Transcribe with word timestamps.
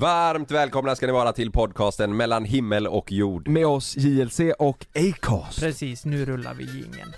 Varmt 0.00 0.50
välkomna 0.50 0.96
ska 0.96 1.06
ni 1.06 1.12
vara 1.12 1.32
till 1.32 1.52
podcasten 1.52 2.16
mellan 2.16 2.44
himmel 2.44 2.86
och 2.86 3.12
jord. 3.12 3.48
Med 3.48 3.66
oss 3.66 3.96
JLC 3.96 4.40
och 4.58 4.86
Acast. 4.94 5.60
Precis, 5.60 6.04
nu 6.04 6.24
rullar 6.24 6.54
vi 6.54 6.64
jingeln. 6.64 7.12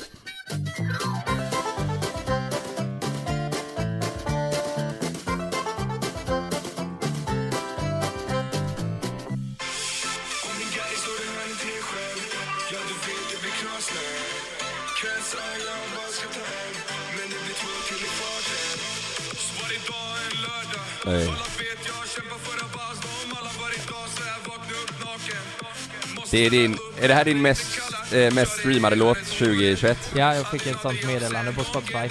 Det 26.31 26.47
är 26.47 26.51
din, 26.51 26.79
är 27.01 27.09
det 27.09 27.15
här 27.15 27.25
din 27.25 27.43
mest, 27.43 27.81
eh, 28.13 28.35
mest 28.35 28.53
streamade 28.59 28.97
låt 28.97 29.19
2021? 29.25 30.13
Ja, 30.17 30.35
jag 30.35 30.51
fick 30.51 30.67
ett 30.67 30.81
sånt 30.83 31.05
meddelande 31.07 31.53
på 31.53 31.65
Spotify. 31.65 32.09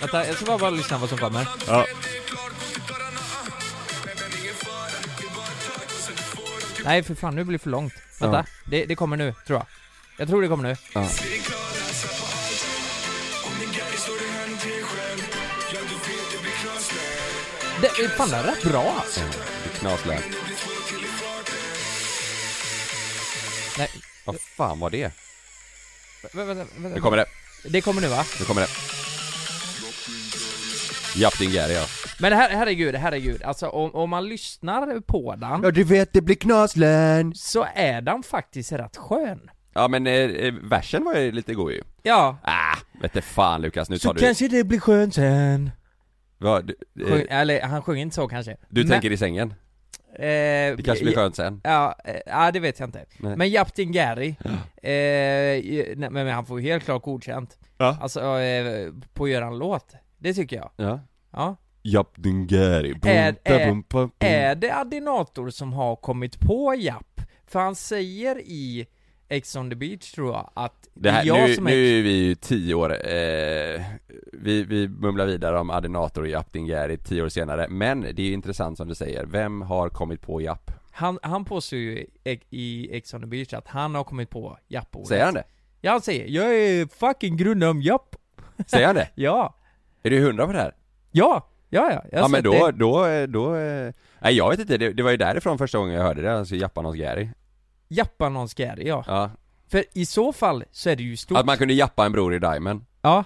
Vänta, 0.00 0.26
jag 0.26 0.36
ska 0.36 0.44
bara, 0.44 0.58
bara 0.58 0.70
lyssna 0.70 0.98
vad 0.98 1.08
som 1.08 1.18
kommer. 1.18 1.46
Ja. 1.66 1.86
Nej 6.84 7.02
för 7.02 7.14
fan, 7.14 7.34
nu 7.34 7.44
blir 7.44 7.58
det 7.58 7.62
för 7.62 7.70
långt. 7.70 7.94
Vänta, 8.20 8.36
Ja. 8.36 8.44
det, 8.70 8.84
det 8.84 8.94
kommer 8.94 9.16
nu, 9.16 9.34
tror 9.46 9.58
jag. 9.58 9.66
Jag 10.16 10.28
tror 10.28 10.42
det 10.42 10.48
kommer 10.48 10.68
nu. 10.68 10.76
ja. 10.92 11.08
Det, 17.80 18.08
fan 18.16 18.28
det 18.30 18.36
är 18.36 18.42
rätt 18.42 18.62
bra 18.62 18.94
alltså. 18.98 19.20
Det 19.64 19.78
knaslär. 19.78 20.20
Nej, 23.78 23.88
Vad 24.24 24.40
fan 24.40 24.80
var 24.80 24.90
det? 24.90 25.12
vänta, 26.32 26.54
vänta, 26.54 26.64
vänta. 26.78 26.94
Nu 26.94 27.00
kommer 27.00 27.16
det, 27.16 27.26
Det 27.68 27.80
kommer 27.80 28.00
nu 28.00 28.08
va? 28.08 28.24
nu 28.38 28.44
kommer 28.44 28.60
det. 28.60 28.68
Japp 31.16 31.38
din 31.38 31.52
Gary 31.52 31.72
ja. 31.74 31.84
Men 32.20 32.32
här, 32.32 32.50
herregud, 32.50 32.94
herregud. 32.94 33.42
Alltså 33.42 33.68
om, 33.68 33.94
om 33.94 34.10
man 34.10 34.28
lyssnar 34.28 35.00
på 35.00 35.34
den, 35.36 35.60
Ja 35.62 35.70
du 35.70 35.84
vet 35.84 36.12
det 36.12 36.20
blir 36.20 36.36
knaslän. 36.36 37.32
så 37.34 37.66
är 37.74 38.00
den 38.00 38.22
faktiskt 38.22 38.72
rätt 38.72 38.96
skön. 38.96 39.50
Ja 39.74 39.88
men 39.88 40.06
eh, 40.06 40.12
eh, 40.14 40.54
versen 40.62 41.04
var 41.04 41.14
ju 41.14 41.32
lite 41.32 41.54
god 41.54 41.72
ju. 41.72 41.82
Ja, 42.02 42.38
Ah, 42.42 42.76
vete 43.02 43.22
fan 43.22 43.62
Lukas, 43.62 43.88
nu 43.90 43.98
Så 43.98 44.08
tar 44.08 44.14
du... 44.14 44.20
kanske 44.20 44.48
det 44.48 44.64
blir 44.64 44.80
skönt 44.80 45.14
sen. 45.14 45.70
Vad, 46.38 46.66
du, 46.94 47.04
sjung, 47.06 47.20
eh, 47.28 47.38
eller 47.40 47.62
han 47.62 47.82
sjunger 47.82 48.02
inte 48.02 48.14
så 48.14 48.28
kanske. 48.28 48.56
du 48.68 48.80
Men- 48.80 48.90
tänker 48.90 49.12
i 49.12 49.16
sängen? 49.16 49.54
Eh, 50.18 50.76
Det 50.76 50.82
kanske 50.84 51.04
blir 51.04 51.14
skönt 51.14 51.36
sen? 51.36 51.60
Ja, 51.64 51.94
eh, 52.04 52.20
ja 52.26 52.50
det 52.52 52.60
vet 52.60 52.80
jag 52.80 52.86
inte. 52.86 53.04
Nej. 53.18 53.36
Men 53.36 53.48
Japtin 53.50 53.92
Gary, 53.92 54.28
eh, 54.82 55.96
nej, 55.96 56.10
men 56.10 56.28
han 56.28 56.46
får 56.46 56.60
ju 56.60 56.66
helt 56.70 56.84
klart 56.84 57.02
godkänt. 57.02 57.58
Ja. 57.78 57.98
Alltså, 58.00 58.20
eh, 58.40 58.92
på 59.14 59.24
att 59.24 59.30
göra 59.30 59.46
en 59.46 59.58
låt. 59.58 59.94
Det 60.18 60.34
tycker 60.34 60.56
jag. 60.56 60.70
Ja. 60.76 61.00
Ja. 61.32 61.56
Japp 61.82 62.12
din 62.16 62.46
Gary, 62.46 62.94
Är- 63.02 63.36
är-. 63.44 64.10
Är 64.18 64.54
det 64.54 64.74
Adinator 64.74 65.50
som 65.50 65.72
har 65.72 65.96
kommit 65.96 66.40
på 66.40 66.74
Japp? 66.74 67.20
För 67.46 67.60
han 67.60 67.74
säger 67.74 68.38
i 68.38 68.86
Ex 69.28 69.56
on 69.56 69.70
the 69.70 69.76
beach 69.76 70.12
tror 70.12 70.32
jag 70.32 70.50
att 70.54 70.88
Det 70.94 71.10
här, 71.10 71.22
är 71.22 71.26
jag 71.26 71.48
nu, 71.48 71.54
som 71.54 71.64
nu 71.64 71.70
är... 71.70 71.98
är 71.98 72.02
vi 72.02 72.10
ju 72.12 72.34
tio 72.34 72.74
år, 72.74 72.90
eh, 73.08 73.82
vi, 74.44 74.64
vi 74.64 74.88
mumlar 74.88 75.26
vidare 75.26 75.58
om 75.58 75.70
Adinator 75.70 76.22
och 76.22 76.28
Japp 76.28 76.52
din 76.52 76.66
Gary 76.66 76.96
tio 76.96 77.22
år 77.22 77.28
senare 77.28 77.66
Men 77.68 78.00
det 78.00 78.08
är 78.22 78.26
ju 78.26 78.32
intressant 78.32 78.76
som 78.76 78.88
du 78.88 78.94
säger, 78.94 79.26
vem 79.26 79.62
har 79.62 79.88
kommit 79.88 80.20
på 80.20 80.40
Japp? 80.40 80.70
Han, 80.90 81.18
han 81.22 81.44
påstår 81.44 81.78
ju 81.78 81.98
i, 82.24 82.40
i 82.50 82.96
Ex 82.96 83.14
on 83.14 83.20
the 83.20 83.26
beach 83.26 83.52
att 83.52 83.68
han 83.68 83.94
har 83.94 84.04
kommit 84.04 84.30
på 84.30 84.58
Japp-ordet. 84.68 85.08
Säger 85.08 85.24
han 85.24 85.34
det? 85.34 85.44
Ja 85.80 85.90
han 85.92 86.00
säger 86.00 86.26
'Jag 86.26 86.54
är 86.56 86.86
fucking 86.86 87.36
grundare 87.36 87.70
om 87.70 87.82
Japp' 87.82 88.16
Säger 88.66 88.86
han 88.86 88.94
det? 88.94 89.08
Ja, 89.14 89.54
Är 90.02 90.10
du 90.10 90.20
hundra 90.20 90.46
på 90.46 90.52
det 90.52 90.58
här? 90.58 90.74
ja, 91.12 91.48
ja 91.68 91.90
ja, 91.92 92.02
jag 92.12 92.22
ja 92.22 92.28
men 92.28 92.42
då, 92.42 92.52
det. 92.52 92.72
då, 92.72 93.06
eh, 93.06 93.26
då, 93.26 93.56
eh, 93.56 93.92
nej 94.20 94.34
jag 94.34 94.50
vet 94.50 94.60
inte, 94.60 94.76
det, 94.78 94.92
det 94.92 95.02
var 95.02 95.10
ju 95.10 95.16
därifrån 95.16 95.58
första 95.58 95.78
gången 95.78 95.94
jag 95.94 96.02
hörde 96.02 96.22
det, 96.22 96.38
alltså 96.38 96.54
Jappan 96.54 96.84
hos 96.84 96.96
Gary 96.96 97.28
Jappa 97.88 98.28
någon 98.28 98.48
Gary, 98.56 98.86
ja. 98.88 99.04
Ja, 99.06 99.30
För 99.68 99.84
i 99.92 100.06
så 100.06 100.32
fall 100.32 100.64
så 100.70 100.90
är 100.90 100.96
det 100.96 101.02
ju 101.02 101.16
stort 101.16 101.38
att 101.38 101.46
man 101.46 101.56
kunde 101.56 101.74
jappa 101.74 102.06
en 102.06 102.12
bror 102.12 102.34
i 102.34 102.38
Diamond 102.38 102.84
Ja 103.02 103.24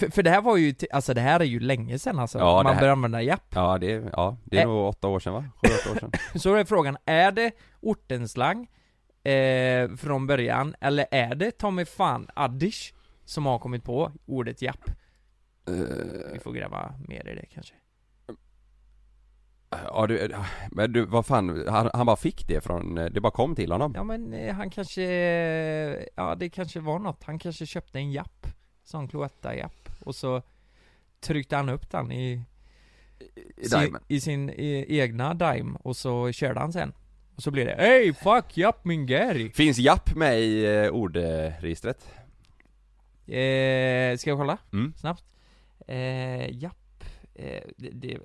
för, 0.00 0.10
för 0.10 0.22
det 0.22 0.30
här 0.30 0.40
var 0.42 0.56
ju, 0.56 0.74
alltså 0.92 1.14
det 1.14 1.20
här 1.20 1.40
är 1.40 1.44
ju 1.44 1.60
länge 1.60 1.98
sedan 1.98 2.18
alltså, 2.18 2.38
Ja, 2.38 2.62
man 2.62 2.66
här- 2.74 2.80
började 2.80 2.92
använda 2.92 3.22
Japp 3.22 3.44
Ja 3.54 3.78
det, 3.78 3.86
ja, 4.12 4.36
det 4.44 4.58
är 4.58 4.62
Ä- 4.62 4.66
nog 4.66 4.88
åtta 4.88 5.08
år 5.08 5.20
sedan 5.20 5.32
va? 5.32 5.44
Sju, 5.54 5.68
åtta 5.80 5.90
år 5.92 5.98
sedan 6.00 6.12
Så 6.40 6.54
är 6.54 6.64
frågan, 6.64 6.96
är 7.04 7.32
det 7.32 7.52
ortenslang 7.80 8.68
eh, 9.24 9.90
från 9.96 10.26
början, 10.26 10.74
eller 10.80 11.06
är 11.10 11.34
det 11.34 11.50
Tommy 11.50 11.84
fan 11.84 12.28
Addish 12.34 12.92
som 13.24 13.46
har 13.46 13.58
kommit 13.58 13.84
på 13.84 14.12
ordet 14.26 14.62
Japp? 14.62 14.90
Vi 16.32 16.38
får 16.44 16.52
gräva 16.52 16.94
mer 17.08 17.28
i 17.28 17.34
det 17.34 17.46
kanske 17.46 17.74
Ja 19.70 20.06
du, 20.06 20.34
men 20.70 20.92
du, 20.92 21.04
vad 21.06 21.26
fan, 21.26 21.64
han, 21.68 21.90
han 21.94 22.06
bara 22.06 22.16
fick 22.16 22.48
det 22.48 22.60
från, 22.60 22.94
det 22.94 23.20
bara 23.20 23.30
kom 23.32 23.54
till 23.54 23.72
honom? 23.72 23.92
Ja 23.96 24.04
men 24.04 24.32
eh, 24.32 24.54
han 24.54 24.70
kanske, 24.70 25.02
ja 26.14 26.34
det 26.34 26.48
kanske 26.50 26.80
var 26.80 26.98
något, 26.98 27.24
han 27.24 27.38
kanske 27.38 27.66
köpte 27.66 27.98
en 27.98 28.12
Japp 28.12 28.46
Sån 28.84 29.08
Cloetta-Japp 29.08 29.89
Och 30.00 30.14
så 30.14 30.42
tryckte 31.20 31.56
han 31.56 31.68
upp 31.68 31.90
den 31.90 32.12
i 32.12 32.42
I 33.56 33.64
sin, 33.68 33.96
i 34.08 34.20
sin 34.20 34.50
e- 34.50 34.84
egna 34.88 35.34
Dime 35.34 35.78
och 35.82 35.96
så 35.96 36.32
körde 36.32 36.60
han 36.60 36.72
sen. 36.72 36.92
Och 37.36 37.42
så 37.42 37.50
blev 37.50 37.66
det 37.66 37.74
'Hey 37.78 38.12
fuck 38.12 38.56
Japp 38.56 38.84
min 38.84 39.06
Gary' 39.06 39.52
Finns 39.52 39.78
Japp 39.78 40.14
med 40.16 40.40
i 40.40 40.64
eh, 40.66 40.88
ordregistret? 40.90 42.08
eh, 43.26 44.16
Ska 44.18 44.30
jag 44.30 44.38
kolla? 44.38 44.58
Mm. 44.72 44.92
Snabbt. 44.96 45.24
Eh, 45.86 46.50
Japp. 46.62 47.04
Eh, 47.34 47.62
det, 47.76 47.90
det, 47.90 48.18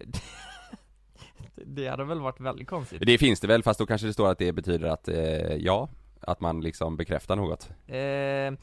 det 1.56 1.88
hade 1.88 2.04
väl 2.04 2.20
varit 2.20 2.40
väldigt 2.40 2.68
konstigt. 2.68 3.02
Det 3.06 3.18
finns 3.18 3.40
det 3.40 3.48
väl, 3.48 3.64
fast 3.64 3.80
då 3.80 3.86
kanske 3.86 4.08
det 4.08 4.14
står 4.14 4.32
att 4.32 4.38
det 4.40 4.52
betyder 4.52 4.88
att, 4.88 5.08
eh, 5.08 5.56
ja, 5.56 5.90
att 6.20 6.40
man 6.42 6.62
liksom 6.62 6.98
bekräftar 6.98 7.36
något. 7.36 7.70
Eh, 7.88 8.60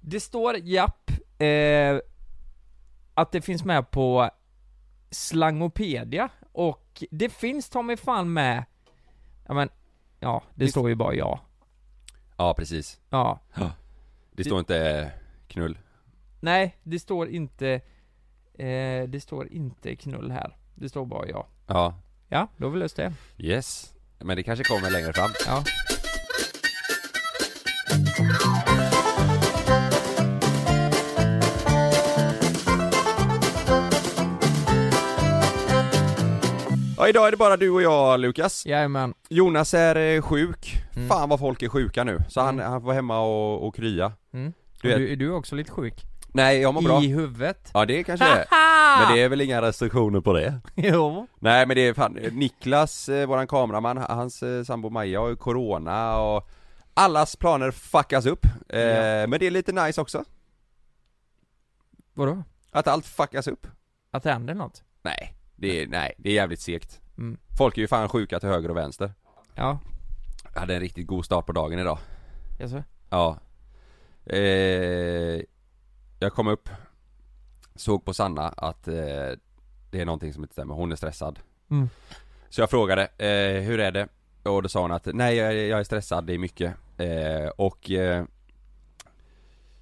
det 0.00 0.20
står 0.20 0.56
japp, 0.56 1.10
eh, 1.38 1.98
att 3.20 3.32
det 3.32 3.40
finns 3.42 3.64
med 3.64 3.90
på 3.90 4.30
Slangopedia 5.10 6.28
och 6.52 7.04
det 7.10 7.28
finns 7.28 7.68
ta 7.68 7.82
mig 7.82 7.96
fan 7.96 8.32
med, 8.32 8.64
ja 9.46 9.54
men, 9.54 9.68
ja 10.20 10.42
det 10.54 10.68
står 10.68 10.88
ju 10.88 10.94
bara 10.94 11.14
ja. 11.14 11.40
Ja 12.36 12.54
precis, 12.54 13.00
Ja. 13.10 13.38
det 14.32 14.44
står 14.44 14.58
inte 14.58 14.90
eh, 15.00 15.08
knull 15.48 15.78
Nej, 16.40 16.76
det 16.82 16.98
står 16.98 17.28
inte, 17.28 17.68
eh, 18.54 19.08
det 19.08 19.22
står 19.22 19.52
inte 19.52 19.96
knull 19.96 20.30
här. 20.30 20.56
Det 20.74 20.88
står 20.88 21.06
bara 21.06 21.26
ja. 21.28 21.46
Ja, 21.66 21.94
Ja, 22.28 22.46
då 22.56 22.66
har 22.66 22.70
vi 22.72 22.78
löst 22.78 22.96
det. 22.96 23.12
yes 23.38 23.94
Men 24.18 24.36
det 24.36 24.42
kanske 24.42 24.64
kommer 24.64 24.90
längre 24.90 25.12
fram 25.12 25.30
Ja. 25.46 25.64
Idag 37.10 37.26
är 37.26 37.30
det 37.30 37.36
bara 37.36 37.56
du 37.56 37.70
och 37.70 37.82
jag 37.82 38.20
Lukas 38.20 38.66
Jajamän. 38.66 39.14
Jonas 39.28 39.74
är 39.74 39.96
eh, 40.16 40.22
sjuk, 40.22 40.76
Mm. 40.96 41.08
fan 41.08 41.28
vad 41.28 41.38
folk 41.40 41.62
är 41.62 41.68
sjuka 41.68 42.04
nu, 42.04 42.18
så 42.28 42.40
han, 42.40 42.54
Mm. 42.60 42.70
han 42.72 42.82
får 42.82 42.92
hemma 42.92 43.20
och, 43.20 43.66
och 43.66 43.74
krya 43.74 44.12
Mm. 44.32 44.52
Du 44.82 44.88
vet- 44.88 44.96
du, 44.98 45.12
är 45.12 45.16
du 45.16 45.30
också 45.32 45.54
lite 45.54 45.70
sjuk? 45.70 45.94
Nej 46.32 46.60
jag 46.60 46.74
mår 46.74 46.82
bra 46.82 47.02
I 47.02 47.06
huvudet? 47.08 47.70
Ja 47.74 47.84
det 47.86 48.04
kanske 48.04 48.24
det 48.26 48.30
är, 48.50 48.98
men 49.06 49.14
det 49.16 49.22
är 49.22 49.28
väl 49.28 49.40
inga 49.40 49.62
restriktioner 49.62 50.20
på 50.20 50.32
det? 50.32 50.60
jo. 50.76 51.26
Nej 51.38 51.66
men 51.66 51.74
det 51.76 51.80
är 51.88 51.94
fan, 51.94 52.12
Niklas, 52.32 53.08
eh, 53.08 53.26
våran 53.26 53.46
kameraman, 53.46 53.96
hans 53.96 54.42
eh, 54.42 54.64
sambo 54.64 54.90
Maja 54.90 55.20
har 55.20 55.28
ju 55.28 55.36
corona 55.36 56.16
och 56.20 56.48
Allas 56.94 57.36
planer 57.36 57.70
fuckas 57.70 58.26
upp, 58.26 58.46
eh, 58.68 58.80
Ja. 58.80 59.26
men 59.26 59.38
det 59.40 59.46
är 59.46 59.50
lite 59.50 59.72
nice 59.72 60.00
också 60.00 60.24
Vadå? 62.14 62.42
Att 62.70 62.88
allt 62.88 63.06
fuckas 63.06 63.46
upp 63.46 63.66
Att 64.10 64.22
det 64.22 64.32
händer 64.32 64.54
något? 64.54 64.82
Nej, 65.02 65.34
det 65.60 65.82
är, 65.82 65.86
nej, 65.86 66.14
det 66.18 66.30
är 66.30 66.34
jävligt 66.34 66.60
segt. 66.60 67.00
Mm. 67.18 67.38
Folk 67.58 67.76
är 67.78 67.82
ju 67.82 67.88
fan 67.88 68.08
sjuka 68.08 68.40
till 68.40 68.48
höger 68.48 68.68
och 68.70 68.76
vänster. 68.76 69.12
Ja, 69.54 69.78
Jag 70.54 70.60
hade 70.60 70.74
en 70.74 70.80
riktigt 70.80 71.06
god 71.06 71.24
start 71.24 71.46
på 71.46 71.52
dagen 71.52 71.78
idag. 71.78 71.98
Jaså? 72.58 72.82
Ja. 73.10 73.38
Eh, 74.26 75.42
Jag 76.20 76.32
kom 76.32 76.46
upp 76.48 76.68
Såg 77.74 78.04
på 78.04 78.14
Sanna 78.14 78.48
att 78.48 78.88
eh, 78.88 78.94
Det 79.90 80.00
är 80.00 80.04
någonting 80.04 80.32
som 80.32 80.42
inte 80.44 80.52
stämmer, 80.52 80.74
hon 80.74 80.92
är 80.92 80.96
stressad. 80.96 81.38
Mm. 81.70 81.88
Så 82.48 82.60
jag 82.60 82.70
frågade, 82.70 83.02
eh, 83.02 83.62
hur 83.62 83.80
är 83.80 83.92
det? 83.92 84.08
Och 84.42 84.62
då 84.62 84.68
sa 84.68 84.80
hon 84.82 84.92
att, 84.92 85.06
nej 85.14 85.36
jag, 85.36 85.54
jag 85.54 85.80
är 85.80 85.84
stressad, 85.84 86.24
det 86.26 86.34
är 86.34 86.38
mycket. 86.38 86.74
Eh, 86.98 87.48
Och 87.56 87.90
eh, 87.90 88.24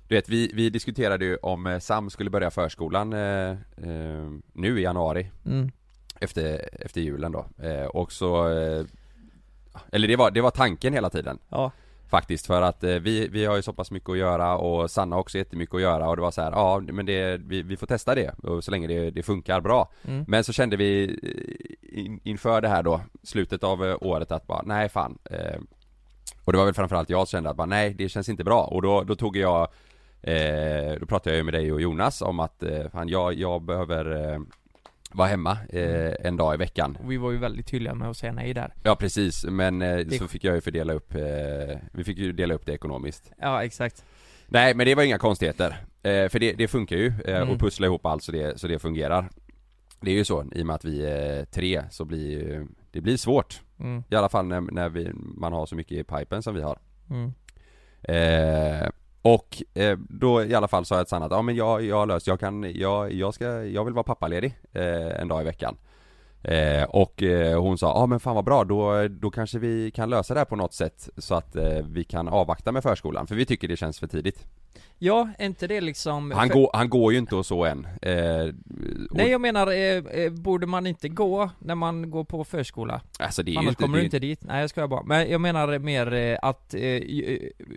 Du 0.09 0.15
vet, 0.15 0.29
vi, 0.29 0.51
vi 0.55 0.71
diskuterade 0.71 1.25
ju 1.25 1.37
om 1.37 1.67
eh, 1.67 1.79
Sam 1.79 2.11
skulle 2.11 2.31
börja 2.31 2.51
förskolan 2.51 3.13
eh, 3.13 3.51
eh, 3.51 4.31
Nu 4.53 4.81
i 4.81 4.83
januari 4.83 5.31
Mm. 5.47 5.71
Efter, 6.21 6.69
efter 6.85 7.01
julen 7.01 7.33
då, 7.33 7.47
eh, 7.67 7.87
och 7.87 8.13
så 8.13 8.49
eh, 8.49 8.85
Eller 9.93 10.09
det 10.09 10.17
var, 10.17 10.31
det 10.31 10.41
var 10.41 10.51
tanken 10.51 10.93
hela 10.93 11.11
tiden 11.11 11.39
Ja. 11.49 11.71
Faktiskt 12.11 12.47
för 12.47 12.63
att 12.63 12.83
vi, 12.85 13.29
vi 13.29 13.45
har 13.45 13.57
ju 13.57 13.63
så 13.63 13.73
pass 13.73 13.91
mycket 13.91 14.11
att 14.11 14.19
göra 14.19 14.57
och 14.57 14.91
Sanna 14.91 15.17
har 15.17 15.21
också 15.21 15.39
jättemycket 15.39 15.75
att 15.75 15.81
göra 15.81 16.09
och 16.09 16.17
det 16.17 16.23
var 16.23 16.31
så 16.31 16.43
här, 16.43 16.51
ja 16.51 16.83
men 16.93 17.07
det, 17.07 17.37
vi, 17.37 17.63
vi 17.63 17.77
får 17.77 17.87
testa 17.87 18.15
det 18.15 18.35
och 18.43 18.65
så 18.65 18.71
länge 18.71 18.87
det, 18.87 19.11
det 19.11 19.23
funkar 19.23 19.61
bra 19.61 19.91
Mm. 20.05 20.25
Men 20.29 20.45
så 20.45 20.53
kände 20.53 20.77
vi 20.77 21.19
in, 21.83 22.21
inför 22.25 22.61
det 22.61 22.69
här 22.69 22.83
då, 22.83 23.01
slutet 23.23 23.65
av 23.65 23.81
året 24.01 24.33
att 24.33 24.47
bara, 24.47 24.63
nej 24.63 24.89
fan 24.89 25.19
Och 26.45 26.53
det 26.53 26.59
var 26.59 26.65
väl 26.65 26.75
framförallt 26.75 27.11
jag 27.11 27.29
som 27.29 27.37
kände 27.37 27.51
att 27.51 27.57
bara, 27.57 27.67
nej 27.67 27.95
det 27.95 28.09
känns 28.09 28.29
inte 28.29 28.45
bra 28.45 28.65
och 28.65 28.83
då, 28.83 29.03
då 29.05 29.15
tog 29.15 29.37
jag 29.37 29.69
eh, 30.33 30.99
Då 31.01 31.07
pratade 31.07 31.31
jag 31.31 31.37
ju 31.37 31.43
med 31.43 31.55
dig 31.55 31.73
och 31.73 31.81
Jonas 31.81 32.23
om 32.23 32.41
att, 32.41 32.63
eh, 32.63 32.89
fan 32.93 33.09
jag, 33.09 33.35
jag 33.35 33.63
behöver 33.63 34.33
eh, 34.35 34.41
vara 35.13 35.29
hemma 35.29 35.59
eh, 35.69 36.13
en 36.27 36.37
dag 36.37 36.55
i 36.55 36.57
veckan 36.57 36.99
Och 37.05 37.11
vi 37.11 37.17
var 37.17 37.31
ju 37.31 37.39
väldigt 37.39 37.67
tydliga 37.67 37.95
med 37.95 38.09
att 38.11 38.17
säga 38.17 38.33
nej 38.33 38.55
där. 38.55 38.75
Ja 38.83 38.97
precis, 38.97 39.45
men 39.45 39.83
eh, 39.83 39.97
Det- 39.97 40.19
så 40.19 40.29
fick 40.29 40.45
jag 40.45 40.55
ju 40.55 40.61
fördela 40.61 40.93
upp, 40.93 41.15
eh, 41.15 41.77
vi 41.93 42.05
fick 42.05 42.19
ju 42.19 42.33
dela 42.33 42.55
upp 42.55 42.67
det 42.67 42.73
ekonomiskt 42.73 43.31
Ja, 43.41 43.65
exakt. 43.65 44.05
Nej 44.47 44.75
men 44.75 44.87
det 44.87 44.95
var 44.95 45.03
inga 45.03 45.19
konstigheter, 45.19 45.77
eh, 46.03 46.29
för 46.29 46.39
det, 46.39 46.53
det 46.53 46.69
funkar 46.69 46.97
ju, 46.97 47.07
eh, 47.25 47.37
Mm. 47.37 47.51
och 47.51 47.61
pussla 47.61 47.87
ihop 47.87 48.07
allt 48.07 48.23
så 48.23 48.33
det, 48.33 48.61
så 48.61 48.69
det 48.69 48.79
fungerar 48.79 49.29
Det 50.01 50.11
är 50.11 50.15
ju 50.15 50.25
så, 50.25 50.45
i 50.55 50.63
och 50.63 50.67
med 50.67 50.75
att 50.75 50.85
vi 50.85 51.07
är 51.07 51.45
tre 51.45 51.83
så 51.91 52.05
blir 52.05 52.67
det 52.91 53.01
blir 53.01 53.17
svårt 53.17 53.63
Mm. 53.81 54.03
I 54.11 54.15
alla 54.15 54.29
fall 54.29 54.47
när, 54.47 54.61
när 54.61 54.89
vi, 54.89 55.11
man 55.15 55.53
har 55.53 55.67
så 55.67 55.75
mycket 55.75 55.93
i 55.99 56.05
pipen 56.05 56.43
som 56.43 56.55
vi 56.55 56.63
har 56.63 56.79
Mm. 57.11 57.33
Och 59.23 59.63
eh, 59.75 59.99
då 59.99 60.45
i 60.45 60.55
alla 60.55 60.69
fall 60.69 60.85
sa 60.85 60.97
jag 60.97 61.07
till 61.07 61.11
Sanna 61.11 61.27
att 61.27 61.33
ja 61.33 61.43
men 61.43 61.57
jag, 61.57 61.83
jag 61.85 61.97
har 61.97 62.07
löst, 62.07 62.27
jag 62.27 62.41
kan, 62.41 62.73
jag, 62.75 63.13
jag 63.13 63.35
ska, 63.35 63.65
jag 63.65 63.85
vill 63.85 63.95
vara 63.95 64.05
pappaledig 64.05 64.59
eh, 64.73 65.21
en 65.21 65.29
dag 65.29 65.41
i 65.41 65.45
veckan 65.45 65.77
eh, 66.43 66.83
Och 66.83 67.23
eh, 67.23 67.61
hon 67.61 67.79
sa, 67.79 67.87
ja 68.01 68.07
men 68.07 68.21
fan 68.21 68.35
vad 68.35 68.45
bra, 68.45 68.65
då, 68.65 69.09
då 69.09 69.31
kanske 69.31 69.59
vi 69.59 69.91
kan 69.91 70.11
lösa 70.11 70.35
det 70.35 70.41
här 70.41 70.45
på 70.45 70.57
något 70.57 70.75
sätt 70.75 71.09
Så 71.19 71.35
att 71.35 71.57
eh, 71.57 71.79
vi 71.91 72.05
kan 72.05 72.29
avvakta 72.29 72.73
med 72.73 72.83
förskolan, 72.83 73.27
för 73.27 73.35
vi 73.35 73.47
tycker 73.47 73.69
det 73.69 73.77
känns 73.77 73.99
för 73.99 74.07
tidigt 74.07 74.47
Ja, 75.01 75.29
är 75.39 75.47
inte 75.47 75.67
det 75.67 75.81
liksom... 75.81 76.31
Han, 76.31 76.49
för- 76.49 76.55
går, 76.55 76.71
han 76.73 76.89
går 76.89 77.13
ju 77.13 77.19
inte 77.19 77.37
och 77.37 77.47
så 77.47 77.65
än 77.65 77.87
eh, 78.03 78.15
och, 79.11 79.17
Nej 79.17 79.31
jag 79.31 79.41
menar, 79.41 79.67
eh, 79.67 80.23
eh, 80.25 80.33
borde 80.33 80.67
man 80.67 80.87
inte 80.87 81.09
gå 81.09 81.51
när 81.59 81.75
man 81.75 82.11
går 82.11 82.25
på 82.25 82.45
förskola? 82.45 83.01
Alltså 83.19 83.43
det 83.43 83.51
är 83.55 83.59
Annars 83.59 83.69
inte, 83.69 83.83
kommer 83.83 83.97
det 83.99 84.03
du 84.03 84.05
inte 84.05 84.19
dit. 84.19 84.41
Nej 84.45 84.61
jag 84.61 84.71
skojar 84.71 84.89
bara. 84.89 85.03
Men 85.03 85.31
jag 85.31 85.41
menar 85.41 85.79
mer 85.79 86.39
att, 86.43 86.75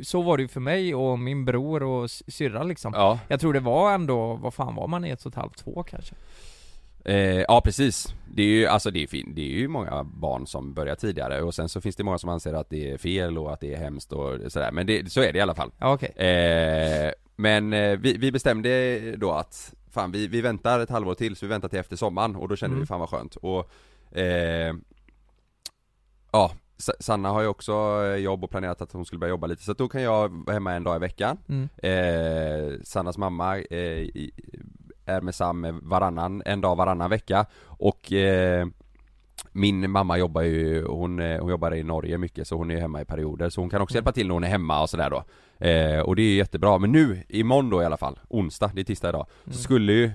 så 0.01 0.21
var 0.21 0.37
det 0.37 0.41
ju 0.43 0.47
för 0.47 0.59
mig 0.59 0.95
och 0.95 1.19
min 1.19 1.45
bror 1.45 1.83
och 1.83 2.11
syrra 2.11 2.63
liksom. 2.63 2.93
Ja, 2.95 3.19
Jag 3.27 3.39
tror 3.39 3.53
det 3.53 3.59
var 3.59 3.93
ändå, 3.93 4.33
vad 4.35 4.53
fan 4.53 4.75
var 4.75 4.87
man, 4.87 5.03
ett 5.03 5.25
och 5.25 5.31
ett 5.31 5.35
halvt, 5.35 5.57
två 5.57 5.83
kanske? 5.83 6.15
Eh, 7.05 7.41
ja 7.41 7.61
precis 7.65 8.07
Det 8.33 8.41
är 8.43 8.47
ju, 8.47 8.65
alltså 8.65 8.91
det 8.91 9.03
är, 9.03 9.07
fin, 9.07 9.31
det 9.35 9.41
är 9.41 9.57
ju 9.59 9.67
många 9.67 10.03
barn 10.03 10.47
som 10.47 10.73
börjar 10.73 10.95
tidigare 10.95 11.41
och 11.41 11.55
sen 11.55 11.69
så 11.69 11.81
finns 11.81 11.95
det 11.95 12.03
många 12.03 12.17
som 12.17 12.29
anser 12.29 12.53
att 12.53 12.69
det 12.69 12.91
är 12.91 12.97
fel 12.97 13.37
och 13.37 13.53
att 13.53 13.59
det 13.59 13.73
är 13.73 13.77
hemskt 13.77 14.11
och 14.13 14.51
sådär 14.51 14.71
Men 14.71 14.87
det, 14.87 15.11
så 15.11 15.21
är 15.21 15.33
det 15.33 15.37
i 15.39 15.41
alla 15.41 15.55
fall 15.55 15.71
Ja 15.79 15.93
okej. 15.93 16.09
Eh, 16.27 17.11
men 17.35 17.73
eh, 17.73 17.97
vi, 17.99 18.17
vi 18.17 18.31
bestämde 18.31 18.99
då 19.15 19.31
att 19.31 19.73
Fan 19.91 20.11
vi, 20.11 20.27
vi 20.27 20.41
väntar 20.41 20.79
ett 20.79 20.89
halvår 20.89 21.13
till 21.15 21.35
så 21.35 21.45
vi 21.45 21.49
väntar 21.49 21.69
till 21.69 21.79
efter 21.79 21.95
sommaren 21.95 22.35
och 22.35 22.47
då 22.47 22.55
kände 22.55 22.73
Mm. 22.73 22.79
vi 22.81 22.87
fan 22.87 22.99
vad 22.99 23.09
skönt 23.09 23.35
och 23.35 23.71
eh, 24.17 24.73
Ja 26.31 26.51
Sa- 26.77 26.93
Sanna 26.99 27.29
har 27.29 27.41
ju 27.41 27.47
också 27.47 27.71
eh, 28.05 28.15
jobb 28.15 28.43
och 28.43 28.49
planerat 28.49 28.81
att 28.81 28.91
hon 28.91 29.05
skulle 29.05 29.19
börja 29.19 29.29
jobba 29.29 29.47
lite 29.47 29.63
så 29.63 29.71
att 29.71 29.77
då 29.77 29.87
kan 29.89 30.01
jag 30.01 30.29
vara 30.45 30.53
hemma 30.53 30.73
en 30.73 30.83
dag 30.83 30.95
i 30.95 30.99
veckan 30.99 31.37
Mm. 31.49 31.69
eh, 31.77 32.79
Sannas 32.83 33.17
mamma 33.17 33.57
eh, 33.57 33.77
i- 33.99 34.31
är 35.11 35.21
med 35.21 35.35
Sam 35.35 35.79
varannan, 35.83 36.41
en 36.45 36.61
dag 36.61 36.75
varannan 36.75 37.09
vecka 37.09 37.45
och 37.65 38.11
eh, 38.13 38.67
min 39.51 39.91
mamma 39.91 40.17
jobbar 40.17 40.41
ju, 40.41 40.85
hon, 40.85 41.19
eh, 41.19 41.39
hon 41.41 41.49
jobbar 41.49 41.73
i 41.75 41.83
Norge 41.83 42.17
mycket 42.17 42.47
så 42.47 42.55
hon 42.57 42.71
är 42.71 42.79
hemma 42.79 43.01
i 43.01 43.05
perioder 43.05 43.49
så 43.49 43.61
hon 43.61 43.69
kan 43.69 43.81
också 43.81 43.93
Mm. 43.93 43.97
hjälpa 43.97 44.11
till 44.11 44.27
när 44.27 44.33
hon 44.33 44.43
är 44.43 44.47
hemma 44.47 44.81
och 44.81 44.89
sådär 44.89 45.09
då 45.09 45.23
eh, 45.67 45.99
Och 45.99 46.15
det 46.15 46.21
är 46.21 46.35
jättebra, 46.35 46.77
men 46.77 46.91
nu, 46.91 47.23
imorgon 47.29 47.69
då 47.69 47.81
i 47.81 47.85
alla 47.85 47.97
fall, 47.97 48.19
onsdag, 48.29 48.71
det 48.73 48.81
är 48.81 48.85
tisdag 48.85 49.09
idag 49.09 49.27
Mm. 49.45 49.53
Så 49.53 49.63
skulle 49.63 49.93
ju 49.93 50.05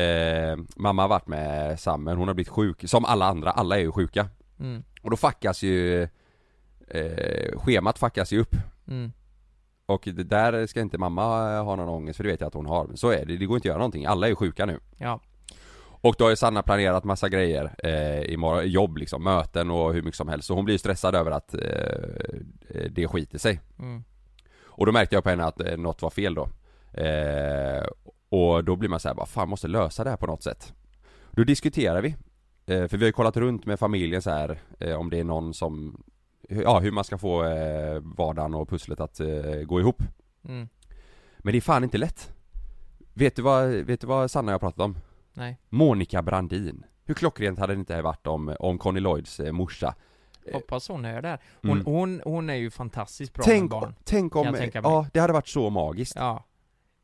eh, 0.00 0.56
Mamma 0.76 1.06
varit 1.06 1.26
med 1.26 1.80
Sam 1.80 2.04
men 2.04 2.16
hon 2.16 2.28
har 2.28 2.34
blivit 2.34 2.48
sjuk, 2.52 2.88
som 2.88 3.04
alla 3.04 3.26
andra, 3.26 3.50
alla 3.50 3.76
är 3.76 3.80
ju 3.80 3.92
sjuka 3.92 4.28
Mm. 4.60 4.82
Och 5.02 5.10
då 5.10 5.16
fuckas 5.16 5.62
ju 5.62 6.02
eh, 6.88 7.58
Schemat 7.58 7.98
fuckas 7.98 8.32
ju 8.32 8.40
upp 8.40 8.54
Mm. 8.88 9.12
Och 9.86 10.02
det 10.04 10.24
där 10.24 10.66
ska 10.66 10.80
inte 10.80 10.98
mamma 10.98 11.22
ha 11.62 11.76
någon 11.76 11.88
ångest 11.88 12.16
för 12.16 12.24
det 12.24 12.30
vet 12.30 12.40
jag 12.40 12.48
att 12.48 12.54
hon 12.54 12.66
har. 12.66 12.86
Men 12.86 12.96
så 12.96 13.10
är 13.10 13.26
det, 13.26 13.36
det 13.36 13.46
går 13.46 13.56
inte 13.56 13.66
att 13.66 13.70
göra 13.70 13.78
någonting. 13.78 14.06
Alla 14.06 14.28
är 14.28 14.34
sjuka 14.34 14.66
nu. 14.66 14.80
Ja. 14.96 15.20
Och 16.00 16.14
då 16.18 16.24
har 16.24 16.30
ju 16.30 16.36
Sanna 16.36 16.62
planerat 16.62 17.04
massa 17.04 17.28
grejer 17.28 17.74
eh, 17.78 18.32
imorgon, 18.32 18.70
jobb 18.70 18.96
liksom, 18.96 19.24
möten 19.24 19.70
och 19.70 19.94
hur 19.94 20.02
mycket 20.02 20.16
som 20.16 20.28
helst. 20.28 20.46
Så 20.46 20.54
hon 20.54 20.64
blir 20.64 20.78
stressad 20.78 21.14
över 21.14 21.30
att 21.30 21.54
eh, 21.54 22.88
det 22.90 23.08
skiter 23.08 23.38
sig. 23.38 23.60
Mm. 23.78 24.04
Och 24.64 24.86
då 24.86 24.92
märkte 24.92 25.16
jag 25.16 25.24
på 25.24 25.30
henne 25.30 25.44
att 25.44 25.60
eh, 25.60 25.76
något 25.76 26.02
var 26.02 26.10
fel 26.10 26.34
då. 26.34 26.48
Eh, 27.00 27.84
och 28.28 28.64
då 28.64 28.76
blir 28.76 28.88
man 28.88 29.00
så 29.00 29.08
här, 29.08 29.14
bara, 29.14 29.26
fan 29.26 29.48
måste 29.48 29.68
lösa 29.68 30.04
det 30.04 30.10
här 30.10 30.16
på 30.16 30.26
något 30.26 30.42
sätt. 30.42 30.74
Då 31.30 31.44
diskuterar 31.44 32.02
vi. 32.02 32.16
Eh, 32.66 32.88
för 32.88 32.96
vi 32.96 33.04
har 33.04 33.08
ju 33.08 33.12
kollat 33.12 33.36
runt 33.36 33.66
med 33.66 33.78
familjen 33.78 34.22
så 34.22 34.30
här 34.30 34.58
eh, 34.78 34.94
om 34.94 35.10
det 35.10 35.20
är 35.20 35.24
någon 35.24 35.54
som 35.54 36.02
Ja, 36.48 36.78
hur 36.80 36.90
man 36.90 37.04
ska 37.04 37.18
få 37.18 37.44
eh, 37.44 38.00
vardagen 38.00 38.54
och 38.54 38.68
pusslet 38.68 39.00
att 39.00 39.20
eh, 39.20 39.26
gå 39.66 39.80
ihop. 39.80 40.02
Mm. 40.48 40.68
Men 41.38 41.52
det 41.52 41.58
är 41.58 41.60
fan 41.60 41.84
inte 41.84 41.98
lätt 41.98 42.32
Vet 43.14 43.36
du 43.36 43.42
vad, 43.42 43.68
vet 43.70 44.00
du 44.00 44.06
vad 44.06 44.30
Sanna 44.30 44.50
och 44.50 44.54
jag 44.54 44.60
pratat 44.60 44.80
om? 44.80 44.98
Nej. 45.34 45.58
Monica 45.68 46.22
Brandin 46.22 46.84
Hur 47.04 47.14
klockrent 47.14 47.58
hade 47.58 47.74
det 47.74 47.78
inte 47.78 48.02
varit 48.02 48.26
om, 48.26 48.56
om 48.58 48.78
Conny 48.78 49.00
Lloyds 49.00 49.40
eh, 49.40 49.52
morsa? 49.52 49.94
Hoppas 50.52 50.88
hon 50.88 51.04
är 51.04 51.22
där. 51.22 51.38
Hon, 51.62 51.70
Mm. 51.70 51.84
hon, 51.84 52.20
hon 52.24 52.50
är 52.50 52.54
ju 52.54 52.70
fantastiskt 52.70 53.32
bra 53.34 53.40
med 53.46 53.54
Tänk, 53.54 53.70
barn. 53.70 53.94
tänk 54.04 54.36
om, 54.36 54.54
ja 54.74 55.06
det 55.12 55.20
hade 55.20 55.32
varit 55.32 55.48
så 55.48 55.70
magiskt 55.70 56.16
Ja. 56.16 56.44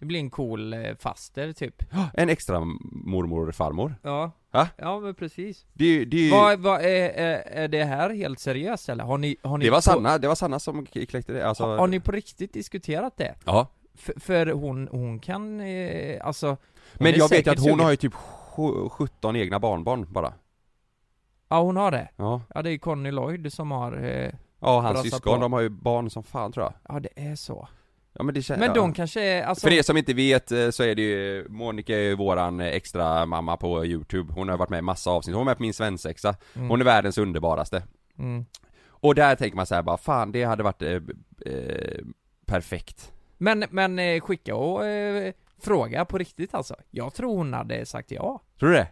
Det 0.03 0.07
blir 0.07 0.21
en 0.21 0.31
cool 0.31 0.73
eh, 0.75 0.95
faster 0.99 1.53
typ. 1.53 1.83
En 2.15 2.29
extra 2.29 2.61
mormor 2.93 3.49
och 3.49 3.55
farmor 3.55 3.95
Ja. 4.03 4.31
Va? 4.51 4.69
Ja 4.77 5.01
men 5.01 5.15
precis. 5.15 5.67
Det, 5.73 5.85
är 5.85 5.89
ju- 5.89 6.05
det, 6.05 6.17
är 6.17 6.25
ju- 6.25 6.31
Vad, 6.31 6.61
vad, 6.61 6.81
är, 6.81 7.09
är, 7.11 7.43
är 7.47 7.69
det 7.69 7.85
här 7.85 8.11
helt 8.11 8.39
seriöst 8.41 8.89
eller? 8.89 9.05
Har 9.05 9.19
ni, 9.19 9.37
har 9.43 9.59
ni 9.59 9.65
det 9.65 9.71
var 9.71 9.79
på, 9.79 9.83
Sanna, 9.83 10.19
det 10.19 10.29
var 10.29 10.35
Sanna 10.35 10.59
som 10.59 10.87
k- 10.87 11.01
kläckte 11.09 11.33
det, 11.33 11.49
alltså 11.49 11.65
har, 11.65 11.77
har 11.79 11.87
ni 11.87 12.01
på 12.01 12.13
riktigt 12.13 12.53
diskuterat 12.53 13.17
det? 13.17 13.35
Ja 13.45 13.67
För, 13.95 14.21
för 14.21 14.47
hon, 14.47 14.89
hon 14.91 15.19
kan, 15.19 15.61
eh, 15.61 16.27
alltså 16.27 16.47
hon 16.49 16.57
Men 16.95 17.07
är 17.15 17.19
jag 17.19 17.29
vet 17.29 17.33
ju 17.33 17.37
säkert 17.37 17.53
att 17.53 17.59
hon 17.59 17.65
sugen. 17.65 17.81
har 17.81 17.91
ju 17.91 17.97
typ 17.97 18.15
sju- 18.15 18.89
17 18.89 19.37
egna 19.37 19.61
barnbarn 19.61 20.07
bara 20.13 20.33
Ja 21.49 21.63
hon 21.63 21.77
har 21.77 21.91
det. 21.91 22.09
Ja 22.17 22.41
Ja 22.55 22.63
det 22.63 22.71
är 22.71 22.79
Conny 22.79 23.11
Lloyd 23.11 23.53
som 23.53 23.71
har, 23.71 23.93
eh, 24.05 24.31
Ja, 24.61 24.81
hans 24.81 24.93
Brassa 24.95 25.03
syskon, 25.11 25.35
på. 25.35 25.41
de 25.43 25.53
har 25.53 25.61
ju 25.61 25.69
barn 25.69 26.11
som 26.11 26.23
fan 26.23 26.53
tror 26.53 26.65
jag 26.67 26.73
ja 26.95 27.01
det 27.01 27.31
är 27.31 27.37
så. 27.37 27.69
Ja 28.13 28.23
men 28.23 28.35
det 28.35 28.43
känns, 28.43 28.61
Men 28.61 28.69
ja. 28.69 28.75
de 28.75 28.93
kanske 28.93 29.23
är, 29.23 29.43
alltså 29.43 29.67
För 29.67 29.75
er 29.75 29.83
som 29.83 29.97
inte 29.97 30.15
vet 30.15 30.53
eh, 30.53 30.71
så 30.71 30.83
är 30.83 30.95
det 30.95 31.03
ju, 31.03 31.47
Monica 31.49 31.95
är 31.95 32.01
ju 32.01 32.15
våran 32.15 32.61
extra 32.61 33.27
mamma 33.27 33.57
på 33.57 33.85
youtube 33.85 34.33
Hon 34.33 34.49
har 34.49 34.57
varit 34.57 34.71
med 34.71 34.79
i 34.79 34.83
massa 34.83 35.11
avsnitt, 35.11 35.37
hon 35.37 35.47
var 35.47 35.51
med 35.51 35.57
på 35.57 35.63
min 35.63 35.75
svensexa 35.75 36.35
mm, 36.55 36.69
Hon 36.69 36.81
är 36.81 36.85
världens 36.85 37.19
underbaraste 37.19 37.83
mm. 38.19 38.45
Och 38.87 39.15
där 39.15 39.37
tänker 39.37 39.57
man 39.57 39.67
så 39.67 39.75
här 39.75 39.83
bara, 39.83 39.97
fan 39.97 40.33
det 40.33 40.45
hade 40.45 40.63
varit 40.63 40.83
eh, 40.83 41.01
eh, 41.47 42.05
perfekt 42.47 43.13
Men, 43.39 43.65
men 43.71 43.99
eh, 43.99 44.21
skicka 44.21 44.55
och 44.55 44.81
fråga 45.63 46.05
på 46.05 46.19
riktigt 46.19 46.55
alltså. 46.55 46.75
Jag 46.91 47.15
tror 47.15 47.37
hon 47.37 47.53
hade 47.53 47.87
sagt 47.87 48.11
ja. 48.11 48.43
Tror 48.59 48.69
du 48.69 48.75
det? 48.75 48.89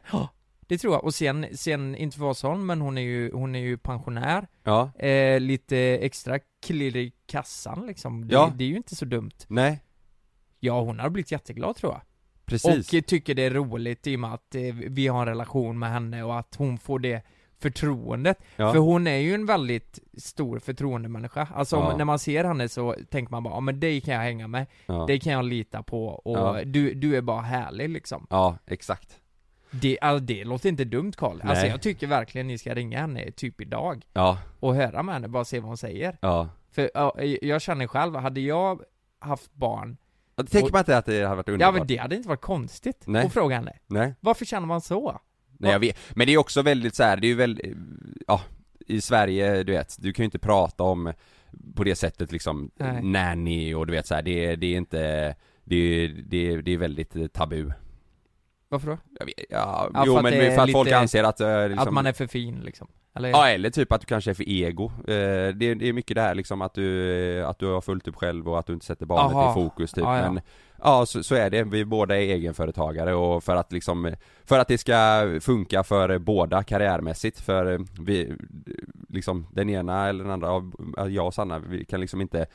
Det 0.61 0.79
tror 0.79 0.95
jag. 0.95 1.05
Och 1.05 1.15
sen, 1.15 1.47
sen 1.53 1.97
inte 1.97 2.17
för 2.17 2.23
att 2.23 2.25
vara 2.25 2.35
sån, 2.35 2.67
men 2.67 2.81
hon 2.81 2.99
är 2.99 3.03
ju, 3.03 3.33
hon 3.33 3.55
är 3.55 3.61
ju 3.61 3.79
pensionär. 3.79 4.47
Ja, 4.65 4.91
lite 5.39 5.79
extra 5.79 6.39
klirr 6.62 6.97
i 6.97 7.12
kassan 7.26 7.87
liksom. 7.87 8.29
Det, 8.29 8.35
Ja. 8.35 8.52
det 8.57 8.64
är 8.64 8.69
ju 8.69 8.76
inte 8.76 8.97
så 8.97 9.05
dumt. 9.05 9.31
nej, 9.49 9.85
Ja, 10.62 10.81
hon 10.81 10.99
har 10.99 11.11
blivit 11.11 11.33
jätteglad 11.33 11.76
tror 11.76 11.93
jag. 11.93 12.00
precis 12.45 12.88
Och 12.88 12.95
eh, 12.95 13.00
tycker 13.02 13.35
det 13.35 13.43
är 13.43 13.50
roligt 13.50 14.07
i 14.07 14.17
och 14.17 14.21
med 14.21 14.35
att 14.35 14.55
eh, 14.55 14.62
vi 14.75 15.07
har 15.07 15.21
en 15.21 15.26
relation 15.29 15.79
med 15.79 15.90
henne 15.90 16.23
och 16.23 16.38
att 16.38 16.55
hon 16.59 16.79
får 16.79 16.99
det 16.99 17.23
förtroendet. 17.59 18.38
ja. 18.57 18.73
För 18.73 18.79
hon 18.79 19.07
är 19.07 19.17
ju 19.17 19.35
en 19.35 19.47
väldigt 19.47 19.99
stor 20.19 20.59
förtroendemänniska. 20.59 21.49
Alltså 21.55 21.76
om, 21.76 21.85
Ja. 21.90 21.97
när 21.97 22.05
man 22.05 22.19
ser 22.19 22.45
henne 22.45 22.69
så 22.69 22.95
tänker 23.11 23.31
man 23.31 23.43
bara, 23.43 23.55
ja 23.55 23.61
men 23.61 23.81
dig 23.81 24.00
kan 24.00 24.14
jag 24.14 24.21
hänga 24.23 24.49
med, 24.49 24.67
ja. 24.87 25.07
dig 25.07 25.21
kan 25.21 25.33
jag 25.33 25.45
lita 25.45 25.83
på 25.83 26.07
och 26.07 26.67
du, 26.67 26.95
du 26.95 27.17
är 27.17 27.21
bara 27.23 27.40
härlig 27.40 27.88
liksom. 27.90 28.26
ja, 28.31 28.59
exakt 28.67 29.20
Det, 29.71 29.99
alltså, 30.00 30.25
det 30.25 30.45
låter 30.45 30.69
inte 30.69 30.85
dumt 30.85 31.12
Karl. 31.17 31.41
Alltså 31.43 31.67
jag 31.67 31.83
tycker 31.83 32.07
verkligen 32.07 32.47
ni 32.47 32.59
ska 32.59 32.75
ringa 32.75 33.00
henne 33.00 33.31
typ 33.31 33.61
idag 33.61 34.05
Ja, 34.12 34.39
och 34.61 34.75
höra 34.75 35.03
med 35.03 35.15
henne, 35.15 35.29
bara 35.29 35.45
se 35.45 35.61
vad 35.61 35.69
hon 35.69 35.77
säger. 35.77 36.17
ja 36.21 36.49
För 36.73 36.91
ja, 36.95 37.21
jag 37.43 37.62
känner 37.62 37.87
själv, 37.87 38.15
hade 38.17 38.41
jag 38.41 38.81
haft 39.19 39.55
barn, 39.55 39.97
Ja, 40.37 40.45
Tänker 40.45 40.67
Och- 40.67 40.73
man 40.73 40.79
inte 40.81 40.97
att 40.99 41.07
det 41.07 41.23
hade 41.25 41.37
varit 41.37 41.49
ja 41.49 41.53
underbart? 41.53 41.75
men 41.75 41.87
det 41.87 41.97
hade 41.97 42.17
inte 42.17 42.29
varit 42.29 42.41
konstigt 42.41 43.03
Nej. 43.07 43.27
att 43.27 43.33
fråga 43.33 43.57
henne. 43.57 43.73
Nej, 43.87 44.15
Varför 44.21 44.45
känner 44.45 44.67
man 44.67 44.81
så? 44.81 45.21
nej 45.59 45.73
jag 45.73 45.79
vet, 45.79 45.97
men 46.15 46.27
det 46.27 46.33
är 46.35 46.39
också 46.39 46.62
väldigt 46.62 46.95
så 46.95 47.03
här, 47.03 47.17
det 47.17 47.27
är 47.27 47.29
ju 47.29 47.35
väldigt, 47.35 47.77
ja 48.27 48.41
I 48.87 49.00
Sverige, 49.00 49.62
du 49.62 49.73
vet, 49.73 49.97
du 50.00 50.12
kan 50.12 50.23
ju 50.23 50.25
inte 50.25 50.39
prata 50.39 50.83
om 50.83 51.12
på 51.75 51.85
det 51.85 51.95
sättet 51.95 52.33
liksom, 52.33 52.71
Nej. 52.77 53.03
nanny 53.03 53.75
och 53.75 53.87
du 53.87 53.93
vet 53.93 54.07
så 54.07 54.15
här, 54.15 54.23
det, 54.23 54.57
det 54.57 54.67
är 54.67 54.77
inte 54.77 55.35
Det 55.65 55.77
är, 55.77 56.09
det 56.09 56.62
det 56.62 56.71
är 56.73 56.79
väldigt 56.79 57.33
tabu 57.33 57.73
Varför 58.71 58.87
då? 58.91 58.99
Jag 59.19 59.27
vet, 59.27 59.35
ja, 59.50 59.91
Ja, 59.95 60.03
jo 60.07 60.12
för 60.12 60.19
att 60.19 60.23
men 60.35 60.55
för 60.55 60.62
att 60.62 60.73
folk 60.73 60.87
lite- 60.87 60.99
anser 60.99 61.25
att 61.25 61.41
eh, 61.41 61.69
liksom, 61.69 61.89
Att 61.89 61.95
man 61.95 62.07
är 62.07 62.12
för 62.12 62.27
fin 62.27 62.61
liksom? 62.61 62.89
Eller? 63.14 63.29
Ja 63.29 63.49
eller 63.49 63.71
typ 63.71 63.93
att 63.93 64.00
du 64.00 64.07
kanske 64.07 64.31
är 64.31 64.35
för 64.35 64.49
ego. 64.49 64.85
Eh, 64.85 65.55
det, 65.55 65.64
är 65.67 65.93
mycket 65.93 66.14
det 66.14 66.21
här 66.21 66.35
liksom 66.35 66.62
att 66.62 66.75
du, 66.75 67.45
att 67.45 67.59
du 67.59 67.67
har 67.67 67.81
fullt 67.81 68.09
upp 68.09 68.17
själv 68.17 68.49
och 68.49 68.59
att 68.59 68.67
du 68.67 68.73
inte 68.73 68.87
sätter 68.87 69.07
barnet 69.07 69.33
Aha. 69.33 69.50
i 69.50 69.55
fokus 69.55 69.93
typ. 69.93 70.05
Ja, 70.05 70.19
ja. 70.19 70.33
Men 70.33 70.43
ja 70.83 71.07
så, 71.07 71.23
så 71.23 71.35
är 71.35 71.50
det, 71.50 71.62
vi 71.62 71.85
båda 71.85 72.17
är 72.17 72.21
egenföretagare 72.21 73.14
och 73.14 73.45
för 73.45 73.57
att 73.57 73.73
liksom 73.73 74.14
För 74.45 74.59
att 74.59 74.69
det 74.69 74.79
ska 74.79 75.26
funka 75.40 75.83
för 75.83 76.19
båda 76.19 76.62
karriärmässigt 76.62 77.40
för 77.40 77.73
eh, 77.73 77.79
vi 78.00 78.37
Liksom 79.09 79.47
den 79.52 79.71
ena 79.71 80.09
eller 80.09 80.25
den 80.25 80.33
andra 80.33 80.71
jag 81.09 81.26
och 81.26 81.35
Sanna, 81.35 81.59
vi 81.59 81.85
kan 81.85 82.00
liksom 82.00 82.21
inte 82.21 82.47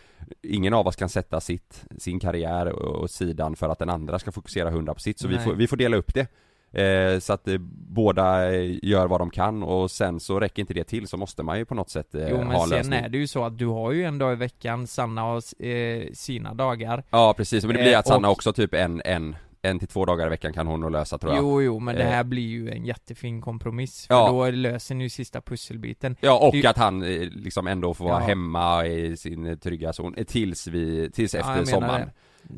Ingen 0.42 0.74
av 0.74 0.88
oss 0.88 0.96
kan 0.96 1.10
sätta 1.10 1.42
sitt, 1.42 1.86
sin 1.98 2.20
karriär 2.20 2.86
åt 3.04 3.12
sidan 3.12 3.56
för 3.56 3.70
att 3.70 3.80
den 3.80 3.90
andra 3.90 4.20
ska 4.20 4.32
fokusera 4.32 4.70
hundra 4.70 4.94
på 4.94 5.00
sitt 5.00 5.20
så 5.20 5.28
vi 5.28 5.38
får, 5.38 5.54
vi 5.54 5.68
får 5.68 5.78
dela 5.78 5.98
upp 5.98 6.14
det 6.14 6.28
Eh, 6.76 7.20
så 7.20 7.34
att 7.34 7.48
eh, 7.48 7.58
båda 7.90 8.56
eh, 8.56 8.78
gör 8.84 9.08
vad 9.08 9.22
de 9.22 9.30
kan 9.30 9.64
och 9.64 9.92
sen 9.92 10.20
så 10.20 10.40
räcker 10.40 10.62
inte 10.62 10.74
det 10.74 10.84
till 10.84 11.08
så 11.08 11.18
måste 11.18 11.44
man 11.44 11.58
ju 11.58 11.66
på 11.66 11.76
något 11.76 11.90
sätt 11.90 12.16
eh, 12.16 12.28
Jo 12.30 12.36
ha 12.38 12.44
men 12.44 12.52
en 12.56 12.60
sen 12.62 12.70
lösning. 12.70 13.00
är 13.00 13.10
det 13.10 13.18
ju 13.18 13.28
så 13.28 13.44
att 13.46 13.58
du 13.58 13.66
har 13.68 13.92
ju 13.92 14.04
en 14.04 14.18
dag 14.18 14.34
i 14.34 14.36
veckan, 14.36 14.88
Sanna 14.88 15.22
har 15.22 15.66
eh, 15.66 16.08
sina 16.14 16.54
dagar 16.54 17.04
Ja 17.10 17.34
precis, 17.38 17.66
men 17.66 17.76
det 17.76 17.82
blir 17.82 17.98
att 17.98 18.08
Sanna 18.08 18.28
och- 18.28 18.32
också 18.34 18.54
typ 18.54 18.74
en, 18.74 19.02
en, 19.06 19.36
en 19.62 19.80
till 19.80 19.88
två 19.88 20.06
dagar 20.06 20.28
i 20.28 20.30
veckan 20.30 20.54
kan 20.54 20.68
hon 20.68 20.80
nog 20.80 20.92
lösa 20.92 21.18
tror 21.18 21.34
jag 21.34 21.44
Jo 21.44 21.62
jo, 21.62 21.80
men 21.80 21.96
det 21.96 22.04
här 22.04 22.24
blir 22.24 22.48
ju 22.48 22.70
en 22.72 22.86
jättefin 22.86 23.42
kompromiss, 23.42 24.08
för 24.08 24.14
Ja. 24.14 24.28
då 24.32 24.50
löser 24.50 24.96
ni 24.96 25.04
ju 25.04 25.10
sista 25.10 25.42
pusselbiten 25.42 26.16
Ja 26.22 26.48
och 26.48 26.54
Det- 26.54 26.66
att 26.68 26.78
han 26.78 27.00
liksom 27.20 27.68
ändå 27.68 27.94
får 27.94 28.06
vara 28.06 28.22
Ja. 28.22 28.28
hemma 28.28 28.86
i 28.88 29.18
sin 29.18 29.60
trygga 29.60 29.94
zon 29.94 30.16
tills 30.28 30.68
vi, 30.68 31.12
tills 31.12 31.34
Ja, 31.34 31.40
efter 31.40 31.52
menar 31.54 31.66
sommaren 31.66 32.08
det. 32.08 32.14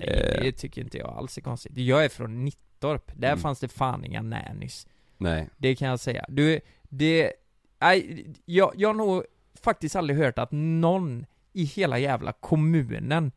Nej 0.06 0.40
det 0.42 0.52
tycker 0.52 0.82
inte 0.82 0.98
jag 0.98 1.10
alls 1.10 1.38
är 1.38 1.42
konstigt. 1.42 1.78
Jag 1.78 2.06
är 2.06 2.10
från 2.10 2.44
Nittorp, 2.78 3.12
där 3.16 3.28
Mm. 3.28 3.40
fanns 3.40 3.60
det 3.60 3.68
fan 3.68 4.06
inga 4.06 4.22
nannys 4.22 4.88
Nej 5.18 5.50
Det 5.58 5.76
kan 5.76 5.88
jag 5.88 6.00
säga. 6.00 6.26
Du, 6.30 6.60
det, 6.90 7.34
nej, 7.82 8.26
jag, 8.46 8.74
jag 8.76 8.90
har 8.90 8.94
nog 8.94 9.24
faktiskt 9.64 9.96
aldrig 9.96 10.20
hört 10.20 10.40
att 10.40 10.50
någon 10.52 11.26
i 11.54 11.64
hela 11.64 12.00
jävla 12.00 12.32
kommunen, 12.32 13.32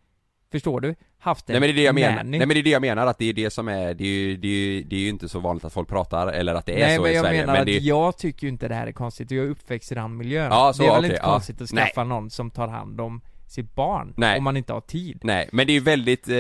förstår 0.53 0.81
du, 0.81 0.95
haft 1.19 1.51
en 1.51 1.53
Nej 1.53 1.61
men 1.61 1.69
det 1.69 1.73
är 1.73 1.77
det 1.77 1.83
jag 1.83 1.95
menar, 1.95 2.17
nanny. 2.17 2.39
nej 2.39 2.47
men 2.47 2.55
det 2.55 2.61
är 2.61 2.63
det 2.63 2.71
jag 2.71 2.81
menar 2.83 3.07
att 3.07 3.19
det 3.19 3.25
är 3.25 3.33
det 3.33 3.51
som 3.51 3.69
är, 3.69 3.95
det 3.95 4.05
är 4.05 4.09
ju, 4.09 4.37
det 4.37 4.49
är 4.49 4.51
ju, 4.51 4.83
det 4.83 4.97
är 4.97 5.01
ju 5.01 5.09
inte 5.09 5.29
så 5.29 5.41
vanligt 5.41 5.65
att 5.65 5.73
folk 5.73 5.89
pratar 5.89 6.27
eller 6.27 6.55
att 6.55 6.67
det 6.67 6.83
är 6.83 6.87
Nej 6.87 6.97
så 6.97 7.03
men 7.03 7.11
i 7.11 7.15
jag 7.15 7.25
Sverige 7.25 7.41
menar 7.41 7.53
men 7.53 7.61
att 7.63 7.67
det 7.67 7.79
jag 7.79 8.17
tycker 8.19 8.43
ju 8.47 8.49
inte 8.49 8.69
det 8.69 8.75
här 8.75 8.87
är 8.87 8.93
konstigt, 8.93 9.31
jag 9.31 9.45
är 9.45 9.49
uppväxt 9.49 9.93
i 9.93 9.95
den 9.95 10.17
miljön. 10.17 10.49
Ja, 10.51 10.73
så, 10.73 10.83
det 10.83 10.89
är 10.89 10.93
väl 10.93 10.99
okej, 10.99 11.11
inte 11.11 11.23
ja. 11.23 11.33
konstigt 11.33 11.61
att 11.61 11.69
skaffa 11.69 12.05
någon 12.05 12.31
som 12.31 12.51
tar 12.51 12.69
hand 12.69 13.01
om 13.01 13.21
sitt 13.51 13.75
barn, 13.75 14.15
Nej. 14.17 14.39
om 14.39 14.45
man 14.45 14.57
inte 14.57 14.73
har 14.73 14.81
tid. 14.81 15.19
Nej, 15.23 15.49
men 15.53 15.67
det 15.67 15.73
är 15.73 15.75
ju 15.75 15.81
väldigt, 15.81 16.29
eh, 16.29 16.35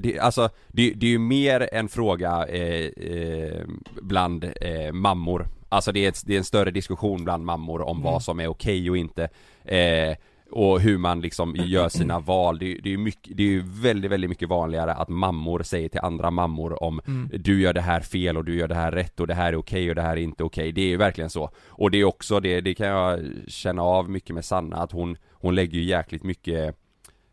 det, 0.00 0.18
alltså 0.20 0.48
det, 0.68 0.90
det 0.90 1.06
är 1.06 1.10
ju 1.10 1.18
mer 1.18 1.68
en 1.72 1.88
fråga 1.88 2.46
eh, 2.46 2.86
eh, 3.10 3.62
bland 4.02 4.44
eh, 4.44 4.92
mammor 4.92 5.46
Alltså 5.68 5.92
det 5.92 6.04
är, 6.04 6.08
ett, 6.08 6.22
det 6.26 6.34
är 6.34 6.38
en 6.38 6.44
större 6.44 6.70
diskussion 6.70 7.24
bland 7.24 7.44
mammor 7.44 7.82
om 7.82 7.96
Mm. 7.96 8.04
vad 8.12 8.22
som 8.22 8.40
är 8.40 8.46
okej 8.48 8.90
och 8.90 8.96
inte 8.96 9.28
eh, 9.64 10.16
Och 10.50 10.80
hur 10.80 10.98
man 10.98 11.20
liksom 11.20 11.56
gör 11.56 11.88
sina 11.88 12.18
val, 12.20 12.58
det, 12.58 12.66
är- 12.72 12.82
det 12.82 12.88
är 12.88 12.90
ju 12.90 12.98
mycket, 12.98 13.36
det 13.36 13.42
är 13.42 13.46
ju 13.46 13.62
väldigt, 13.66 14.10
väldigt 14.10 14.30
mycket 14.30 14.48
vanligare 14.48 14.94
att 14.94 15.08
mammor 15.08 15.62
säger 15.62 15.88
till 15.88 16.00
andra 16.00 16.30
mammor 16.30 16.82
om 16.82 17.00
Mm. 17.06 17.30
du 17.34 17.60
gör 17.60 17.72
det 17.72 17.80
här 17.80 18.00
fel 18.00 18.36
och 18.36 18.44
du 18.44 18.54
gör 18.56 18.68
det 18.68 18.74
här 18.74 18.92
rätt 18.92 19.20
och 19.20 19.26
det 19.26 19.34
här 19.34 19.52
är 19.52 19.56
okej 19.56 19.88
och 19.88 19.94
det 19.94 20.02
här 20.02 20.16
är 20.16 20.20
inte 20.20 20.44
okej. 20.44 20.72
Det 20.72 20.80
är 20.80 20.86
ju 20.88 20.96
verkligen 20.96 21.30
så. 21.30 21.50
Och 21.68 21.90
det 21.90 21.98
är 21.98 22.04
också 22.04 22.40
det, 22.40 22.60
det 22.60 22.74
kan 22.74 22.86
jag 22.86 23.20
känna 23.48 23.82
av 23.82 24.10
mycket 24.10 24.34
med 24.34 24.44
Sanna 24.44 24.76
att 24.76 24.92
hon, 24.92 25.16
hon 25.30 25.54
lägger 25.54 25.78
ju 25.78 25.84
jäkligt 25.84 26.22
mycket 26.22 26.76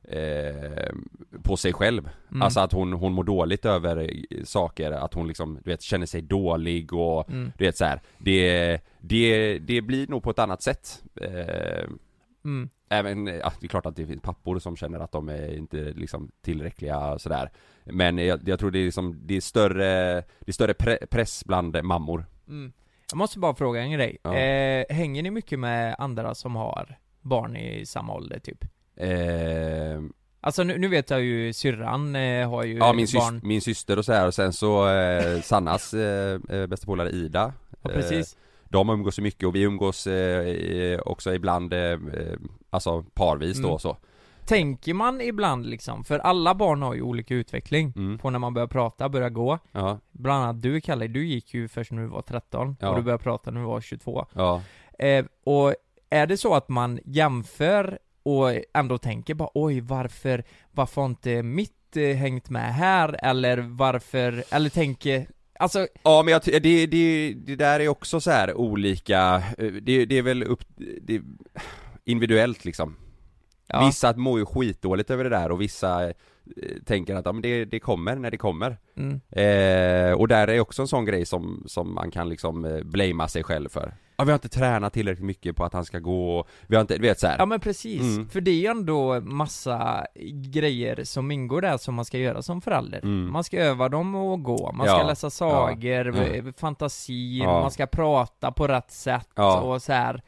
eh, 0.03 0.93
på 1.43 1.57
sig 1.57 1.73
själv. 1.73 2.09
Mm. 2.31 2.41
Alltså 2.41 2.59
att 2.59 2.73
hon, 2.73 2.93
hon 2.93 3.13
mår 3.13 3.23
dåligt 3.23 3.65
över 3.65 4.11
saker, 4.43 4.91
att 4.91 5.13
hon 5.13 5.27
liksom, 5.27 5.59
du 5.63 5.69
vet, 5.71 5.81
känner 5.81 6.05
sig 6.05 6.21
dålig 6.21 6.93
och 6.93 7.29
Mm. 7.29 7.51
du 7.57 7.65
vet 7.65 7.77
så 7.77 7.85
här. 7.85 8.01
Det, 8.17 8.79
det, 9.01 9.59
det 9.59 9.81
blir 9.81 10.07
nog 10.07 10.23
på 10.23 10.29
ett 10.29 10.39
annat 10.39 10.61
sätt. 10.61 11.03
Eh, 11.21 11.89
Mm. 12.45 12.69
Även, 12.93 13.27
ja 13.27 13.51
det 13.59 13.65
är 13.65 13.67
klart 13.67 13.85
att 13.85 13.95
det 13.95 14.07
finns 14.07 14.21
pappor 14.21 14.59
som 14.59 14.75
känner 14.75 14.99
att 14.99 15.11
de 15.11 15.29
är 15.29 15.57
inte 15.57 15.77
liksom 15.77 16.31
tillräckliga 16.41 17.19
sådär 17.19 17.51
Men 17.83 18.17
jag, 18.17 18.47
jag 18.49 18.59
tror 18.59 18.71
det 18.71 18.79
är 18.79 18.85
liksom, 18.85 19.19
det 19.23 19.35
är 19.37 19.41
större, 19.41 20.13
det 20.15 20.47
är 20.47 20.51
större 20.51 20.73
pre- 20.73 21.05
press 21.11 21.45
bland 21.45 21.83
mammor 21.83 22.25
Mm. 22.47 22.73
Jag 23.11 23.17
måste 23.17 23.39
bara 23.39 23.55
fråga 23.55 23.81
en 23.81 23.91
grej. 23.91 24.17
Ja. 24.23 24.35
Eh, 24.35 24.85
hänger 24.89 25.23
ni 25.23 25.31
mycket 25.31 25.59
med 25.59 25.95
andra 25.97 26.35
som 26.35 26.55
har 26.55 26.97
barn 27.21 27.55
i 27.57 27.85
samma 27.85 28.13
ålder 28.13 28.39
typ? 28.39 28.63
eh, 28.97 30.01
Alltså 30.41 30.63
nu, 30.63 30.77
nu 30.77 30.87
vet 30.87 31.09
jag 31.09 31.21
ju 31.21 31.53
syrran 31.53 32.15
eh, 32.15 32.49
har 32.49 32.63
ju 32.63 32.77
Ja 32.77 32.93
min, 32.93 33.07
barn. 33.15 33.41
min 33.43 33.61
syster 33.61 33.97
och 33.99 34.05
så 34.05 34.13
här 34.13 34.27
och 34.27 34.33
sen 34.33 34.53
så 34.53 34.89
eh, 34.89 35.41
Sannas 35.41 35.93
eh, 35.93 36.39
eh, 36.49 36.67
bästa 36.67 36.85
polare 36.85 37.09
Ida 37.09 37.53
Ja, 37.81 37.89
precis. 37.89 38.37
De 38.73 38.89
umgås 38.89 39.19
ju 39.19 39.23
mycket 39.23 39.47
och 39.47 39.55
vi 39.55 39.61
umgås 39.61 40.07
eh, 40.07 40.99
också 40.99 41.33
ibland, 41.33 41.73
eh, 41.73 41.79
eh, 41.79 41.97
alltså 42.69 43.03
parvis 43.13 43.57
då 43.57 43.67
Mm. 43.67 43.79
så 43.79 43.97
Tänker 44.45 44.93
man 44.93 45.21
ibland 45.21 45.65
liksom, 45.65 46.03
för 46.03 46.19
alla 46.19 46.55
barn 46.55 46.81
har 46.81 46.93
ju 46.93 47.01
olika 47.01 47.35
utveckling 47.35 47.93
mm. 47.95 48.17
på 48.17 48.29
när 48.29 48.39
man 48.39 48.53
börjar 48.53 48.67
prata, 48.67 49.09
börjar 49.09 49.29
gå. 49.29 49.59
Ja, 49.71 49.99
Bland 50.11 50.43
annat 50.43 50.61
du 50.61 50.81
Kalle, 50.81 51.07
du 51.07 51.25
gick 51.27 51.53
ju 51.53 51.67
först 51.67 51.91
när 51.91 52.01
du 52.01 52.07
var 52.07 52.21
13 52.21 52.75
Ja. 52.79 52.89
och 52.89 52.95
du 52.95 53.01
började 53.01 53.23
prata 53.23 53.51
när 53.51 53.61
du 53.61 53.67
var 53.67 53.81
22. 53.81 54.25
ja 54.33 54.61
Eh, 54.99 55.25
och 55.43 55.75
är 56.09 56.27
det 56.27 56.37
så 56.37 56.53
att 56.55 56.69
man 56.69 56.99
jämför 57.05 57.99
och 58.23 58.49
ändå 58.73 58.97
tänker 58.97 59.33
bara 59.33 59.49
oj 59.53 59.81
varför, 59.81 60.43
varför 60.71 61.01
har 61.01 61.09
inte 61.09 61.43
mitt 61.43 61.97
eh, 61.97 62.15
hängt 62.15 62.49
med 62.49 62.73
här? 62.73 63.19
Eller 63.23 63.57
varför, 63.57 64.43
eller 64.51 64.69
tänker, 64.69 65.27
alltså 65.63 65.87
Ja 66.03 66.23
men 66.23 66.31
jag 66.31 66.41
det, 66.43 66.85
det, 66.85 67.33
det 67.33 67.55
där 67.55 67.79
är 67.79 67.87
också 67.87 68.19
så 68.19 68.31
här 68.31 68.53
olika, 68.57 69.43
eh, 69.57 69.71
det, 69.71 70.05
det 70.05 70.17
är 70.17 70.21
väl 70.21 70.43
upp, 70.43 70.63
det, 71.01 71.21
individuellt 72.05 72.65
liksom. 72.65 72.95
Ja, 73.67 73.85
Vissa 73.85 74.13
mår 74.17 74.39
ju 74.39 74.45
skitdåligt 74.45 75.09
över 75.09 75.23
det 75.23 75.29
där 75.29 75.51
och 75.51 75.61
vissa 75.61 76.07
eh, 76.07 76.13
tänker 76.85 77.15
att 77.15 77.25
ja, 77.25 77.31
men 77.31 77.41
det, 77.41 77.65
det 77.65 77.79
kommer 77.79 78.15
när 78.15 78.31
det 78.31 78.37
kommer. 78.37 78.77
Mm, 78.97 79.21
eh, 79.31 80.13
Och 80.13 80.27
där 80.27 80.47
är 80.47 80.59
också 80.59 80.81
en 80.81 80.87
sån 80.87 81.05
grej 81.05 81.25
som, 81.25 81.63
som 81.67 81.93
man 81.93 82.11
kan 82.11 82.29
liksom 82.29 82.65
eh, 82.65 82.83
blamea 82.83 83.27
sig 83.27 83.43
själv 83.43 83.69
för 83.69 83.93
Ja 84.17 84.23
vi 84.23 84.31
har 84.31 84.35
inte 84.37 84.49
tränat 84.49 84.93
tillräckligt 84.93 85.25
mycket 85.25 85.55
på 85.55 85.63
att 85.65 85.73
han 85.73 85.85
ska 85.85 85.99
gå, 85.99 86.39
och 86.39 86.47
vi 86.67 86.75
har 86.75 86.81
inte, 86.81 86.95
du 86.95 87.01
vet 87.01 87.19
så 87.19 87.27
här. 87.27 87.35
ja 87.39 87.45
men 87.45 87.59
precis, 87.59 88.01
Mm. 88.01 88.29
för 88.29 88.41
det 88.41 88.51
är 88.51 88.55
ju 88.55 88.65
ändå 88.67 89.21
massa 89.21 90.05
grejer 90.51 91.03
som 91.03 91.31
ingår 91.31 91.61
där 91.61 91.77
som 91.77 91.95
man 91.95 92.05
ska 92.05 92.17
göra 92.17 92.41
som 92.41 92.61
förälder. 92.61 92.99
Mm. 93.03 93.31
Man 93.31 93.43
ska 93.43 93.57
öva 93.59 93.89
dem 93.89 94.15
att 94.15 94.43
gå, 94.43 94.71
man 94.71 94.87
Ja. 94.87 94.97
ska 94.97 95.07
läsa 95.07 95.29
sagor, 95.29 96.15
Ja. 96.17 96.23
eh, 96.23 96.43
fantasin, 96.57 97.37
Ja. 97.43 97.61
man 97.61 97.71
ska 97.71 97.85
prata 97.87 98.51
på 98.51 98.67
rätt 98.67 98.91
sätt 98.91 99.39
och 99.61 99.81
så 99.81 99.93
här. 99.93 100.21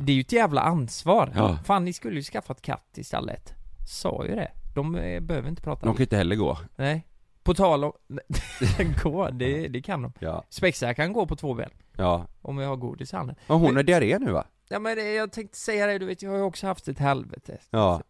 Det 0.00 0.12
är 0.12 0.14
ju 0.14 0.20
ett 0.20 0.32
jävla 0.32 0.60
ansvar. 0.60 1.32
Ja. 1.34 1.58
Fan, 1.64 1.84
ni 1.84 1.92
skulle 1.92 2.16
ju 2.16 2.22
skaffat 2.22 2.62
katt 2.62 2.98
istället. 2.98 3.52
Sa 3.88 4.24
ju 4.28 4.34
det. 4.34 4.50
De 4.74 4.94
eh, 4.96 5.20
behöver 5.20 5.48
inte 5.48 5.62
prata. 5.62 5.86
de 5.86 5.94
kan 5.94 6.02
inte 6.02 6.16
heller 6.16 6.36
gå 6.36 6.58
Nej. 6.76 7.06
På 7.42 7.54
tal 7.54 7.84
om... 7.84 7.92
gå, 9.02 9.30
det, 9.30 9.68
det 9.68 9.82
kan 9.82 10.02
de. 10.02 10.12
Ja, 10.18 10.44
Spexa 10.48 10.94
kan 10.94 11.12
gå 11.12 11.26
på 11.26 11.36
två 11.36 11.54
ben. 11.54 11.70
Ja 11.96 12.26
Om 12.42 12.58
jag 12.58 12.68
har 12.68 12.76
godis 12.76 13.12
i 13.12 13.16
handen. 13.16 13.36
Och 13.46 13.60
hon 13.60 13.76
har 13.76 13.82
diarré 13.82 14.18
nu 14.18 14.32
va? 14.32 14.44
Ja 14.68 14.78
men 14.78 14.96
det, 14.96 15.12
jag 15.14 15.32
tänkte 15.32 15.58
säga 15.58 15.86
det, 15.86 15.98
du 15.98 16.06
vet 16.06 16.22
jag 16.22 16.30
har 16.30 16.36
ju 16.36 16.42
också 16.42 16.66
haft 16.66 16.88
ett 16.88 16.98
helvete. 16.98 17.58
Ja 17.70 18.00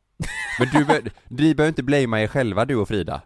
Men 0.58 0.68
du, 0.72 0.84
be- 0.84 1.10
ni 1.28 1.54
behöver 1.54 1.68
inte 1.68 1.82
blamea 1.82 2.22
er 2.22 2.26
själva 2.26 2.64
du 2.64 2.76
och 2.76 2.88
Frida 2.88 3.22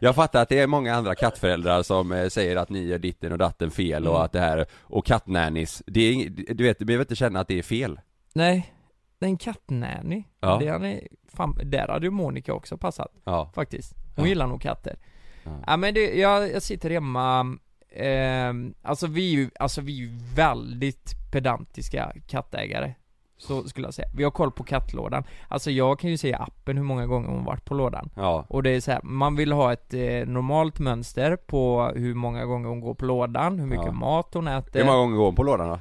Jag 0.00 0.14
fattar 0.14 0.42
att 0.42 0.48
det 0.48 0.58
är 0.58 0.66
många 0.66 0.94
andra 0.94 1.14
kattföräldrar 1.14 1.82
som 1.82 2.12
eh, 2.12 2.28
säger 2.28 2.56
att 2.56 2.68
ni 2.68 2.84
gör 2.86 2.98
ditten 2.98 3.32
och 3.32 3.38
datten 3.38 3.70
fel 3.70 4.06
och 4.06 4.14
Mm. 4.14 4.24
att 4.24 4.32
det 4.32 4.40
här, 4.40 4.66
och 4.80 5.06
kattnannies, 5.06 5.82
det 5.86 6.00
är 6.00 6.30
du 6.54 6.64
vet, 6.64 6.78
du 6.78 6.84
behöver 6.84 7.04
inte 7.04 7.16
känna 7.16 7.40
att 7.40 7.48
det 7.48 7.58
är 7.58 7.62
fel 7.62 8.00
Nej. 8.34 8.74
Det 9.18 9.26
är 9.26 9.30
en 9.30 9.36
kattnanny. 9.38 10.24
Ja. 10.40 10.58
Det 10.60 10.68
hade, 10.68 11.00
fan, 11.34 11.58
där 11.64 11.88
hade 11.88 12.06
ju 12.06 12.10
Monica 12.10 12.52
också 12.54 12.76
passat, 12.78 13.12
Ja, 13.24 13.50
faktiskt. 13.54 13.94
Hon 14.16 14.24
Ja. 14.24 14.28
gillar 14.28 14.46
nog 14.46 14.60
katter. 14.62 14.96
Ja. 15.44 15.50
Ja 15.66 15.76
men 15.76 15.94
det, 15.94 16.14
jag, 16.18 16.50
jag 16.52 16.62
sitter 16.62 16.90
hemma, 16.90 17.56
ehm, 17.98 18.74
alltså 18.82 19.06
vi 19.06 19.34
är 19.34 19.38
ju, 19.38 19.50
alltså 19.60 19.80
vi 19.80 19.92
är 19.92 19.96
ju 20.06 20.18
väldigt 20.34 21.14
pedantiska 21.32 22.12
kattägare. 22.26 22.94
Så 23.40 23.62
skulle 23.68 23.86
jag 23.86 23.94
säga. 23.94 24.08
Vi 24.14 24.24
har 24.24 24.30
koll 24.30 24.50
på 24.52 24.64
kattlådan. 24.64 25.24
Alltså 25.48 25.70
jag 25.70 25.98
kan 25.98 26.10
ju 26.10 26.16
se 26.16 26.28
i 26.28 26.34
appen 26.34 26.76
hur 26.76 26.84
många 26.84 27.06
gånger 27.06 27.28
hon 27.28 27.44
varit 27.44 27.64
på 27.64 27.74
lådan. 27.74 28.10
ja, 28.16 28.44
Och 28.48 28.62
det 28.62 28.70
är 28.70 28.80
så 28.80 28.90
här, 28.92 29.00
man 29.02 29.36
vill 29.36 29.52
ha 29.52 29.72
ett 29.72 29.94
eh, 29.94 30.00
normalt 30.26 30.78
mönster 30.78 31.36
på 31.36 31.92
hur 31.96 32.14
många 32.14 32.44
gånger 32.44 32.68
hon 32.68 32.80
går 32.80 32.94
på 32.94 33.04
lådan, 33.04 33.58
hur 33.58 33.66
mycket 33.66 33.86
Ja. 33.86 33.92
mat 33.92 34.34
hon 34.34 34.48
äter. 34.48 34.78
hur 34.80 34.86
många 34.86 34.98
gånger 34.98 35.16
går 35.16 35.24
hon 35.24 35.34
på 35.34 35.42
lådan 35.42 35.68
då? 35.68 35.78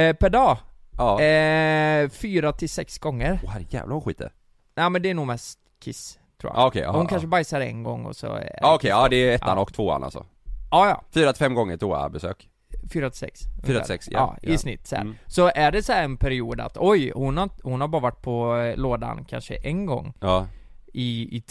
Eh, 0.00 0.16
per 0.16 0.30
dag? 0.30 0.58
Ja, 0.98 1.20
Eh, 1.20 2.08
fyra 2.08 2.52
till 2.52 2.68
sex 2.70 2.98
gånger. 2.98 3.40
Åh 3.44 3.50
herrejävlar 3.50 3.92
hon 3.92 4.02
skiter 4.02 4.32
Nej 4.76 4.90
men 4.90 5.02
det 5.02 5.10
är 5.10 5.14
nog 5.14 5.26
mest 5.26 5.58
kiss, 5.80 6.18
tror 6.40 6.52
jag. 6.52 6.62
Ja 6.62 6.66
okej, 6.66 6.82
ja, 6.82 6.90
hon 6.92 7.00
ja. 7.02 7.06
kanske 7.08 7.28
bajsar 7.28 7.60
en 7.60 7.82
gång 7.82 8.06
och 8.06 8.16
så 8.16 8.26
Ja 8.60 8.74
okej, 8.74 8.90
ja 8.90 9.08
det 9.08 9.16
är 9.16 9.34
ettan 9.34 9.58
och 9.58 9.72
tvåan 9.74 10.04
alltså 10.04 10.26
Ja, 10.70 10.88
ja. 10.88 11.04
Fyra 11.10 11.32
till 11.32 11.38
fem 11.38 11.54
gånger 11.54 11.76
toabesök 11.76 12.48
Fyra 12.92 13.10
till 13.10 13.18
sex. 13.18 13.40
Fyra 13.40 13.52
ungefär. 13.62 13.80
till 13.80 13.88
sex, 13.88 14.08
ja, 14.10 14.36
i 14.42 14.52
ja. 14.52 14.58
snitt 14.58 14.86
så, 14.86 14.96
här. 14.96 15.02
Mm. 15.02 15.16
så 15.26 15.50
är 15.54 15.72
det 15.72 15.82
så 15.82 15.92
här 15.92 16.04
en 16.04 16.16
period 16.16 16.60
att 16.60 16.76
oj, 16.76 17.12
hon 17.14 17.36
har, 17.36 17.50
hon 17.62 17.80
har 17.80 17.88
bara 17.88 18.02
varit 18.02 18.22
på 18.22 18.56
eh, 18.56 18.76
lådan 18.76 19.24
kanske 19.24 19.54
en 19.56 19.86
gång 19.86 20.14
Ja, 20.20 20.46
i, 20.92 21.36
i 21.36 21.42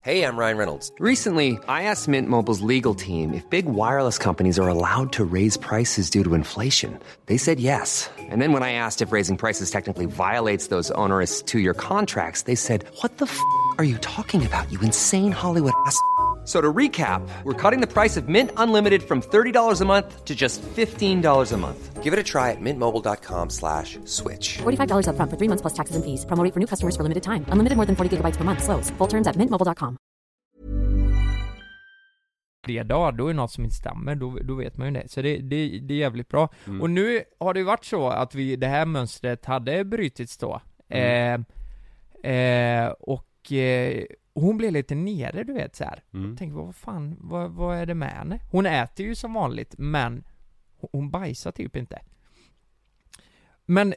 Hey, 0.00 0.22
I'm 0.22 0.38
Ryan 0.38 0.56
Reynolds. 0.56 0.92
Recently, 1.00 1.58
I 1.68 1.82
asked 1.82 2.08
Mint 2.08 2.30
Mobile's 2.30 2.62
legal 2.62 2.94
team 2.94 3.34
if 3.34 3.44
big 3.50 3.66
wireless 3.66 4.16
companies 4.16 4.58
are 4.58 4.68
allowed 4.68 5.12
to 5.14 5.24
raise 5.24 5.56
prices 5.58 6.08
due 6.08 6.22
to 6.24 6.34
inflation. 6.34 6.98
They 7.26 7.36
said 7.36 7.58
yes. 7.60 8.08
And 8.18 8.40
then 8.40 8.52
when 8.52 8.62
I 8.62 8.72
asked 8.72 9.02
if 9.02 9.12
raising 9.12 9.36
prices 9.36 9.70
technically 9.70 10.06
violates 10.06 10.68
those 10.68 10.90
onerous 10.92 11.42
two 11.42 11.58
year 11.58 11.74
contracts, 11.74 12.42
they 12.42 12.54
said, 12.54 12.84
What 13.02 13.18
the 13.18 13.26
f 13.26 13.38
are 13.76 13.84
you 13.84 13.98
talking 13.98 14.46
about, 14.46 14.70
you 14.72 14.80
insane 14.80 15.32
Hollywood 15.32 15.74
ass? 15.84 16.00
So 16.48 16.62
to 16.62 16.72
recap, 16.72 17.28
we're 17.44 17.52
cutting 17.52 17.82
the 17.82 17.86
price 17.86 18.16
of 18.16 18.26
Mint 18.26 18.50
Unlimited 18.56 19.02
from 19.02 19.20
$30 19.20 19.82
a 19.82 19.84
month 19.84 20.24
to 20.24 20.34
just 20.34 20.62
$15 20.62 21.52
a 21.52 21.56
month. 21.58 22.02
Give 22.02 22.14
it 22.14 22.18
a 22.18 22.22
try 22.22 22.52
at 22.52 22.56
mintmobile.com 22.60 23.50
slash 23.50 23.98
switch. 24.06 24.56
$45 24.64 25.08
upfront 25.08 25.30
for 25.30 25.36
three 25.36 25.48
months 25.48 25.60
plus 25.60 25.74
taxes 25.74 25.96
and 25.96 26.04
fees. 26.06 26.24
Promo 26.24 26.42
rate 26.42 26.54
for 26.54 26.60
new 26.60 26.66
customers 26.66 26.96
for 26.96 27.02
limited 27.02 27.22
time. 27.22 27.44
Unlimited 27.52 27.76
more 27.76 27.84
than 27.84 27.96
40 27.96 28.16
gigabytes 28.16 28.38
per 28.38 28.44
month. 28.44 28.64
Slows. 28.64 28.88
Full 28.96 29.08
terms 29.08 29.26
at 29.26 29.36
mintmobile.com. 29.36 29.98
tre 32.66 32.82
dagar, 32.82 33.12
då 33.12 33.28
är 33.28 33.34
något 33.34 33.52
som 33.52 33.64
inte 33.64 33.76
stämmer, 33.76 34.14
då, 34.14 34.38
då 34.42 34.54
vet 34.54 34.76
man 34.76 34.86
ju 34.88 34.94
det. 35.00 35.08
Så 35.08 35.22
det, 35.22 35.36
det, 35.36 35.78
det 35.78 35.94
är 35.94 35.98
jävligt 35.98 36.28
bra. 36.28 36.48
Mm. 36.66 36.80
Och 36.80 36.90
nu 36.90 37.22
har 37.40 37.54
det 37.54 37.62
varit 37.62 37.84
så 37.84 38.08
att 38.08 38.34
vi, 38.34 38.56
det 38.56 38.66
här 38.66 38.86
mönstret 38.86 39.44
hade 39.44 39.84
brutits 39.84 40.38
då. 40.38 40.60
Mm. 40.88 41.44
Eh, 42.22 42.32
eh, 42.32 42.90
och 42.90 43.52
eh, 43.52 44.04
hon 44.40 44.56
blev 44.56 44.72
lite 44.72 44.94
nere 44.94 45.44
du 45.44 45.52
vet 45.52 45.76
så 45.76 45.84
här. 45.84 46.02
Mm. 46.14 46.36
Tänkte 46.36 46.56
vad 46.58 46.74
fan, 46.76 47.16
vad, 47.20 47.50
vad 47.50 47.76
är 47.76 47.86
det 47.86 47.94
med 47.94 48.10
henne? 48.10 48.40
Hon 48.50 48.66
äter 48.66 49.06
ju 49.06 49.14
som 49.14 49.34
vanligt, 49.34 49.74
men 49.78 50.24
hon- 50.92 51.10
bajsar 51.10 51.52
typ 51.52 51.76
inte. 51.76 51.98
Men 53.66 53.94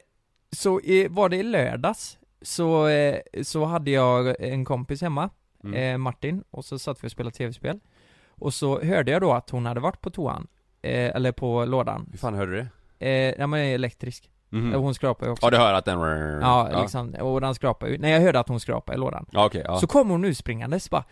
så 0.52 0.80
i, 0.80 1.08
var 1.08 1.28
det 1.28 1.36
i 1.36 1.42
lördags, 1.42 2.18
så, 2.42 2.86
eh, 2.88 3.18
så 3.42 3.64
hade 3.64 3.90
jag 3.90 4.34
en 4.40 4.64
kompis 4.64 5.02
hemma, 5.02 5.30
Mm. 5.64 5.74
eh, 5.94 5.98
Martin, 5.98 6.44
och 6.50 6.64
så 6.64 6.78
satt 6.78 7.04
vi 7.04 7.08
och 7.08 7.12
spelade 7.12 7.36
tv-spel. 7.36 7.80
Och 8.28 8.54
så 8.54 8.80
hörde 8.82 9.10
jag 9.12 9.20
då 9.20 9.32
att 9.32 9.50
hon 9.50 9.66
hade 9.66 9.80
varit 9.80 10.00
på 10.00 10.10
toan, 10.10 10.46
eh, 10.82 11.16
eller 11.16 11.32
på 11.32 11.64
lådan. 11.64 12.08
Hur 12.10 12.18
fan 12.18 12.34
hörde 12.34 12.52
du 12.52 12.56
det? 12.98 13.06
Eh, 13.08 13.34
ja 13.38 13.46
men 13.46 13.60
jag 13.60 13.68
är 13.70 13.74
elektrisk. 13.74 14.30
Mhm. 14.52 14.72
Eh, 14.72 14.80
Hon 14.80 14.94
skrapar 14.94 15.26
ju 15.26 15.32
också. 15.32 15.46
Ja 15.46 15.50
du 15.50 15.56
hör 15.56 15.74
att 15.74 15.84
den... 15.84 16.00
Ja, 16.40 16.80
liksom, 16.82 17.14
och 17.14 17.40
den 17.40 17.54
skrapar 17.54 17.86
ju. 17.86 17.98
Nej 17.98 18.10
jag 18.12 18.20
hörde 18.20 18.40
att 18.40 18.48
hon 18.48 18.60
skrapade 18.60 18.96
i 18.96 19.00
lådan. 19.00 19.26
Ja 19.30 19.46
okej, 19.46 19.62
ja. 19.64 19.80
Så 19.80 19.86
kommer 19.86 20.10
hon 20.10 20.20
nu 20.20 20.34
springandes 20.34 20.90
bara 20.90 21.04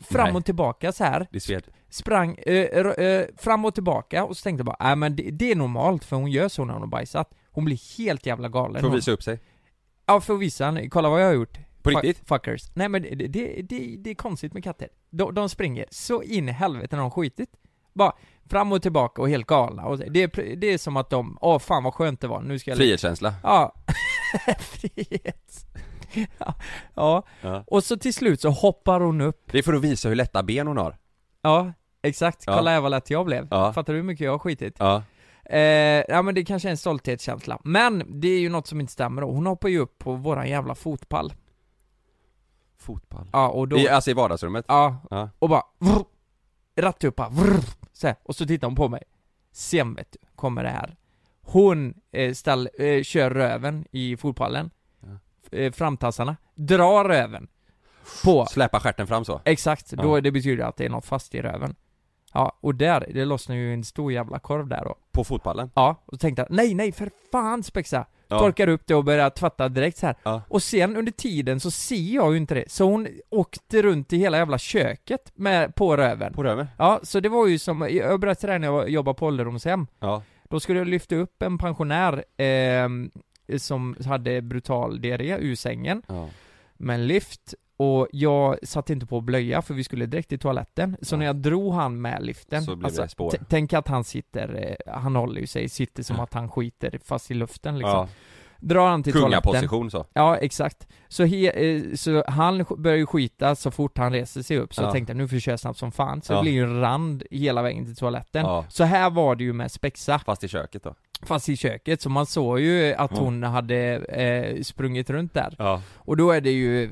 Fram 0.00 0.36
och 0.36 0.44
tillbaka 0.44 0.92
så 0.92 1.04
här 1.04 1.26
Det 1.32 1.40
sved. 1.40 1.62
Sprang, 1.90 2.34
eh, 2.46 2.56
eh, 2.56 3.26
fram 3.36 3.64
och 3.64 3.74
tillbaka 3.74 4.24
och 4.24 4.36
så 4.36 4.42
tänkte 4.42 4.60
jag 4.60 4.66
bara, 4.66 4.76
nej 4.80 4.96
men 4.96 5.16
det, 5.16 5.30
det 5.30 5.50
är 5.52 5.56
normalt 5.56 6.04
för 6.04 6.16
hon 6.16 6.30
gör 6.30 6.48
så 6.48 6.64
när 6.64 6.72
hon 6.72 6.82
har 6.82 6.88
bajsat 6.88 7.30
Hon 7.50 7.64
blir 7.64 7.98
helt 7.98 8.26
jävla 8.26 8.48
galen 8.48 8.80
Får 8.80 8.88
hon. 8.88 8.96
visa 8.96 9.10
upp 9.10 9.22
sig. 9.22 9.40
Ja 10.06 10.20
för 10.20 10.34
att 10.34 10.40
visa 10.40 10.76
kolla 10.90 11.08
vad 11.08 11.22
jag 11.22 11.26
har 11.26 11.34
gjort 11.34 11.58
På 11.82 11.90
riktigt? 11.90 12.28
Fuckers. 12.28 12.62
Nej 12.74 12.88
men 12.88 13.02
det, 13.02 13.14
det, 13.14 13.62
det, 13.62 13.96
det 13.98 14.10
är 14.10 14.14
konstigt 14.14 14.52
med 14.52 14.64
katter. 14.64 14.88
De, 15.10 15.34
de 15.34 15.48
springer 15.48 15.86
så 15.90 16.22
in 16.22 16.48
i 16.48 16.52
helvete 16.52 16.96
när 16.96 17.02
de 17.02 17.10
skitit. 17.10 17.50
Bara 17.94 18.12
fram 18.50 18.72
och 18.72 18.82
tillbaka 18.82 19.22
och 19.22 19.28
helt 19.28 19.46
galna. 19.46 19.84
Och 19.84 19.98
det, 19.98 20.22
är, 20.22 20.56
det 20.56 20.66
är 20.66 20.78
som 20.78 20.96
att 20.96 21.10
de, 21.10 21.38
åh 21.40 21.58
fan 21.58 21.84
vad 21.84 21.94
skönt 21.94 22.20
det 22.20 22.28
var, 22.28 22.40
nu 22.40 22.58
ska 22.58 22.70
jag... 22.70 22.78
Frihetskänsla. 22.78 23.34
Ja. 23.42 23.74
Frihet. 24.58 25.66
ja. 26.38 26.54
ja. 26.94 27.22
Ja. 27.40 27.64
Och 27.66 27.84
så 27.84 27.96
till 27.96 28.14
slut 28.14 28.40
så 28.40 28.50
hoppar 28.50 29.00
hon 29.00 29.20
upp. 29.20 29.52
Det 29.52 29.58
är 29.58 29.62
för 29.62 29.72
att 29.74 29.80
visa 29.82 30.08
hur 30.08 30.16
lätta 30.16 30.42
ben 30.42 30.66
hon 30.66 30.76
har. 30.78 30.96
Ja, 31.42 31.72
exakt. 32.02 32.44
Ja. 32.46 32.56
Kolla 32.56 32.70
här 32.70 32.80
vad 32.80 32.90
lätt 32.90 33.10
jag 33.10 33.26
blev. 33.26 33.48
Ja. 33.50 33.72
Fattar 33.72 33.92
du 33.92 33.98
hur 33.98 34.04
mycket 34.06 34.24
jag 34.24 34.32
har 34.32 34.38
skitit? 34.38 34.76
Ja. 34.78 35.02
Eh, 35.44 35.60
ja 36.08 36.22
men 36.22 36.34
det 36.34 36.44
kanske 36.44 36.68
är 36.68 36.70
en 36.70 36.76
stolthetskänsla. 36.76 37.58
Men 37.64 38.20
det 38.20 38.28
är 38.28 38.40
ju 38.40 38.48
något 38.48 38.66
som 38.66 38.80
inte 38.80 38.92
stämmer 38.92 39.22
då. 39.22 39.30
Hon 39.30 39.46
hoppar 39.46 39.68
ju 39.68 39.78
upp 39.78 39.98
på 39.98 40.12
våran 40.14 40.48
jävla 40.48 40.74
fotpall. 40.74 41.32
Fotboll. 42.78 43.28
Ja, 43.32 43.48
och 43.48 43.68
då... 43.68 43.78
I, 43.78 43.88
alltså 43.88 44.10
i 44.10 44.14
vardagsrummet? 44.14 44.64
Ja, 44.68 44.96
Ja. 45.10 45.30
och 45.38 45.48
bara 45.48 45.62
vrr, 45.78 46.04
Rattuppa, 46.76 47.28
vrr, 47.28 47.60
så 47.92 48.06
här, 48.06 48.16
och 48.22 48.36
så 48.36 48.46
tittar 48.46 48.66
hon 48.66 48.76
på 48.76 48.88
mig. 48.88 49.02
Sen 49.52 49.94
vet 49.94 50.12
du, 50.12 50.18
kommer 50.36 50.62
det 50.64 50.70
här. 50.70 50.96
Hon 51.40 51.94
eh, 52.12 52.32
ställ, 52.34 52.68
eh, 52.78 53.02
kör 53.02 53.30
röven 53.30 53.84
i 53.90 54.16
fotbollen. 54.16 54.70
Eh, 55.50 55.72
Framtassarna, 55.72 56.36
drar 56.54 57.04
röven. 57.04 57.48
På, 58.24 58.46
Släpa 58.46 58.80
stjärten 58.80 59.06
fram 59.06 59.24
så? 59.24 59.40
exakt, 59.44 59.90
då 59.90 60.16
Ja. 60.16 60.20
det 60.20 60.30
betyder 60.30 60.64
att 60.64 60.76
det 60.76 60.84
är 60.84 60.88
något 60.90 61.04
fast 61.06 61.34
i 61.34 61.42
röven 61.42 61.74
Ja, 62.32 62.58
och 62.60 62.74
där, 62.74 63.06
det 63.14 63.24
lossnar 63.24 63.56
ju 63.56 63.74
en 63.74 63.84
stor 63.84 64.12
jävla 64.12 64.38
korv 64.38 64.68
där 64.68 64.84
då 64.84 64.94
På 65.12 65.24
fotbollen? 65.24 65.70
Ja, 65.74 65.96
och 66.06 66.14
så 66.14 66.18
tänkte 66.18 66.42
jag, 66.42 66.56
nej 66.56 66.74
nej 66.74 66.92
för 66.92 67.10
fan 67.32 67.62
spexa! 67.62 68.06
Ja. 68.28 68.38
Torkar 68.38 68.68
upp 68.68 68.86
det 68.86 68.94
och 68.94 69.04
börjar 69.04 69.30
tvätta 69.30 69.68
direkt 69.68 69.98
så 69.98 70.06
här. 70.06 70.16
Ja. 70.22 70.42
Och 70.48 70.62
sen 70.62 70.96
under 70.96 71.12
tiden 71.12 71.60
så 71.60 71.70
ser 71.70 72.14
jag 72.14 72.30
ju 72.32 72.36
inte 72.36 72.54
det, 72.54 72.70
så 72.70 72.84
hon 72.84 73.08
åkte 73.30 73.82
runt 73.82 74.12
i 74.12 74.16
hela 74.18 74.38
jävla 74.38 74.58
köket 74.58 75.32
med, 75.34 75.74
på 75.74 75.96
röven 75.96 76.32
På 76.32 76.42
röven? 76.44 76.66
Ja, 76.78 77.00
så 77.02 77.20
det 77.20 77.28
var 77.28 77.46
ju 77.46 77.58
som, 77.58 77.88
jag 77.90 78.20
berättade 78.20 78.52
det 78.52 78.58
när 78.58 78.66
jag 78.66 78.88
jobbade 78.88 79.18
på 79.18 79.26
ålderdomshem 79.26 79.86
Ja. 80.00 80.22
Då 80.50 80.60
skulle 80.60 80.78
jag 80.78 80.88
lyfta 80.88 81.14
upp 81.16 81.42
en 81.42 81.58
pensionär 81.58 82.24
ehm, 82.36 83.10
som 83.58 83.96
hade 84.06 84.42
brutal 84.42 85.00
diarré 85.00 85.36
ur 85.40 85.54
sängen 85.54 86.02
Ja. 86.08 86.28
med 86.74 86.94
en 86.94 87.06
lift 87.06 87.54
och 87.76 88.08
jag 88.12 88.56
satt 88.62 88.90
inte 88.90 89.06
på 89.06 89.20
blöja 89.20 89.62
för 89.62 89.74
vi 89.74 89.84
skulle 89.84 90.06
direkt 90.06 90.28
till 90.28 90.38
toaletten, 90.38 90.96
så 91.02 91.14
Ja. 91.14 91.18
när 91.18 91.26
jag 91.26 91.36
drog 91.36 91.74
han 91.74 92.00
med 92.00 92.22
liften 92.26 92.58
alltså, 92.58 92.90
Så 92.96 93.02
det 93.02 93.08
spår. 93.08 93.32
Tänk 93.48 93.72
att 93.72 93.88
han 93.88 94.04
sitter, 94.04 94.76
eh, 94.86 94.92
han 94.94 95.16
håller 95.16 95.40
ju 95.40 95.46
sig, 95.46 95.68
sitter 95.68 96.02
som 96.02 96.20
att 96.20 96.34
han 96.34 96.48
skiter 96.50 96.98
fast 97.04 97.30
i 97.30 97.34
luften 97.34 97.78
liksom 97.78 97.90
ja. 97.98 98.08
Drar 98.64 98.88
han 98.88 99.02
till 99.02 99.12
toaletten 99.12 99.42
Kungaposition 99.52 99.90
så. 99.90 100.04
Ja, 100.12 100.36
exakt. 100.36 100.86
Så, 101.08 101.24
he, 101.24 101.46
eh, 101.50 101.82
så 101.94 102.24
han 102.28 102.64
börjar 102.78 102.96
ju 102.96 103.06
skita 103.06 103.54
så 103.54 103.70
fort 103.70 103.98
han 103.98 104.12
reser 104.12 104.42
sig 104.42 104.58
upp, 104.58 104.74
så 104.74 104.82
Ja. 104.82 104.86
jag 104.86 104.92
tänkte 104.92 105.14
nu 105.14 105.28
får 105.28 105.36
jag 105.36 105.42
köra 105.42 105.58
snabbt 105.58 105.78
som 105.78 105.92
fan, 105.92 106.22
så 106.22 106.32
Ja. 106.32 106.36
det 106.36 106.42
blir 106.42 106.52
ju 106.52 106.62
en 106.62 106.80
rand 106.80 107.22
hela 107.30 107.62
vägen 107.62 107.84
till 107.84 107.96
toaletten. 107.96 108.42
Ja. 108.42 108.64
Så 108.68 108.84
här 108.84 109.10
var 109.10 109.34
det 109.36 109.44
ju 109.44 109.52
med 109.52 109.72
Spexa, 109.72 110.18
Fast 110.18 110.44
i 110.44 110.48
köket 110.48 110.82
då. 110.82 110.94
fast 111.22 111.48
i 111.48 111.56
köket, 111.56 112.00
så 112.00 112.10
man 112.10 112.26
såg 112.26 112.60
ju 112.60 112.94
att 112.94 113.18
hon 113.18 113.42
hade 113.42 113.76
eh, 113.96 114.62
sprungit 114.62 115.10
runt 115.10 115.34
där. 115.34 115.54
Ja. 115.58 115.82
Och 115.94 116.16
då 116.16 116.30
är 116.30 116.40
det 116.40 116.50
ju, 116.52 116.90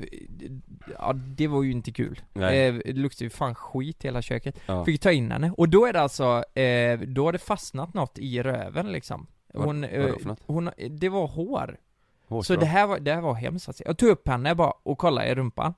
ja 0.99 1.13
det 1.13 1.47
var 1.47 1.63
ju 1.63 1.71
inte 1.71 1.91
kul. 1.91 2.21
Eh, 2.35 2.41
det 2.41 2.93
luktade 2.93 3.23
ju 3.25 3.29
fan 3.29 3.55
skit 3.55 4.05
i 4.05 4.07
hela 4.07 4.21
köket. 4.21 4.59
Ja. 4.65 4.85
Fick 4.85 5.01
ta 5.01 5.11
in 5.11 5.31
henne, 5.31 5.51
och 5.57 5.69
då 5.69 5.85
är 5.85 5.93
det 5.93 6.01
alltså, 6.01 6.43
eh, 6.59 6.99
då 6.99 7.25
har 7.25 7.31
det 7.31 7.39
fastnat 7.39 7.93
något 7.93 8.17
i 8.19 8.43
röven 8.43 8.91
liksom. 8.91 9.27
Vad- 9.53 9.65
Hon, 9.65 9.81
vadå 9.81 9.93
eh, 10.07 10.17
för 10.17 10.27
något? 10.27 10.39
hon, 10.45 10.69
det 10.89 11.09
var 11.09 11.27
hår. 11.27 11.77
Så 12.27 12.33
Hårstrå. 12.35 12.55
det 12.55 12.65
här 12.65 12.87
var, 12.87 12.99
det 12.99 13.13
här 13.13 13.21
var 13.21 13.33
hemskt 13.33 13.67
alltså. 13.69 13.83
Jag 13.85 13.97
tog 13.97 14.09
upp 14.09 14.27
henne 14.27 14.55
bara 14.55 14.71
och 14.83 14.97
kollade 14.97 15.27
i 15.27 15.35
rumpan 15.35 15.73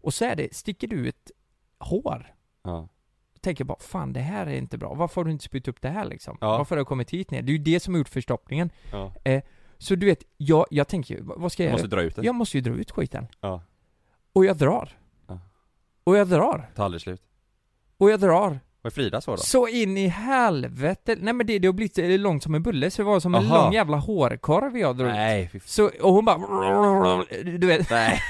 Och 0.00 0.14
så 0.14 0.24
är 0.24 0.36
det, 0.36 0.54
sticker 0.54 0.88
du 0.88 0.96
ut 0.96 1.30
hår? 1.78 2.34
Ja. 2.62 2.88
Jag 3.34 3.42
tänker 3.42 3.64
bara, 3.64 3.78
fan 3.78 4.12
det 4.12 4.20
här 4.20 4.46
är 4.46 4.54
inte 4.54 4.78
bra, 4.78 4.94
varför 4.94 5.20
har 5.20 5.24
du 5.24 5.30
inte 5.30 5.44
spytt 5.44 5.68
upp 5.68 5.80
det 5.82 5.88
här 5.88 6.04
liksom? 6.04 6.38
Ja. 6.40 6.58
Varför 6.58 6.76
har 6.76 6.80
du 6.80 6.84
kommit 6.84 7.10
hit 7.10 7.30
ner? 7.30 7.42
Det 7.42 7.52
är 7.52 7.56
ju 7.56 7.62
det 7.62 7.80
som 7.80 7.94
har 7.94 7.98
gjort 7.98 8.08
förstoppningen 8.08 8.70
Ja. 8.92 9.12
Så 9.78 9.94
du 9.94 10.06
vet, 10.06 10.22
jag, 10.36 10.66
jag 10.70 10.88
tänker 10.88 11.14
ju, 11.14 11.22
vad 11.22 11.40
vad 11.40 11.52
ska 11.52 11.62
jag 11.62 11.68
Jag 11.68 11.72
måste 11.74 11.86
göra? 11.86 11.96
dra 12.02 12.02
ut 12.08 12.16
det. 12.16 12.22
Jag 12.22 12.34
måste 12.34 12.56
ju 12.58 12.60
dra 12.60 12.72
ut 12.72 12.90
skiten 12.90 13.26
Ja. 13.40 13.62
Och 14.32 14.44
jag 14.44 14.56
drar 14.56 14.88
Ja. 15.26 15.38
Och 16.04 16.16
jag 16.16 16.28
drar 16.28 16.70
Tar 16.74 16.84
aldrig 16.84 17.00
slut. 17.00 17.22
Och 17.98 18.10
jag 18.10 18.20
drar 18.20 18.60
Vad 18.82 18.90
är 18.92 18.94
Frida 18.94 19.20
så 19.20 19.30
då? 19.30 19.36
Så 19.36 19.68
in 19.68 19.96
i 19.98 20.06
helvete, 20.06 21.16
nej 21.20 21.34
men 21.34 21.46
det, 21.46 21.58
det 21.58 21.68
har 21.68 21.72
blivit 21.72 21.98
eh, 21.98 22.08
långt 22.08 22.42
som 22.42 22.54
en 22.54 22.62
bulle 22.62 22.90
så 22.90 23.02
det 23.02 23.06
var 23.06 23.20
som 23.20 23.34
en 23.34 23.44
Aha. 23.44 23.64
lång 23.64 23.72
jävla 23.72 23.96
hårkorv 23.96 24.78
jag 24.78 24.96
drog 24.96 25.08
Nej, 25.08 25.48
fy 25.52 25.60
Så, 25.60 25.90
och 26.02 26.12
hon 26.14 26.24
bara 26.24 27.24
Du 27.42 27.66
vet 27.66 27.90
Nej. 27.90 28.20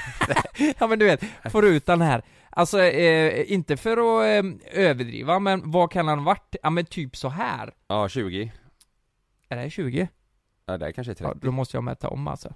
Ja 0.79 0.87
men 0.87 0.99
du 0.99 1.05
vet, 1.05 1.23
får 1.51 1.65
ut 1.65 1.85
den 1.85 2.01
här 2.01 2.21
Alltså, 2.53 2.81
eh, 2.81 3.51
inte 3.53 3.77
för 3.77 3.91
att 3.91 4.45
eh, 4.45 4.51
överdriva, 4.85 5.39
men 5.39 5.71
vad 5.71 5.91
kan 5.91 6.07
han 6.07 6.23
varit? 6.23 6.55
Ja 6.63 6.69
men 6.69 6.85
typ 6.85 7.15
så 7.15 7.29
här 7.29 7.73
Ja, 7.87 8.09
20. 8.09 8.51
Är 9.49 9.57
det 9.57 9.69
20? 9.69 10.07
Ja, 10.65 10.77
det 10.77 10.87
är 10.87 10.91
kanske 10.91 11.11
är 11.11 11.15
30. 11.15 11.23
Ja, 11.23 11.39
då 11.41 11.51
måste 11.51 11.77
jag 11.77 11.83
mäta 11.83 12.09
om 12.09 12.27
alltså 12.27 12.53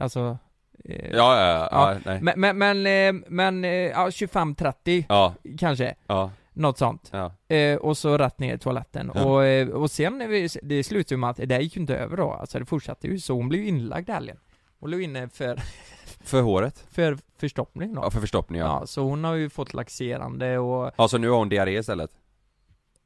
Alltså 0.00 0.38
eh, 0.84 1.10
Ja, 1.16 1.40
ja, 1.40 1.68
ja, 1.70 1.98
nej. 2.04 2.20
Men, 2.22 2.40
men, 2.40 2.58
men, 2.58 2.86
eh, 3.16 3.22
men 3.28 3.64
eh, 3.64 3.70
ja, 3.70 4.08
25-30 4.08 5.04
Ja, 5.08 5.34
kanske, 5.58 5.94
ja, 6.06 6.30
något 6.52 6.78
sånt 6.78 7.10
ja. 7.12 7.32
eh, 7.56 7.76
Och 7.78 7.98
så 7.98 8.18
rätt 8.18 8.38
ner 8.38 8.54
i 8.54 8.58
toaletten, 8.58 9.10
Ja. 9.14 9.24
och, 9.24 9.44
eh, 9.44 9.68
och 9.68 9.90
sen, 9.90 10.18
när 10.18 10.28
vi, 10.28 10.48
det 10.62 10.84
slutade 10.84 11.14
ju 11.14 11.18
med 11.18 11.30
att 11.30 11.36
det 11.36 11.46
där 11.46 11.60
gick 11.60 11.76
ju 11.76 11.80
inte 11.80 11.96
över 11.96 12.16
då, 12.16 12.30
alltså 12.32 12.58
det 12.58 12.64
fortsatte 12.64 13.06
ju, 13.06 13.18
så 13.20 13.34
hon 13.34 13.48
blev 13.48 13.60
ju 13.62 13.68
inlagd 13.68 14.10
helgen 14.10 14.36
Hon 14.80 14.90
låg 14.90 15.02
inne 15.02 15.28
för, 15.28 15.60
För 16.24 16.42
håret? 16.42 16.84
för 16.90 17.18
förstoppning 17.38 17.94
då 17.94 18.00
Ja, 18.02 18.10
för 18.10 18.20
förstoppning 18.20 18.60
ja. 18.60 18.78
Ja, 18.80 18.86
så 18.86 19.02
hon 19.02 19.24
har 19.24 19.34
ju 19.34 19.50
fått 19.50 19.74
laxerande 19.74 20.58
och 20.58 20.90
Ja, 20.96 21.08
så 21.08 21.18
nu 21.18 21.28
har 21.28 21.38
hon 21.38 21.48
diarré 21.48 21.78
istället? 21.78 22.10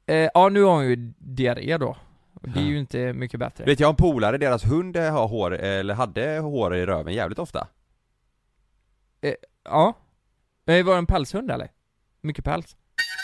eh, 0.06 0.28
Ja, 0.34 0.48
nu 0.48 0.62
har 0.62 0.72
hon 0.74 0.84
ju 0.86 0.96
diarré 1.18 1.78
då 1.78 1.96
Det 2.42 2.60
är 2.60 2.64
ju 2.64 2.78
inte 2.78 3.12
mycket 3.12 3.40
bättre. 3.40 3.64
Vet 3.64 3.80
jag 3.80 3.90
en 3.90 3.96
polare, 3.96 4.38
deras 4.38 4.64
hund 4.64 4.96
eh, 4.96 5.12
har 5.12 5.28
hår, 5.28 5.50
eller 5.52 5.94
hade 5.94 6.38
hår 6.38 6.76
i 6.76 6.86
röven 6.86 7.14
jävligt 7.14 7.38
ofta. 7.38 7.68
Ja. 9.64 9.94
Eh, 10.66 10.84
Var 10.84 10.92
det 10.92 10.98
en 10.98 11.06
pälshund 11.06 11.50
eller? 11.50 11.68
Mycket 12.20 12.44
päls? 12.44 12.76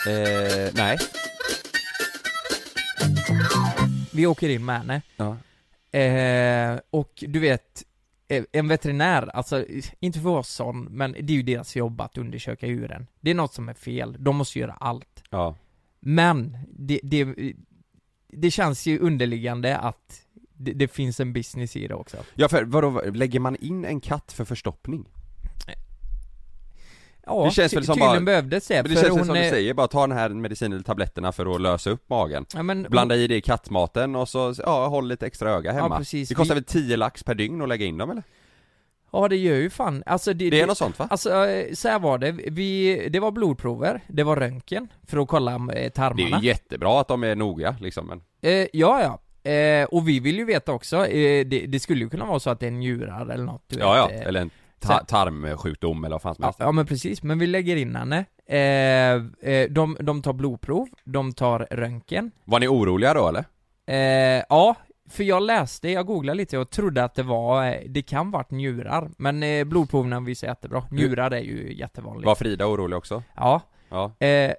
Eh, 0.08 0.72
nej. 0.74 0.98
Vi 4.12 4.26
åker 4.26 4.48
in 4.48 4.64
med 4.64 4.78
henne. 4.78 5.02
Ja. 5.16 5.36
Eh, 5.98 6.78
Och 6.90 7.24
du 7.26 7.38
vet 7.38 7.84
eh, 8.28 8.44
en 8.52 8.68
veterinär, 8.68 9.30
alltså 9.36 9.64
inte 10.00 10.20
för 10.20 10.28
oss 10.28 10.48
sån, 10.48 10.84
men 10.84 11.12
det 11.12 11.32
är 11.32 11.36
ju 11.36 11.42
deras 11.42 11.76
jobb 11.76 12.00
att 12.00 12.18
undersöka 12.18 12.66
djuren. 12.66 13.06
Det 13.20 13.30
är 13.30 13.34
något 13.34 13.54
som 13.54 13.68
är 13.68 13.74
fel, 13.74 14.16
de 14.18 14.36
måste 14.36 14.58
göra 14.58 14.72
allt. 14.80 15.22
Ja. 15.30 15.54
Men, 16.00 16.58
det, 16.70 17.00
det, 17.02 17.24
det 18.28 18.50
känns 18.50 18.86
ju 18.86 18.98
underliggande 18.98 19.76
att 19.78 20.22
det, 20.56 20.72
det 20.72 20.88
finns 20.88 21.20
en 21.20 21.32
business 21.32 21.76
i 21.76 21.88
det 21.88 21.94
också. 21.94 22.16
Ja 22.34 22.48
för 22.48 22.64
vadå, 22.64 23.02
lägger 23.14 23.40
man 23.40 23.56
in 23.56 23.84
en 23.84 24.00
katt 24.00 24.32
för 24.32 24.44
förstoppning? 24.44 25.08
Ja, 27.30 27.44
Det 27.44 27.50
känns 27.50 27.72
väl 27.74 27.84
som 27.84 27.94
tydligen 27.94 28.24
bara- 28.24 28.24
behövdes 28.24 28.66
det, 28.68 28.74
Men 28.74 28.84
det 28.84 28.90
känns 28.94 29.04
väl 29.04 29.10
hon 29.10 29.24
som 29.26 29.34
du 29.34 29.40
är- 29.40 29.50
säger, 29.50 29.74
bara 29.74 29.88
ta 29.88 30.06
den 30.06 30.16
här 30.18 30.28
medicinen 30.28 30.72
eller 30.72 30.82
tabletterna 30.84 31.32
för 31.32 31.54
att 31.54 31.60
lösa 31.60 31.90
upp 31.90 32.08
magen 32.10 32.46
Ja, 32.54 32.62
men, 32.62 32.82
Blanda 32.90 33.16
i 33.16 33.26
det 33.26 33.36
i 33.36 33.40
kattmaten 33.40 34.16
och 34.16 34.28
så, 34.28 34.54
ja 34.58 34.86
håll 34.86 35.08
lite 35.08 35.26
extra 35.26 35.50
öga 35.50 35.72
hemma 35.72 35.88
Ja, 35.94 35.98
precis. 35.98 36.28
Det 36.28 36.34
kostar 36.34 36.54
Vi- 36.54 36.60
väl 36.60 36.64
10 36.64 36.96
lax 36.96 37.22
per 37.22 37.34
dygn 37.34 37.62
att 37.62 37.68
lägga 37.68 37.86
in 37.86 37.98
dem 37.98 38.10
eller? 38.10 38.22
Ja 39.20 39.28
det 39.28 39.36
gör 39.36 39.54
ju 39.56 39.70
fan, 39.70 40.02
alltså 40.06 40.32
det, 40.32 40.50
Det 40.50 40.60
är 40.60 40.66
något 40.66 40.78
sånt 40.78 40.98
va? 40.98 41.06
Alltså, 41.10 41.46
eh, 41.46 41.72
så 41.74 41.88
här 41.88 41.98
var 41.98 42.18
det, 42.18 42.32
vi, 42.32 43.08
det 43.08 43.20
var 43.20 43.30
blodprover, 43.30 44.00
det 44.08 44.22
var 44.22 44.36
röntgen 44.36 44.88
för 45.06 45.18
att 45.18 45.28
kolla 45.28 45.54
eh, 45.54 45.58
Det 45.66 45.84
är 45.86 45.90
tarmarna 45.90 46.38
ju 46.40 46.46
jättebra 46.46 47.00
att 47.00 47.08
de 47.08 47.24
är 47.24 47.34
noga 47.34 47.76
liksom 47.80 48.06
men 48.06 48.20
eh, 48.42 48.66
Ja 48.72 49.02
ja, 49.02 49.50
eh, 49.50 49.84
och 49.84 50.08
vi 50.08 50.20
vill 50.20 50.36
ju 50.38 50.44
veta 50.44 50.72
också, 50.72 51.06
eh, 51.06 51.46
det, 51.46 51.66
det 51.66 51.80
skulle 51.80 52.04
ju 52.04 52.10
kunna 52.10 52.26
vara 52.26 52.40
så 52.40 52.50
att 52.50 52.60
det 52.60 52.66
är 52.66 52.70
njurar 52.70 53.26
eller 53.26 53.44
något 53.44 53.62
du 53.66 53.78
Ja 53.78 53.96
ja, 53.96 54.06
vet, 54.06 54.20
eh, 54.22 54.26
eller 54.28 54.40
en 54.40 54.50
ta- 54.80 55.04
tarmsjukdom 55.04 56.04
eller 56.04 56.14
vad 56.14 56.22
fan 56.22 56.34
som 56.34 56.42
Ja, 56.42 56.46
helst 56.46 56.60
ja 56.60 56.72
men 56.72 56.86
precis, 56.86 57.22
men 57.22 57.38
vi 57.38 57.46
lägger 57.46 57.76
in 57.76 57.96
henne. 57.96 58.24
De, 59.70 59.96
de 60.00 60.22
tar 60.22 60.32
blodprov, 60.32 60.88
de 61.04 61.32
tar 61.32 61.66
röntgen. 61.70 62.30
Var 62.44 62.60
ni 62.60 62.68
oroliga 62.68 63.14
då 63.14 63.28
eller? 63.28 63.44
Eh, 63.86 64.42
ja, 64.48 64.74
för 65.10 65.24
jag 65.24 65.42
läste, 65.42 65.90
jag 65.90 66.06
googlade 66.06 66.36
lite 66.36 66.58
och 66.58 66.70
trodde 66.70 67.04
att 67.04 67.14
det 67.14 67.22
var, 67.22 67.66
eh, 67.66 67.74
det 67.86 68.02
kan 68.02 68.30
varit 68.30 68.50
njurar. 68.50 69.10
Men 69.18 69.42
eh, 69.42 69.64
blodproven 69.64 70.24
visar 70.24 70.48
jättebra. 70.48 70.84
Njurar 70.90 71.30
är 71.30 71.40
ju 71.40 71.74
jättevanligt. 71.74 72.26
Var 72.26 72.34
Frida 72.34 72.66
orolig 72.66 72.98
också? 72.98 73.22
Ja. 73.36 73.60
Ja 73.88 74.12
Eh, 74.18 74.52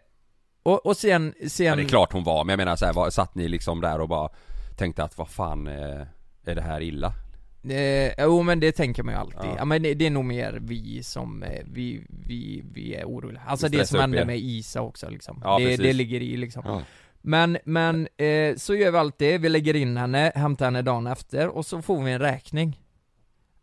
och, 0.64 0.86
och 0.86 0.98
sen, 0.98 1.34
sen... 1.48 1.66
Ja 1.66 1.76
det 1.76 1.82
är 1.82 1.88
klart 1.88 2.14
hon 2.14 2.24
var, 2.24 2.44
men 2.44 2.54
jag 2.54 2.58
menar 2.58 2.76
så 2.76 2.86
här, 2.86 2.94
var, 2.94 3.10
satt 3.10 3.36
ni 3.36 3.48
liksom 3.48 3.82
där 3.82 4.02
och 4.02 4.10
bara 4.10 4.30
tänkte 4.78 5.04
att 5.04 5.18
vad 5.18 5.30
fan, 5.30 5.68
eh, 5.68 6.02
är 6.46 6.56
det 6.56 6.62
här 6.62 6.82
illa? 6.82 7.14
Eh, 7.64 8.14
jo 8.18 8.42
men 8.42 8.60
det 8.60 8.72
tänker 8.72 9.04
man 9.04 9.14
ju 9.14 9.20
alltid. 9.20 9.50
Ja. 9.50 9.56
Ja, 9.58 9.66
men 9.66 9.82
det, 9.82 9.94
det 9.94 10.06
är 10.06 10.10
nog 10.10 10.26
mer 10.26 10.60
vi 10.62 11.04
som, 11.04 11.44
eh, 11.44 11.64
vi, 11.66 12.06
vi, 12.10 12.64
vi 12.74 12.96
är 12.96 13.06
oroliga. 13.06 13.42
Alltså 13.48 13.70
Det 13.70 13.86
som 13.86 14.00
hände 14.00 14.26
med 14.26 14.40
Isa 14.40 14.82
också 14.82 15.10
liksom. 15.10 15.42
Ja, 15.44 15.60
det, 15.60 15.66
precis. 15.66 15.80
det 15.80 15.94
ligger 15.94 16.22
i 16.22 16.38
liksom. 16.38 16.82
Men, 17.22 17.58
men, 17.64 18.08
eh, 18.18 18.56
så 18.56 18.76
gör 18.76 18.92
vi 18.92 18.98
alltid, 18.98 19.42
vi 19.42 19.50
lägger 19.50 19.76
in 19.76 19.98
henne, 19.98 20.32
hämtar 20.36 20.66
henne 20.66 20.82
dagen 20.82 21.08
efter 21.08 21.48
och 21.48 21.66
så 21.66 21.82
får 21.82 22.04
vi 22.04 22.12
en 22.12 22.20
räkning. 22.20 22.80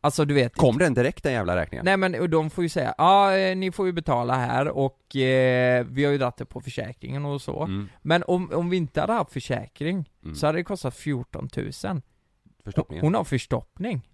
Alltså 0.00 0.24
du 0.24 0.34
vet 0.34 0.54
Kom 0.54 0.78
den 0.78 0.94
direkt 0.94 1.22
den 1.22 1.32
jävla 1.32 1.56
räkningen? 1.56 1.84
Nej 1.84 1.96
men 1.96 2.14
och 2.14 2.30
de 2.30 2.50
får 2.50 2.64
ju 2.64 2.68
säga, 2.68 2.94
ja 2.98 3.36
eh, 3.36 3.56
ni 3.56 3.72
får 3.72 3.86
ju 3.86 3.92
betala 3.92 4.34
här 4.34 4.68
och 4.68 5.16
eh, 5.16 5.86
vi 5.90 6.04
har 6.04 6.12
ju 6.12 6.18
dragit 6.18 6.36
det 6.36 6.44
på 6.44 6.60
försäkringen 6.60 7.24
och 7.24 7.42
så. 7.42 7.62
Mm, 7.62 7.88
Men 8.02 8.22
om, 8.26 8.52
om 8.52 8.70
vi 8.70 8.76
inte 8.76 9.00
hade 9.00 9.12
haft 9.12 9.32
försäkring 9.32 10.10
mm. 10.24 10.34
så 10.34 10.46
hade 10.46 10.58
det 10.58 10.64
kostat 10.64 10.94
14 10.94 11.48
000. 11.56 11.72
Förstoppningen 12.64 13.04
Hon 13.04 13.14
har 13.14 13.24
förstoppning. 13.24 14.08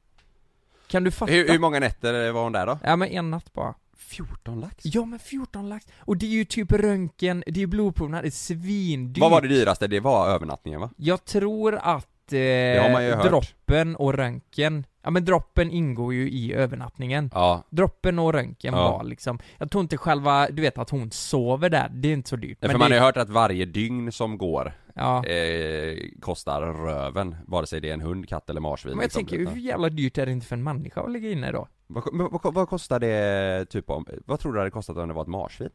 Kan 0.86 1.04
du 1.04 1.10
fatta? 1.10 1.32
hur, 1.32 1.48
hur 1.48 1.58
många 1.58 1.80
nätter 1.80 2.32
var 2.32 2.42
hon 2.42 2.52
där 2.52 2.66
då? 2.66 2.78
Ja 2.84 2.96
men 2.96 3.08
en 3.08 3.30
natt 3.30 3.52
bara. 3.52 3.74
14 4.02 4.60
lax? 4.60 4.76
Ja 4.84 5.04
men 5.04 5.18
14 5.18 5.68
lax. 5.68 5.86
Och 5.98 6.16
det 6.16 6.26
är 6.26 6.30
ju 6.30 6.44
typ 6.44 6.72
röntgen, 6.72 7.42
det 7.46 7.52
är 7.58 7.58
ju 7.60 7.66
blodproverna, 7.66 8.22
det 8.22 8.28
är 8.28 8.30
svindyrt. 8.30 9.20
Vad 9.20 9.30
var 9.30 9.40
det 9.42 9.48
dyraste? 9.48 9.86
Det 9.86 10.00
var 10.00 10.28
övernattningen 10.28 10.80
va? 10.80 10.90
Jag 10.96 11.24
tror 11.24 11.74
att 11.82 12.32
eh, 12.32 13.22
droppen 13.22 13.96
och 13.96 14.14
röntgen, 14.14 14.86
ja 15.02 15.10
men 15.10 15.24
droppen 15.24 15.70
ingår 15.70 16.14
ju 16.14 16.30
i 16.30 16.52
övernattningen. 16.52 17.30
Ja, 17.34 17.64
Droppen 17.70 18.18
och 18.18 18.32
röntgen 18.32 18.74
Ja. 18.74 18.92
var 18.92 19.04
liksom, 19.04 19.38
jag 19.58 19.70
tror 19.70 19.82
inte 19.82 19.96
själva, 19.96 20.48
du 20.50 20.62
vet 20.62 20.78
att 20.78 20.90
hon 20.90 21.10
sover 21.10 21.70
där, 21.70 21.88
det 21.94 22.08
är 22.08 22.12
inte 22.12 22.28
så 22.30 22.36
dyrt. 22.36 22.58
för 22.60 22.68
Men 22.68 22.78
man 22.78 22.90
det, 22.90 22.96
har 22.96 23.00
ju 23.00 23.06
hört 23.06 23.16
att 23.16 23.30
varje 23.30 23.64
dygn 23.64 24.12
som 24.12 24.38
går 24.38 24.72
ja. 24.94 25.26
eh, 25.26 25.96
kostar 26.20 26.62
röven, 26.62 27.36
vare 27.46 27.66
sig 27.66 27.80
det 27.80 27.88
är 27.90 27.94
en 27.94 28.00
hund, 28.00 28.28
katt 28.28 28.50
eller 28.50 28.60
marsvin 28.60 28.90
Men 28.90 28.98
jag 28.98 29.04
liksom. 29.04 29.26
tänker, 29.26 29.52
hur 29.54 29.60
jävla 29.60 29.88
dyrt 29.88 30.18
är 30.18 30.26
det 30.26 30.32
inte 30.32 30.46
för 30.46 30.56
en 30.56 30.62
människa 30.62 31.00
att 31.00 31.10
ligga 31.12 31.30
inne 31.30 31.52
då? 31.52 31.68
Vad, 31.92 32.32
vad, 32.42 32.54
vad 32.54 32.68
kostar 32.68 33.00
det 33.00 33.64
typ 33.70 33.90
om, 33.90 34.06
vad 34.26 34.40
tror 34.40 34.52
du 34.52 34.56
det 34.56 34.60
hade 34.60 34.70
kostat 34.70 34.96
om 34.96 35.08
det 35.08 35.14
var 35.14 35.22
ett 35.22 35.28
marsvin? 35.28 35.70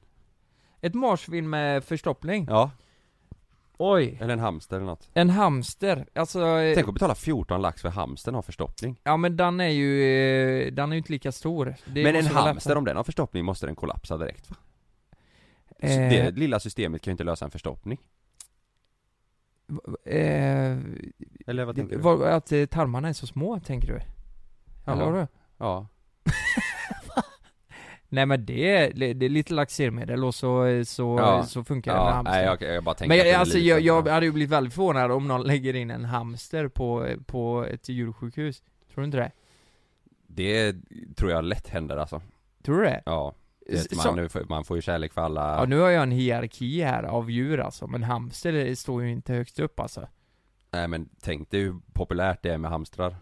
Ett 0.82 0.94
marsvin 0.94 1.50
med 1.50 1.84
förstoppning? 1.84 2.46
Ja, 2.50 2.72
Oj! 3.78 4.18
eller 4.22 4.34
en 4.34 4.40
hamster 4.40 4.76
eller 4.76 4.86
något 4.86 5.10
En 5.14 5.30
hamster, 5.30 6.06
alltså... 6.16 6.40
eh, 6.48 6.76
Tänk 6.76 6.88
att 6.88 6.94
betala 6.94 7.16
14 7.16 7.62
lax 7.62 7.82
för 7.82 7.90
hamstern 7.90 8.36
har 8.36 8.42
förstoppning 8.42 9.00
Ja 9.04 9.18
men 9.18 9.38
den 9.38 9.60
är 9.60 9.68
ju, 9.70 10.04
eh, 10.04 10.74
den 10.74 10.90
är 10.92 10.96
ju 10.96 10.98
inte 10.98 11.12
lika 11.12 11.32
stor. 11.32 11.76
Det 11.86 12.04
Men 12.04 12.16
en 12.16 12.26
hamster 12.26 12.70
lättare. 12.70 12.78
om 12.78 12.86
den 12.86 12.98
har 12.98 13.04
förstoppning 13.04 13.46
måste 13.46 13.66
den 13.66 13.76
kollapsa 13.76 14.18
direkt 14.18 14.50
va? 14.50 14.56
Eh, 15.80 15.90
Det 16.10 16.32
lilla 16.32 16.60
systemet 16.60 17.02
kan 17.02 17.12
ju 17.12 17.14
inte 17.14 17.24
lösa 17.24 17.46
en 17.46 17.52
förstoppning 17.52 17.98
eh, 20.06 20.78
Eller 21.48 21.66
vad 21.66 21.76
tänker 21.76 21.98
du? 21.98 22.26
att 22.28 22.52
eh, 22.52 22.66
tarmarna 22.66 23.10
är 23.10 23.14
så 23.14 23.28
små, 23.28 23.60
tänker 23.60 23.88
du? 23.88 24.00
Ja. 24.86 24.92
Eller 24.92 25.06
vadå? 25.06 25.28
Ja, 25.58 25.88
Nej 28.10 28.26
men 28.26 28.46
det 28.46 28.76
är, 28.78 29.14
det 29.14 29.26
är 29.26 29.30
lite 29.30 29.54
laxermedel 29.54 30.24
och 30.24 30.36
så, 30.36 30.84
så, 30.86 31.18
Ja. 31.20 31.44
så 31.44 31.64
funkar 31.64 31.92
det 31.94 32.00
med 32.00 32.08
ja 32.08 32.12
hamster. 32.14 32.32
nej 32.36 32.46
jag, 32.46 32.62
jag 32.76 32.84
bara 32.84 32.96
men 33.08 33.18
jag, 33.18 33.32
alltså 33.32 33.58
jag, 33.58 33.82
jag 33.82 34.08
hade 34.08 34.26
ju 34.26 34.32
blivit 34.32 34.52
väldigt 34.52 34.74
förvånad 34.74 35.12
om 35.12 35.28
någon 35.28 35.44
lägger 35.44 35.74
in 35.76 35.92
en 35.92 36.06
hamster 36.06 36.68
på, 36.68 37.08
på 37.26 37.66
ett 37.72 37.90
djursjukhus. 37.90 38.64
Tror 38.94 39.02
du 39.02 39.06
inte 39.06 39.18
det? 39.18 39.32
Det 40.28 40.76
tror 41.18 41.32
jag 41.32 41.44
lätt 41.44 41.68
händer 41.68 41.98
alltså 41.98 42.22
Tror 42.64 42.78
du 42.78 42.84
det? 42.84 43.02
Ja, 43.06 43.34
det, 43.70 43.96
man, 43.96 44.30
man 44.50 44.66
får 44.66 44.78
ju 44.78 44.82
kärlek 44.82 45.14
för 45.14 45.22
alla 45.22 45.58
Ja 45.60 45.66
nu 45.66 45.80
har 45.80 45.90
jag 45.90 46.04
en 46.04 46.12
hierarki 46.12 46.82
här 46.84 47.04
av 47.04 47.32
djur 47.32 47.60
alltså, 47.60 47.88
men 47.88 48.04
hamster 48.04 48.76
står 48.76 49.04
ju 49.04 49.12
inte 49.12 49.34
högst 49.34 49.60
upp 49.60 49.80
alltså. 49.80 50.08
Nej 50.72 50.88
men 50.88 51.10
tänk 51.22 51.52
dig 51.52 51.60
hur 51.62 51.76
populärt 51.94 52.44
det 52.44 52.50
är 52.54 52.58
med 52.58 52.72
hamstrar 52.72 53.16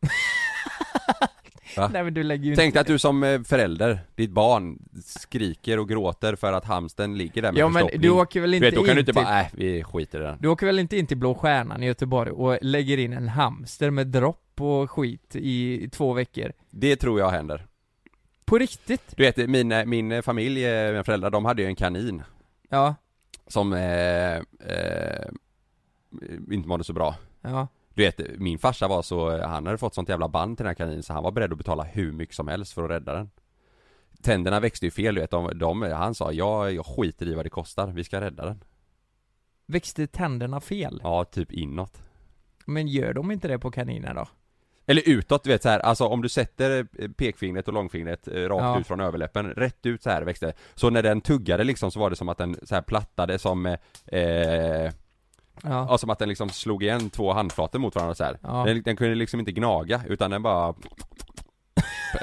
Va? 1.76 1.90
Nej 1.92 2.04
men 2.04 2.14
du 2.14 2.22
lägger 2.22 2.44
ju 2.44 2.56
Tänk 2.56 2.66
inte... 2.66 2.80
att 2.80 2.86
du 2.86 2.98
som 2.98 3.22
eh, 3.22 3.42
förälder, 3.42 3.98
ditt 4.14 4.30
barn 4.30 4.78
skriker 5.04 5.78
och 5.78 5.88
gråter 5.88 6.36
för 6.36 6.52
att 6.52 6.64
hamsten 6.64 7.18
ligger 7.18 7.42
där 7.42 7.52
med 7.52 7.60
Ja 7.60 7.68
men 7.68 7.88
du 7.94 8.10
åker 8.10 8.40
väl 8.40 8.50
Du 8.50 8.56
inte 8.56 8.66
vet, 8.66 8.74
då 8.74 8.82
kan 8.82 8.90
in 8.90 8.94
du 8.94 9.00
inte 9.00 9.12
bara, 9.12 9.40
äh, 9.40 9.46
vi 9.52 9.84
skiter 9.84 10.20
i 10.20 10.22
den 10.22 10.38
Du 10.40 10.48
åker 10.48 10.66
väl 10.66 10.78
inte 10.78 10.96
in 10.96 11.06
till 11.06 11.16
Blå 11.16 11.34
Stjärnan 11.34 11.82
i 11.82 11.86
Göteborg 11.86 12.30
och 12.30 12.58
lägger 12.62 12.98
in 12.98 13.12
en 13.12 13.28
hamster 13.28 13.90
med 13.90 14.06
dropp 14.06 14.60
och 14.60 14.90
skit 14.90 15.36
i 15.36 15.88
två 15.92 16.12
veckor? 16.12 16.52
Det 16.70 16.96
tror 16.96 17.20
jag 17.20 17.30
händer 17.30 17.66
På 18.44 18.58
riktigt? 18.58 19.16
Du 19.16 19.22
vet, 19.22 19.36
min, 19.36 19.82
min 19.86 20.22
familj, 20.22 20.64
eh, 20.64 20.90
mina 20.90 21.04
föräldrar, 21.04 21.30
de 21.30 21.44
hade 21.44 21.62
ju 21.62 21.68
en 21.68 21.76
kanin 21.76 22.22
Ja, 22.68 22.94
som 23.46 23.72
eh, 23.72 24.34
eh, 24.34 25.28
inte 26.50 26.68
mådde 26.68 26.84
så 26.84 26.92
bra 26.92 27.14
ja. 27.40 27.68
Du 27.94 28.02
vet, 28.02 28.20
min 28.38 28.58
farsa 28.58 28.88
var 28.88 29.02
så, 29.02 29.42
han 29.42 29.66
hade 29.66 29.78
fått 29.78 29.94
sånt 29.94 30.08
jävla 30.08 30.28
band 30.28 30.56
till 30.56 30.64
den 30.64 30.70
här 30.70 30.74
kaninen 30.74 31.02
så 31.02 31.12
han 31.12 31.22
var 31.22 31.30
beredd 31.32 31.52
att 31.52 31.58
betala 31.58 31.82
hur 31.82 32.12
mycket 32.12 32.34
som 32.36 32.48
helst 32.48 32.72
för 32.72 32.84
att 32.84 32.90
rädda 32.90 33.14
den 33.14 33.30
Tänderna 34.22 34.60
växte 34.60 34.86
ju 34.86 34.90
fel 34.90 35.14
du 35.14 35.20
vet, 35.20 35.30
de, 35.30 35.58
de, 35.58 35.82
han 35.82 36.14
sa 36.14 36.32
jag, 36.32 36.72
jag 36.72 36.86
skiter 36.86 37.28
i 37.28 37.34
vad 37.34 37.46
det 37.46 37.50
kostar, 37.50 37.86
vi 37.86 38.04
ska 38.04 38.20
rädda 38.20 38.44
den 38.44 38.64
Växte 39.66 40.06
tänderna 40.06 40.60
fel? 40.60 41.00
Ja, 41.02 41.24
typ 41.24 41.52
inåt 41.52 42.02
Men 42.66 42.88
gör 42.88 43.14
de 43.14 43.30
inte 43.30 43.48
det 43.48 43.58
på 43.58 43.70
kaniner 43.70 44.14
då? 44.14 44.26
Eller 44.86 45.02
utåt, 45.08 45.44
du 45.44 45.50
vet 45.50 45.62
så 45.62 45.68
här, 45.68 45.80
alltså 45.80 46.06
om 46.06 46.22
du 46.22 46.28
sätter 46.28 46.86
eh, 46.98 47.08
pekfingret 47.10 47.68
och 47.68 47.74
långfingret 47.74 48.28
eh, 48.28 48.32
rakt 48.34 48.62
Ja. 48.62 48.80
ut 48.80 48.86
från 48.86 49.00
överläppen, 49.00 49.50
rätt 49.50 49.86
ut 49.86 50.02
så 50.02 50.10
här 50.10 50.22
växte 50.22 50.46
det. 50.46 50.52
Så 50.74 50.90
när 50.90 51.02
den 51.02 51.20
tuggade 51.20 51.64
liksom 51.64 51.90
så 51.90 52.00
var 52.00 52.10
det 52.10 52.16
som 52.16 52.28
att 52.28 52.38
den 52.38 52.56
så 52.62 52.74
här 52.74 52.82
plattade 52.82 53.38
som 53.38 53.66
eh, 53.66 53.78
eh, 54.20 54.92
Ja. 55.62 55.86
Ja, 55.90 55.98
som 55.98 56.10
att 56.10 56.18
den 56.18 56.28
liksom 56.28 56.48
slog 56.50 56.82
igen 56.82 57.10
två 57.10 57.32
handflator 57.32 57.78
mot 57.78 57.94
varandra 57.94 58.14
så 58.14 58.24
här. 58.24 58.38
Ja. 58.42 58.64
Den, 58.66 58.82
den 58.82 58.96
kunde 58.96 59.14
liksom 59.14 59.40
inte 59.40 59.52
gnaga, 59.52 60.02
utan 60.08 60.30
den 60.30 60.42
bara 60.42 60.74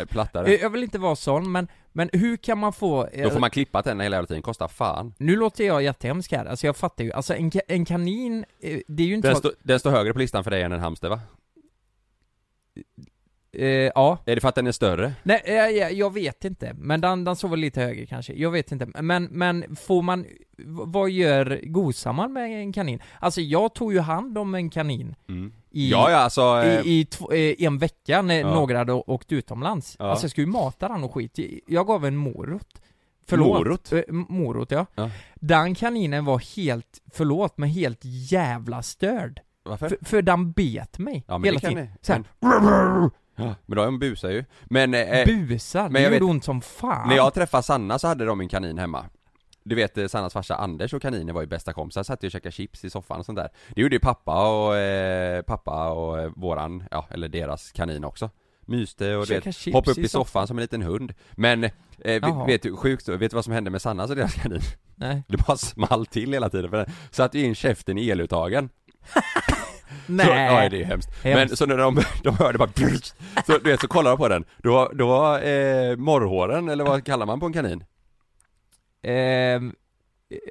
plattade. 0.09 0.53
Eh, 0.55 0.61
Jag 0.61 0.69
vill 0.69 0.83
inte 0.83 0.99
vara 0.99 1.15
sån, 1.15 1.51
men, 1.51 1.67
men 1.91 2.09
hur 2.13 2.37
kan 2.37 2.57
man 2.57 2.73
få... 2.73 3.05
eh, 3.07 3.23
Då 3.23 3.29
får 3.29 3.39
man 3.39 3.49
klippa 3.49 3.83
tänderna 3.83 4.03
hela 4.03 4.15
jävla 4.15 4.27
tiden, 4.27 4.41
kostar 4.41 4.67
fan. 4.67 5.13
Nu 5.17 5.35
låter 5.35 5.63
jag 5.67 5.83
jättehemsk 5.83 6.31
här, 6.31 6.45
alltså 6.45 6.65
jag 6.67 6.75
fattar 6.77 7.03
ju, 7.03 7.11
alltså 7.13 7.35
en, 7.35 7.51
en 7.67 7.85
kanin, 7.85 8.45
eh, 8.59 8.79
det 8.87 9.03
är 9.03 9.07
ju 9.07 9.15
inte 9.15 9.27
Den, 9.27 9.35
så 9.35 9.39
stå, 9.39 9.51
den 9.63 9.79
står 9.79 9.91
högre 9.91 10.13
på 10.13 10.19
listan 10.19 10.43
för 10.43 10.51
dig 10.51 10.61
än 10.63 10.71
en 10.71 10.79
hamster 10.79 11.09
va? 11.09 11.19
Eh, 13.53 13.65
ja. 13.67 14.17
Är 14.25 14.35
det 14.35 14.41
för 14.41 14.49
att 14.49 14.55
den 14.55 14.67
är 14.67 14.71
större? 14.71 15.13
Nej, 15.23 15.41
eh, 15.45 15.53
jag, 15.53 15.93
jag 15.93 16.13
vet 16.13 16.45
inte, 16.45 16.73
men 16.73 17.01
den, 17.01 17.23
den 17.23 17.35
sover 17.35 17.57
lite 17.57 17.81
högre 17.81 18.05
kanske, 18.05 18.33
jag 18.33 18.51
vet 18.51 18.71
inte, 18.71 18.85
men, 19.01 19.23
men 19.23 19.75
får 19.75 20.01
man, 20.01 20.25
vad 20.65 21.09
gör, 21.09 21.59
gosar 21.63 22.13
man 22.13 22.33
med 22.33 22.43
en 22.61 22.73
kanin? 22.73 23.01
Alltså 23.19 23.41
jag 23.41 23.73
tog 23.75 23.93
ju 23.93 23.99
hand 23.99 24.37
om 24.37 24.55
en 24.55 24.69
kanin 24.69 25.15
i, 25.71 25.89
Ja 25.91 26.11
ja 26.11 26.17
alltså, 26.17 26.41
eh, 26.65 26.79
i, 26.87 26.99
i 26.99 27.05
tv- 27.05 27.51
eh, 27.61 27.65
en 27.67 27.77
vecka 27.77 28.21
när 28.21 28.39
Ja. 28.39 28.53
några 28.53 28.77
hade 28.77 28.93
åkt 28.93 29.31
utomlands. 29.31 29.95
Ja. 29.99 30.05
Alltså 30.05 30.23
jag 30.23 30.31
skulle 30.31 30.47
ju 30.47 30.51
mata 30.51 30.87
den 30.87 31.03
och 31.03 31.13
skit. 31.13 31.39
Jag 31.67 31.87
gav 31.87 32.05
en 32.05 32.15
morot. 32.15 32.81
Förlåt. 33.27 33.47
Morot? 33.57 33.91
M- 34.09 34.25
morot 34.29 34.71
ja. 34.71 34.85
Ja. 34.95 35.09
Den 35.35 35.75
kaninen 35.75 36.25
var 36.25 36.55
helt, 36.55 37.01
förlåt, 37.13 37.57
men 37.57 37.69
helt 37.69 37.99
jävla 38.03 38.81
störd. 38.83 39.39
varför? 39.63 39.89
För, 39.89 39.97
för 40.05 40.21
den 40.21 40.51
bet 40.51 40.99
mig 40.99 41.23
ja 41.27 41.37
hela 41.43 41.59
tiden. 41.59 41.89
ni. 42.01 43.09
Men, 43.41 43.49
Ja, 43.49 43.55
Men 43.65 43.77
de 43.77 43.99
busar 43.99 44.29
ju. 44.29 44.45
Men, 44.63 44.93
eh, 44.93 45.25
Busar, 45.25 45.83
men 45.83 45.93
det 45.93 45.99
jag 46.01 46.13
gjorde 46.13 46.25
vet- 46.25 46.29
ont 46.31 46.43
som 46.43 46.61
fan. 46.61 47.07
när 47.09 47.15
jag 47.15 47.33
träffade 47.33 47.63
Sanna 47.63 47.99
så 47.99 48.07
hade 48.07 48.25
de 48.25 48.41
en 48.41 48.49
kanin 48.49 48.77
hemma. 48.77 49.05
Du 49.63 49.75
vet 49.75 49.97
eh, 49.97 50.07
Sannas 50.07 50.33
farsa 50.33 50.55
Anders 50.55 50.93
och 50.93 51.01
kaninen 51.01 51.35
var 51.35 51.41
ju 51.41 51.47
bästa 51.47 51.73
kompisar, 51.73 52.03
satt 52.03 52.23
ju 52.23 52.27
och 52.27 52.31
käkade 52.31 52.51
chips 52.51 52.85
i 52.85 52.89
soffan 52.89 53.19
och 53.19 53.25
sånt 53.25 53.35
där. 53.37 53.49
Det 53.75 53.81
gjorde 53.81 53.95
ju 53.95 53.99
pappa 53.99 54.49
och, 54.67 54.75
eh, 54.77 55.41
pappa 55.41 55.89
och 55.91 56.19
eh, 56.19 56.31
våran, 56.35 56.83
ja 56.91 57.07
eller 57.11 57.27
deras 57.29 57.71
kanin 57.71 58.03
också. 58.03 58.29
Myste 58.65 59.15
och 59.15 59.27
Käka 59.27 59.41
det, 59.45 59.53
chips 59.53 59.73
hoppade 59.73 59.91
upp 59.91 59.97
i 59.97 60.01
i 60.01 60.07
soffan 60.09 60.47
som 60.47 60.57
en 60.57 60.61
liten 60.61 60.81
hund. 60.81 61.13
Men, 61.31 61.63
eh, 61.63 61.71
Jaha. 62.03 62.45
vet 62.45 62.61
du, 62.63 62.75
sjukt, 62.75 63.09
vet 63.09 63.19
du 63.31 63.35
vad 63.35 63.43
som 63.43 63.53
hände 63.53 63.69
med 63.69 63.81
Sannas 63.81 64.09
och 64.09 64.15
deras 64.15 64.33
kanin? 64.33 64.61
Nej. 64.95 65.23
Det 65.27 65.37
bara 65.47 65.57
small 65.57 66.05
till 66.05 66.33
hela 66.33 66.49
tiden 66.49 66.69
för 66.69 66.77
den 66.77 66.91
satte 67.11 67.39
ju 67.39 67.45
in 67.45 67.55
käften 67.55 67.97
i 67.97 68.09
eluttagen. 68.09 68.69
Nej. 70.15 70.25
Så, 70.25 70.31
ja 70.31 70.69
det 70.69 70.81
är 70.81 70.85
hemskt. 70.85 71.09
Men 71.23 71.33
Hemskt. 71.37 71.57
så 71.57 71.65
när 71.65 71.77
de, 71.77 71.99
de 72.23 72.35
hörde 72.37 72.57
bara 72.57 72.69
så 73.45 73.57
du 73.57 73.69
vet 73.71 73.81
så 73.81 73.87
kollar 73.87 74.11
de 74.11 74.17
på 74.17 74.27
den, 74.27 74.45
då, 74.57 74.71
var- 74.73 74.93
då 74.93 75.07
var 75.07 75.35
eh, 75.39 75.95
morrhåren, 75.97 76.69
eller 76.69 76.83
vad 76.85 77.05
kallar 77.05 77.25
man 77.25 77.39
på 77.39 77.45
en 77.45 77.53
kanin? 77.53 77.83
Ehm, 79.03 79.73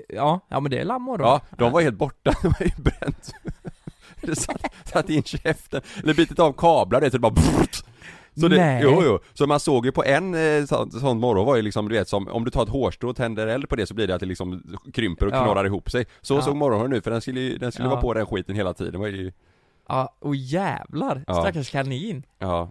ja, 0.09 0.41
ja 0.49 0.61
men 0.61 0.71
det 0.71 0.79
är 0.79 0.85
lammor 0.85 1.19
då. 1.19 1.25
Ja, 1.25 1.41
de 1.59 1.73
var 1.73 1.81
helt 1.81 1.97
borta, 1.97 2.33
de 2.43 2.49
var 2.49 2.67
ju 2.67 2.83
bränt 2.83 3.33
Det 4.21 4.37
satt, 4.37 4.75
satt 4.85 5.11
in 5.11 5.23
käften, 5.23 5.81
eller 6.03 6.15
bitit 6.15 6.39
av 6.39 6.53
kablar 6.53 7.01
det 7.01 7.11
så 7.11 7.17
det 7.17 7.21
bara 7.21 7.35
så 8.37 8.49
det, 8.49 8.57
Nej. 8.57 8.81
Jo 8.85 9.03
jo, 9.05 9.19
så 9.35 9.47
man 9.47 9.61
såg 9.61 9.87
ju 9.87 9.93
på 9.93 10.05
en 10.05 10.35
eh, 10.35 10.65
sån, 10.65 10.91
sån 10.91 11.19
morgon 11.21 11.47
var 11.47 11.57
ju 11.57 11.63
liksom 11.63 11.89
du 11.89 11.95
vet 11.99 12.09
som, 12.09 12.29
om 12.29 12.45
du 12.45 12.51
tar 12.51 12.63
ett 12.63 12.69
hårstrå 12.69 13.09
och 13.11 13.17
tänder 13.17 13.47
eld 13.47 13.69
på 13.69 13.77
det 13.77 13.87
så 13.87 13.95
blir 13.95 14.07
det 14.07 14.15
att 14.15 14.21
det 14.21 14.27
liksom 14.27 14.63
krymper 14.95 15.27
och 15.27 15.33
Ja. 15.35 15.43
knorrar 15.45 15.65
ihop 15.67 15.91
sig 15.91 16.07
Så 16.21 16.35
Ja. 16.35 16.43
såg 16.43 16.57
morgonhåren 16.57 16.93
ut 16.93 17.05
för 17.05 17.11
den 17.11 17.21
skulle 17.21 17.59
den 17.59 17.73
skulle 17.73 17.87
Ja. 17.89 17.91
vara 17.91 18.01
på 18.01 18.15
den 18.15 18.27
skiten 18.27 18.55
hela 18.57 18.75
tiden, 18.75 18.93
det 18.93 18.99
var 18.99 19.07
ju, 19.07 19.33
Ja, 19.91 20.17
och 20.19 20.37
jävlar, 20.37 21.25
Ja. 21.27 21.35
stackars 21.35 21.71
kanin. 21.71 22.23
ja 22.39 22.71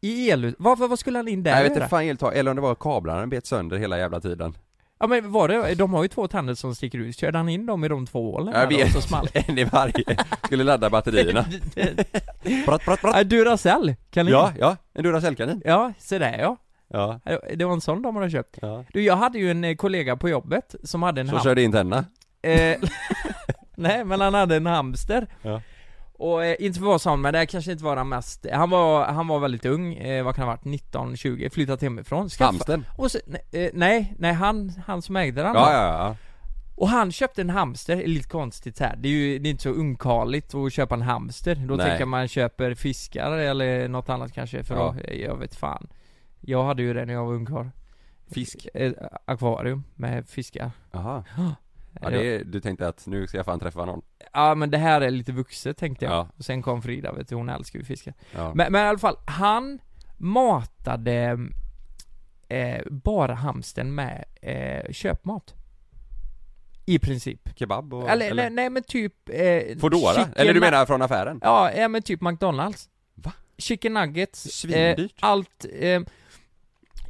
I 0.00 0.30
el... 0.30 0.54
Varför, 0.58 0.88
vad 0.88 0.98
skulle 0.98 1.18
han 1.18 1.28
in 1.28 1.42
där 1.42 1.50
Nej, 1.50 1.62
jag 1.62 1.68
vet 1.68 1.76
inte 1.76 1.88
fan 1.88 2.02
helt 2.04 2.22
eller 2.22 2.50
om 2.50 2.56
det 2.56 2.62
var 2.62 2.74
kablarna 2.74 3.20
den 3.20 3.30
bet 3.30 3.46
sönder 3.46 3.76
hela 3.76 3.98
jävla 3.98 4.20
tiden 4.20 4.56
Ja 4.98 5.06
men 5.06 5.32
var 5.32 5.48
det, 5.48 5.74
de 5.74 5.94
har 5.94 6.02
ju 6.02 6.08
två 6.08 6.28
tänder 6.28 6.54
som 6.54 6.74
sticker 6.74 6.98
ut, 6.98 7.16
körde 7.18 7.38
han 7.38 7.48
in 7.48 7.66
dem 7.66 7.84
i 7.84 7.88
de 7.88 8.06
två 8.06 8.32
hålen? 8.32 8.54
Jag 8.54 8.70
då, 8.70 8.76
vet, 8.76 8.92
så 8.92 9.00
small 9.00 9.28
en 9.34 9.58
i 9.58 9.64
varje, 9.64 10.16
skulle 10.44 10.64
ladda 10.64 10.90
batterierna 10.90 11.42
Pratt, 12.64 12.84
pratt, 12.84 13.00
pratt. 13.00 13.30
Duracell, 13.30 13.94
kanin. 14.10 14.32
Ja, 14.32 14.52
ja, 14.58 14.76
en 14.94 15.02
Duracell-kanin 15.04 15.62
Ja, 15.64 15.92
se 15.98 16.18
där 16.18 16.38
ja. 16.38 16.56
Ja, 16.88 17.20
Det 17.56 17.64
var 17.64 17.72
en 17.72 17.80
sån 17.80 18.02
de 18.02 18.16
hade 18.16 18.30
köpt. 18.30 18.58
ja 18.62 18.84
Du, 18.92 19.02
jag 19.02 19.16
hade 19.16 19.38
ju 19.38 19.50
en 19.50 19.64
eh, 19.64 19.74
kollega 19.76 20.16
på 20.16 20.28
jobbet 20.28 20.74
som 20.84 21.02
hade 21.02 21.20
en 21.20 21.28
Så 21.28 21.36
ham- 21.36 21.42
körde 21.42 21.62
in 21.62 21.72
tänderna 21.72 22.04
Eh, 22.42 22.76
nej, 23.76 24.04
men 24.04 24.20
han 24.20 24.34
hade 24.34 24.56
en 24.56 24.66
hamster. 24.66 25.26
Ja. 25.42 25.62
Och 26.18 26.44
eh, 26.44 26.56
inte 26.58 26.78
för 26.78 26.86
att 26.86 26.88
vara 26.88 26.98
sån, 26.98 27.20
men 27.20 27.32
det 27.32 27.38
här 27.38 27.46
kanske 27.46 27.72
inte 27.72 27.84
var 27.84 27.96
den 27.96 28.08
mest, 28.08 28.46
han 28.52 28.70
var, 28.70 29.04
han 29.06 29.28
var 29.28 29.38
väldigt 29.40 29.64
ung, 29.66 29.94
eh, 29.94 30.24
vad 30.24 30.34
kan 30.34 30.42
det 30.42 30.46
ha 30.46 30.52
varit, 30.56 30.64
19, 30.64 31.16
20, 31.16 31.50
flyttat 31.50 31.82
hemifrån, 31.82 32.28
skaffa- 32.28 32.44
Hamsten? 32.44 32.84
Och 32.96 33.10
så, 33.10 33.18
nej, 33.26 33.42
eh, 33.52 33.70
nej, 33.74 34.14
nej, 34.18 34.32
han, 34.32 34.72
han 34.86 35.02
som 35.02 35.16
ägde 35.16 35.42
den 35.42 35.54
Ja, 35.54 35.72
ja, 35.72 35.82
ja 35.82 36.16
Och 36.76 36.88
han 36.88 37.12
köpte 37.12 37.40
en 37.40 37.50
hamster, 37.50 37.96
lite 37.96 38.28
konstigt 38.28 38.78
här. 38.80 38.96
det 38.98 39.08
är 39.08 39.12
ju 39.12 39.38
det 39.38 39.48
är 39.48 39.50
inte 39.50 39.62
så 39.62 39.70
ungkarligt 39.70 40.54
att 40.54 40.72
köpa 40.72 40.94
en 40.94 41.02
hamster 41.02 41.54
Då 41.54 41.74
Nej. 41.76 41.86
tänker 41.88 42.04
man 42.06 42.28
köper 42.28 42.74
fiskar 42.74 43.32
eller 43.32 43.88
något 43.88 44.08
annat 44.08 44.32
kanske 44.32 44.62
för 44.64 44.74
Ja. 44.74 44.90
att, 44.90 45.14
jag 45.14 45.36
vet 45.36 45.54
fan 45.54 45.86
Jag 46.40 46.64
hade 46.64 46.82
ju 46.82 46.94
det 46.94 47.04
när 47.04 47.12
jag 47.12 47.24
var 47.24 47.32
ungkarl 47.34 47.66
Fisk? 48.30 48.66
Ett 48.74 48.94
akvarium 49.24 49.84
med 49.94 50.28
fiskar 50.28 50.70
Jaha 50.92 51.24
Ja 52.00 52.10
det 52.10 52.26
är, 52.26 52.44
du 52.44 52.60
tänkte 52.60 52.88
att 52.88 53.06
nu 53.06 53.26
ska 53.26 53.36
jag 53.36 53.46
fan 53.46 53.60
träffa 53.60 53.84
någon 53.84 54.02
Ja 54.32 54.54
men 54.54 54.70
det 54.70 54.78
här 54.78 55.00
är 55.00 55.10
lite 55.10 55.32
vuxet 55.32 55.76
tänkte 55.76 56.04
jag. 56.04 56.14
Ja. 56.14 56.28
Och 56.36 56.44
sen 56.44 56.62
kom 56.62 56.82
Frida 56.82 57.12
vet 57.12 57.28
du, 57.28 57.34
hon 57.34 57.48
älskar 57.48 57.78
ju 57.78 57.84
fiskar. 57.84 58.14
Ja, 58.34 58.54
Men, 58.54 58.72
men 58.72 58.84
i 58.84 58.88
alla 58.88 58.98
fall, 58.98 59.16
han 59.24 59.78
matade 60.16 61.38
eh, 62.48 62.82
bara 62.90 63.34
hamsten 63.34 63.94
med 63.94 64.24
eh, 64.42 64.92
köpmat. 64.92 65.54
I 66.86 66.98
princip. 66.98 67.48
Kebab 67.56 67.94
och, 67.94 68.10
eller, 68.10 68.34
Nej, 68.34 68.50
nej 68.50 68.70
men 68.70 68.82
typ... 68.82 69.28
Eh, 69.28 69.78
Foodora? 69.78 70.28
Eller 70.36 70.54
du 70.54 70.60
menar 70.60 70.86
från 70.86 71.02
affären? 71.02 71.40
Ja, 71.42 71.72
ja 71.72 71.88
men 71.88 72.02
typ 72.02 72.20
McDonalds. 72.20 72.88
Va? 73.14 73.32
Chicken 73.58 73.94
nuggets. 73.94 74.52
Svindyrt. 74.52 75.12
Eh, 75.22 75.28
allt. 75.28 75.66
Eh, 75.72 76.00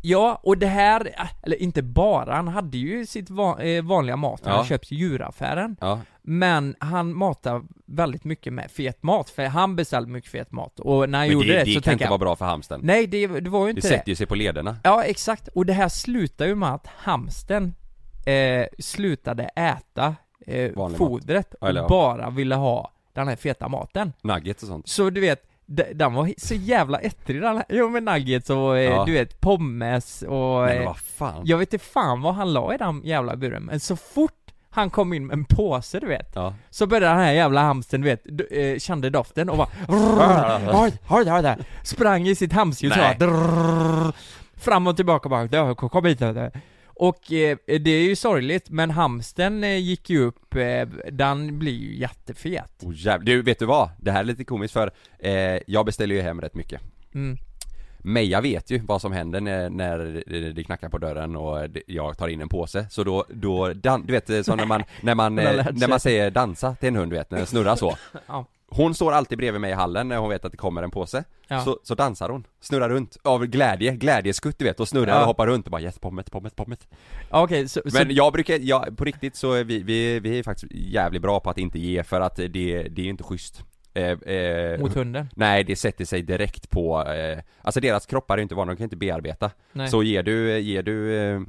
ja, 0.08 0.40
och 0.42 0.58
det 0.58 0.66
här, 0.66 1.14
eller 1.42 1.62
inte 1.62 1.82
bara, 1.82 2.34
han 2.34 2.48
hade 2.48 2.78
ju 2.78 3.06
sitt 3.06 3.30
eh, 3.30 3.82
vanliga 3.84 4.16
mat 4.16 4.40
han 4.44 4.54
Ja. 4.54 4.64
köpt 4.64 4.92
i 4.92 4.94
djuraffären. 4.94 5.76
Ja, 5.80 6.00
Men 6.22 6.74
han 6.80 7.14
matar 7.14 7.62
väldigt 7.86 8.24
mycket 8.24 8.52
med 8.52 8.70
fet 8.70 9.02
mat, 9.02 9.30
för 9.30 9.44
han 9.44 9.76
beställde 9.76 10.10
mycket 10.10 10.30
fet 10.30 10.52
mat. 10.52 10.80
Och 10.80 11.08
när 11.10 11.18
han 11.18 11.26
men 11.28 11.34
gjorde 11.34 11.46
det, 11.48 11.52
det, 11.52 11.58
det 11.58 11.64
så 11.64 11.74
kan 11.74 11.82
tänkte 11.82 11.92
inte 11.92 12.04
jag 12.04 12.10
vara 12.10 12.18
bra 12.18 12.36
för 12.36 12.44
hamsten 12.44 12.80
Nej, 12.82 13.06
det, 13.06 13.26
det 13.26 13.50
var 13.50 13.60
ju 13.60 13.72
Det 13.72 13.78
inte 13.78 13.88
det. 13.88 13.94
sätter 13.94 14.08
ju 14.08 14.14
sig 14.16 14.26
på 14.26 14.34
lederna 14.34 14.76
Ja, 14.84 15.02
exakt. 15.04 15.48
Och 15.48 15.66
det 15.66 15.72
här 15.72 15.88
slutar 15.88 16.46
ju 16.46 16.54
med 16.54 16.74
att 16.74 16.86
hamsten 16.86 17.74
eh, 18.26 18.66
slutade 18.78 19.44
äta 19.44 20.14
eh, 20.46 20.72
Vanlig 20.76 20.98
fodret 20.98 21.54
och 21.54 21.68
Eller 21.68 21.80
ja. 21.80 21.88
bara 21.88 22.30
ville 22.30 22.54
ha 22.54 22.92
den 23.14 23.28
här 23.28 23.36
feta 23.36 23.68
maten. 23.68 24.12
Nuggets 24.22 24.62
och 24.62 24.68
sånt 24.68 24.88
Så 24.88 25.10
du 25.10 25.20
vet, 25.20 25.42
den 25.94 26.14
var 26.14 26.32
så 26.38 26.54
jävla 26.54 26.98
ettrig 26.98 27.42
den 27.42 27.56
här, 27.56 27.64
jo 27.68 27.88
med 27.88 28.02
nuggets 28.02 28.50
och 28.50 28.78
eh, 28.78 28.84
Ja. 28.84 29.04
du 29.04 29.12
vet 29.12 29.40
pommes 29.40 30.22
och... 30.22 30.60
Men 30.62 30.78
eh, 30.78 30.84
vad 30.84 30.96
fan 30.98 31.42
jag 31.44 31.58
vet 31.58 31.72
inte 31.72 31.84
fan 31.84 32.22
vad 32.22 32.34
han 32.34 32.52
la 32.52 32.74
i 32.74 32.78
den 32.78 33.00
jävla 33.04 33.36
buren, 33.36 33.62
men 33.62 33.80
så 33.80 33.96
fort 33.96 34.32
han 34.70 34.90
kom 34.90 35.12
in 35.12 35.26
med 35.26 35.34
en 35.34 35.44
påse 35.44 36.00
du 36.00 36.06
vet, 36.06 36.32
Ja, 36.34 36.54
så 36.70 36.86
började 36.86 37.06
den 37.06 37.16
här 37.24 37.32
jävla 37.32 37.60
hamsten 37.60 38.00
du 38.00 38.04
vet, 38.08 38.26
eh, 38.52 38.78
kände 38.78 39.10
doften 39.10 39.50
och 39.50 39.56
bara. 39.56 39.68
Sprang 41.82 42.26
i 42.28 42.34
sitt 42.34 42.52
hamsterhjul 42.52 42.92
så 42.92 43.00
Fram 44.56 44.86
och 44.86 44.96
tillbaka 44.96 45.28
bara, 45.28 45.48
"Ja, 45.52 45.74
kom 45.74 46.04
hit 46.04 46.20
nu." 46.20 46.50
Och 46.98 47.32
eh, 47.32 47.58
det 47.66 47.90
är 47.90 48.02
ju 48.02 48.16
sorgligt, 48.16 48.70
men 48.70 48.90
hamsten 48.90 49.64
eh, 49.64 49.76
gick 49.76 50.10
ju 50.10 50.20
upp, 50.20 50.54
eh, 50.54 50.88
den 51.12 51.58
blir 51.58 51.72
ju 51.72 51.96
jättefet 51.96 52.82
oh, 52.82 52.94
jävlar. 52.94 53.26
Du, 53.26 53.42
vet 53.42 53.58
du 53.58 53.66
vad? 53.66 53.90
Det 54.00 54.10
här 54.10 54.20
är 54.20 54.24
lite 54.24 54.44
komiskt 54.44 54.74
för 54.74 54.90
eh, 55.18 55.58
jag 55.66 55.86
beställer 55.86 56.14
ju 56.14 56.20
hem 56.20 56.40
rätt 56.40 56.54
mycket 56.54 56.80
mm. 57.14 57.36
Meja 57.98 58.40
vet 58.40 58.70
ju 58.70 58.78
vad 58.78 59.00
som 59.00 59.12
händer 59.12 59.40
när, 59.40 59.70
när 59.70 59.98
det 60.52 60.64
knackar 60.64 60.88
på 60.88 60.98
dörren 60.98 61.36
och 61.36 61.68
jag 61.86 62.18
tar 62.18 62.28
in 62.28 62.40
en 62.40 62.48
påse, 62.48 62.86
så 62.90 63.04
då, 63.04 63.24
då 63.28 63.72
dan, 63.72 64.06
du 64.06 64.12
vet 64.12 64.46
som 64.46 64.56
när 64.56 64.66
man, 64.66 64.82
när 65.00 65.14
man, 65.14 65.38
eh, 65.38 65.66
när 65.72 65.88
man 65.88 66.00
säger 66.00 66.30
dansa 66.30 66.74
till 66.74 66.88
en 66.88 66.96
hund 66.96 67.12
du 67.12 67.16
vet, 67.16 67.30
när 67.30 67.38
den 67.38 67.46
snurrar 67.46 67.76
så 67.76 67.96
Ja. 68.26 68.46
Hon 68.68 68.94
står 68.94 69.12
alltid 69.12 69.38
bredvid 69.38 69.60
mig 69.60 69.70
i 69.70 69.74
hallen 69.74 70.08
när 70.08 70.16
hon 70.16 70.28
vet 70.30 70.44
att 70.44 70.50
det 70.52 70.58
kommer 70.58 70.82
en 70.82 70.90
påse 70.90 71.24
Ja. 71.48 71.60
så, 71.64 71.78
så 71.82 71.94
dansar 71.94 72.28
hon, 72.28 72.46
snurrar 72.60 72.88
runt 72.88 73.16
av 73.24 73.46
glädje, 73.46 73.92
glädjeskutt 73.96 74.58
du 74.58 74.64
vet 74.64 74.80
och 74.80 74.88
snurrar 74.88 75.14
Ja. 75.14 75.20
och 75.20 75.26
hoppar 75.26 75.46
runt 75.46 75.66
och 75.66 75.70
bara 75.70 75.80
yes, 75.82 75.98
pommet, 75.98 76.30
pommet, 76.30 76.56
pommet 76.56 76.86
Okej, 77.30 77.68
så, 77.68 77.80
så 77.86 77.98
Men 77.98 78.14
jag 78.14 78.32
brukar, 78.32 78.58
jag, 78.60 78.96
på 78.98 79.04
riktigt 79.04 79.36
så 79.36 79.52
är 79.52 79.64
vi, 79.64 79.82
vi, 79.82 80.20
vi 80.20 80.38
är 80.38 80.42
faktiskt 80.42 80.72
jävligt 80.72 81.22
bra 81.22 81.40
på 81.40 81.50
att 81.50 81.58
inte 81.58 81.78
ge 81.78 82.02
för 82.02 82.20
att 82.20 82.36
det, 82.36 82.48
det 82.48 82.98
är 82.98 83.04
ju 83.04 83.08
inte 83.10 83.22
schysst 83.24 83.62
eh, 83.94 84.04
eh, 84.04 84.80
mot 84.80 84.94
hunden? 84.94 85.28
Nej 85.36 85.64
det 85.64 85.76
sätter 85.76 86.04
sig 86.04 86.22
direkt 86.22 86.70
på, 86.70 87.04
eh, 87.08 87.38
alltså 87.62 87.80
deras 87.80 88.06
kroppar 88.06 88.34
är 88.34 88.38
ju 88.38 88.42
inte 88.42 88.54
vana, 88.54 88.72
de 88.72 88.76
kan 88.76 88.84
inte 88.84 88.96
bearbeta 88.96 89.50
Nej, 89.72 89.88
Så 89.88 90.02
ger 90.02 90.22
du, 90.22 90.58
ger 90.58 90.82
du 90.82 91.16
eh, 91.16 91.40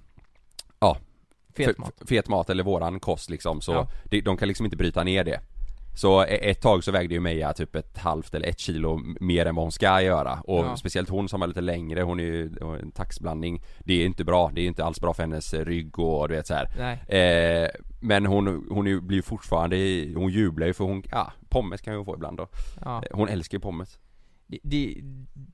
fet 1.55 1.69
f- 1.69 1.75
mat 1.77 2.01
fet 2.07 2.27
mat 2.29 2.49
eller 2.49 2.63
våran 2.63 2.99
kost 2.99 3.29
liksom 3.29 3.61
så 3.61 3.71
Ja. 3.71 3.87
det, 4.03 4.21
de 4.21 4.37
kan 4.37 4.47
liksom 4.47 4.65
inte 4.65 4.77
bryta 4.77 5.03
ner 5.03 5.23
det 5.23 5.39
Så 5.97 6.23
e- 6.23 6.49
ett 6.49 6.61
tag 6.61 6.83
så 6.83 6.91
vägde 6.91 7.13
ju 7.13 7.19
Meja 7.19 7.53
typ 7.53 7.75
ett 7.75 7.97
halvt 7.97 8.33
eller 8.35 8.47
ett 8.47 8.59
kilo 8.59 8.99
mer 9.19 9.45
än 9.45 9.55
vad 9.55 9.65
hon 9.65 9.71
ska 9.71 10.01
göra. 10.01 10.39
Och 10.43 10.65
Ja. 10.65 10.77
speciellt 10.77 11.09
hon 11.09 11.29
som 11.29 11.41
är 11.41 11.47
lite 11.47 11.61
längre, 11.61 12.01
hon 12.01 12.19
är 12.19 12.23
ju 12.23 12.51
en 12.81 12.91
taxblandning. 12.91 13.63
Det 13.79 13.93
är 14.01 14.05
inte 14.05 14.23
bra, 14.23 14.51
det 14.53 14.61
är 14.61 14.65
inte 14.67 14.83
alls 14.85 15.01
bra 15.01 15.13
för 15.13 15.23
hennes 15.23 15.53
rygg 15.53 15.99
och 15.99 16.27
du 16.29 16.35
vet 16.35 16.47
så 16.47 16.53
Eh, 16.53 17.67
men 17.99 18.25
hon, 18.25 18.65
hon 18.69 18.87
är 18.87 18.99
blir 18.99 19.21
fortfarande, 19.21 19.75
hon 20.15 20.31
jublar 20.31 20.67
ju 20.67 20.73
för 20.73 20.83
hon, 20.83 21.03
ja, 21.11 21.33
pommes 21.49 21.81
kan 21.81 21.95
hon 21.95 22.05
få 22.05 22.15
ibland 22.15 22.37
då. 22.37 22.47
Ja. 22.85 23.03
Eh, 23.11 23.17
Hon 23.17 23.29
älskar 23.29 23.57
ju 23.57 23.61
pommes. 23.61 23.99
Det, 24.47 24.59
det, 24.63 25.01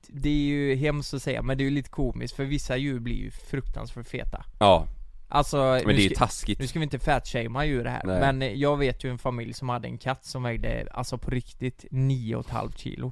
det 0.08 0.30
är 0.30 0.44
ju 0.44 0.76
hemskt 0.76 1.14
att 1.14 1.22
säga, 1.22 1.42
men 1.42 1.58
det 1.58 1.64
är 1.64 1.66
ju 1.66 1.72
lite 1.72 1.90
komiskt 1.90 2.36
för 2.36 2.44
vissa 2.46 2.78
djur 2.78 3.00
blir 3.00 3.16
ju 3.16 3.32
fruktansvärt 3.32 4.08
feta. 4.08 4.46
Ja, 4.60 4.88
Alltså, 5.34 5.58
men 5.58 5.88
nu 5.88 5.94
det 5.94 6.00
är 6.00 6.10
ju 6.10 6.16
taskigt. 6.16 6.60
Nu 6.60 6.68
ska 6.68 6.80
vi 6.80 6.84
inte 6.84 7.00
fatshamea 7.00 7.66
djur 7.66 7.86
här, 7.86 8.02
Nej. 8.04 8.34
men 8.34 8.60
jag 8.60 8.78
vet 8.78 9.04
ju 9.04 9.10
en 9.10 9.18
familj 9.18 9.54
som 9.54 9.70
hade 9.70 9.88
en 9.88 9.98
katt 9.98 10.26
som 10.26 10.44
vägde, 10.44 10.88
alltså 10.92 11.18
på 11.18 11.32
riktigt, 11.32 11.86
9,5 11.92 12.72
kilo. 12.78 13.12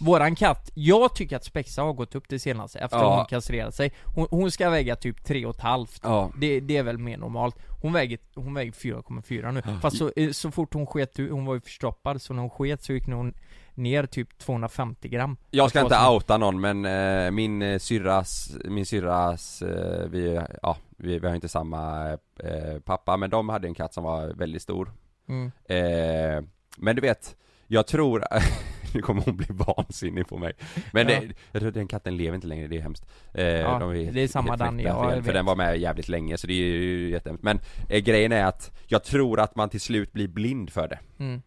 Våran 0.00 0.34
katt, 0.34 0.70
jag 0.74 1.14
tycker 1.14 1.36
att 1.36 1.44
Spexa 1.44 1.82
har 1.82 1.92
gått 1.92 2.14
upp 2.14 2.28
det 2.28 2.38
senaste 2.38 2.78
efter 2.78 2.96
Ja. 2.98 3.16
hon 3.16 3.26
kastrerat 3.26 3.74
sig. 3.74 3.92
Hon, 4.14 4.26
hon 4.30 4.50
ska 4.50 4.70
väga 4.70 4.96
typ 4.96 5.26
3,5 5.28 6.00
Ja, 6.02 6.30
det, 6.40 6.60
det 6.60 6.76
är 6.76 6.82
väl 6.82 6.98
mer 6.98 7.16
normalt. 7.16 7.56
Hon 7.82 7.92
väger, 7.92 8.18
hon 8.34 8.54
väger 8.54 8.72
4,4 8.72 9.52
nu, 9.52 9.62
fast 9.82 9.96
så, 9.96 10.12
eh, 10.16 10.30
så 10.30 10.50
fort 10.50 10.74
hon 10.74 10.86
sket 10.86 11.16
hon 11.16 11.44
var 11.44 11.54
ju 11.54 11.60
förstoppad, 11.60 12.22
så 12.22 12.34
när 12.34 12.40
hon 12.40 12.50
sket 12.50 12.82
så 12.82 12.92
gick 12.92 13.06
hon 13.06 13.34
ner 13.74 14.06
typ 14.06 14.38
250 14.38 15.08
gram. 15.08 15.36
Jag 15.50 15.70
ska 15.70 15.78
Att 15.78 15.84
inte 15.84 16.08
outa 16.08 16.36
någon 16.38 16.60
men 16.60 16.84
eh, 16.84 17.30
min 17.30 17.62
eh, 17.62 17.78
syrras, 17.78 18.56
min 18.64 18.86
syrras, 18.86 19.62
eh, 19.62 20.08
vi, 20.08 20.40
ja, 20.62 20.76
vi, 21.02 21.18
vi 21.18 21.26
har 21.28 21.34
inte 21.34 21.48
samma 21.48 22.10
eh, 22.38 22.78
pappa 22.84 23.16
men 23.16 23.30
de 23.30 23.48
hade 23.48 23.68
en 23.68 23.74
katt 23.74 23.94
som 23.94 24.04
var 24.04 24.28
väldigt 24.28 24.62
stor 24.62 24.92
mm. 25.28 25.52
eh, 25.64 26.44
Men 26.76 26.96
du 26.96 27.02
vet, 27.02 27.36
jag 27.66 27.86
tror, 27.86 28.24
nu 28.94 29.02
kommer 29.02 29.22
hon 29.22 29.36
bli 29.36 29.46
vansinnig 29.50 30.28
på 30.28 30.38
mig 30.38 30.52
Men 30.92 31.08
Ja. 31.08 31.20
det, 31.20 31.34
jag 31.52 31.62
tror 31.62 31.70
den 31.72 31.88
katten 31.88 32.16
lever 32.16 32.34
inte 32.34 32.46
längre, 32.46 32.68
det 32.68 32.76
är 32.76 32.80
hemskt 32.82 33.06
eh, 33.34 33.44
Ja, 33.46 33.78
de 33.78 34.10
det 34.10 34.20
är 34.20 34.28
samma 34.28 34.56
ja, 34.58 34.82
jag 34.82 35.14
För 35.14 35.20
vet. 35.20 35.34
den 35.34 35.44
var 35.44 35.56
med 35.56 35.78
jävligt 35.78 36.08
länge 36.08 36.36
så 36.38 36.46
det 36.46 36.52
är 36.52 36.56
ju 36.56 37.10
jättehemskt 37.10 37.44
Men 37.44 37.60
eh, 37.88 37.98
grejen 37.98 38.32
är 38.32 38.44
att 38.44 38.78
jag 38.86 39.04
tror 39.04 39.40
att 39.40 39.56
man 39.56 39.68
till 39.68 39.80
slut 39.80 40.12
blir 40.12 40.28
blind 40.28 40.70
för 40.70 40.88
det 40.88 40.98
Mm. 41.18 41.42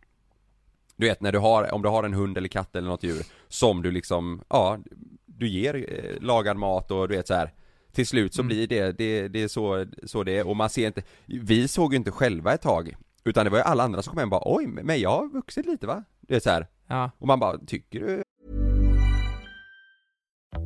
Du 0.97 1.07
vet 1.07 1.21
när 1.21 1.31
du 1.31 1.39
har, 1.39 1.73
om 1.73 1.81
du 1.81 1.89
har 1.89 2.03
en 2.03 2.13
hund 2.13 2.37
eller 2.37 2.47
katt 2.47 2.75
eller 2.75 2.87
något 2.87 3.03
djur 3.03 3.25
Som 3.47 3.81
du 3.81 3.91
liksom, 3.91 4.41
ja 4.49 4.79
Du 5.25 5.47
ger 5.47 5.75
eh, 5.75 6.21
lagad 6.21 6.57
mat 6.57 6.91
och 6.91 7.07
du 7.07 7.15
vet 7.15 7.27
så 7.27 7.33
här. 7.33 7.53
Till 7.95 8.07
slut 8.07 8.33
så 8.33 8.41
Mm. 8.41 8.47
blir 8.47 8.67
det, 8.67 8.91
det, 8.97 9.27
det 9.27 9.43
är 9.43 9.47
så, 9.47 9.85
så 10.03 10.23
det 10.23 10.37
är 10.37 10.47
och 10.47 10.55
man 10.55 10.69
ser 10.69 10.87
inte 10.87 11.01
Vi 11.25 11.67
såg 11.67 11.93
ju 11.93 11.97
inte 11.97 12.11
själva 12.11 12.53
ett 12.53 12.61
tag 12.61 12.95
Utan 13.23 13.43
det 13.45 13.49
var 13.49 13.57
ju 13.57 13.63
alla 13.63 13.83
andra 13.83 14.01
som 14.01 14.11
kom 14.11 14.17
hem 14.19 14.33
och 14.33 14.41
bara 14.41 14.55
oj 14.55 14.67
men 14.67 14.99
jag 14.99 15.09
har 15.09 15.29
vuxit 15.33 15.65
lite 15.65 15.87
va? 15.87 16.03
Du 16.21 16.33
vet 16.33 16.43
så 16.43 16.49
här. 16.49 16.67
Ja. 16.87 17.11
Och 17.17 17.27
man 17.27 17.39
bara, 17.39 17.57
tycker 17.57 17.99
du? 17.99 18.23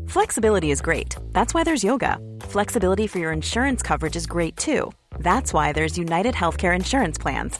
Flexibility 0.07 0.71
is 0.71 0.81
great. 0.81 1.15
That's 1.33 1.53
why 1.53 1.63
there's 1.63 1.85
yoga. 1.85 2.17
Flexibility 2.41 3.07
for 3.07 3.19
your 3.19 3.33
insurance 3.33 3.87
coverage 3.87 4.15
is 4.17 4.27
great 4.27 4.57
too. 4.57 4.91
That's 5.19 5.53
why 5.53 5.73
there's 5.73 5.97
United 5.97 6.35
Healthcare 6.35 6.75
Insurance 6.75 7.21
Plans. 7.21 7.59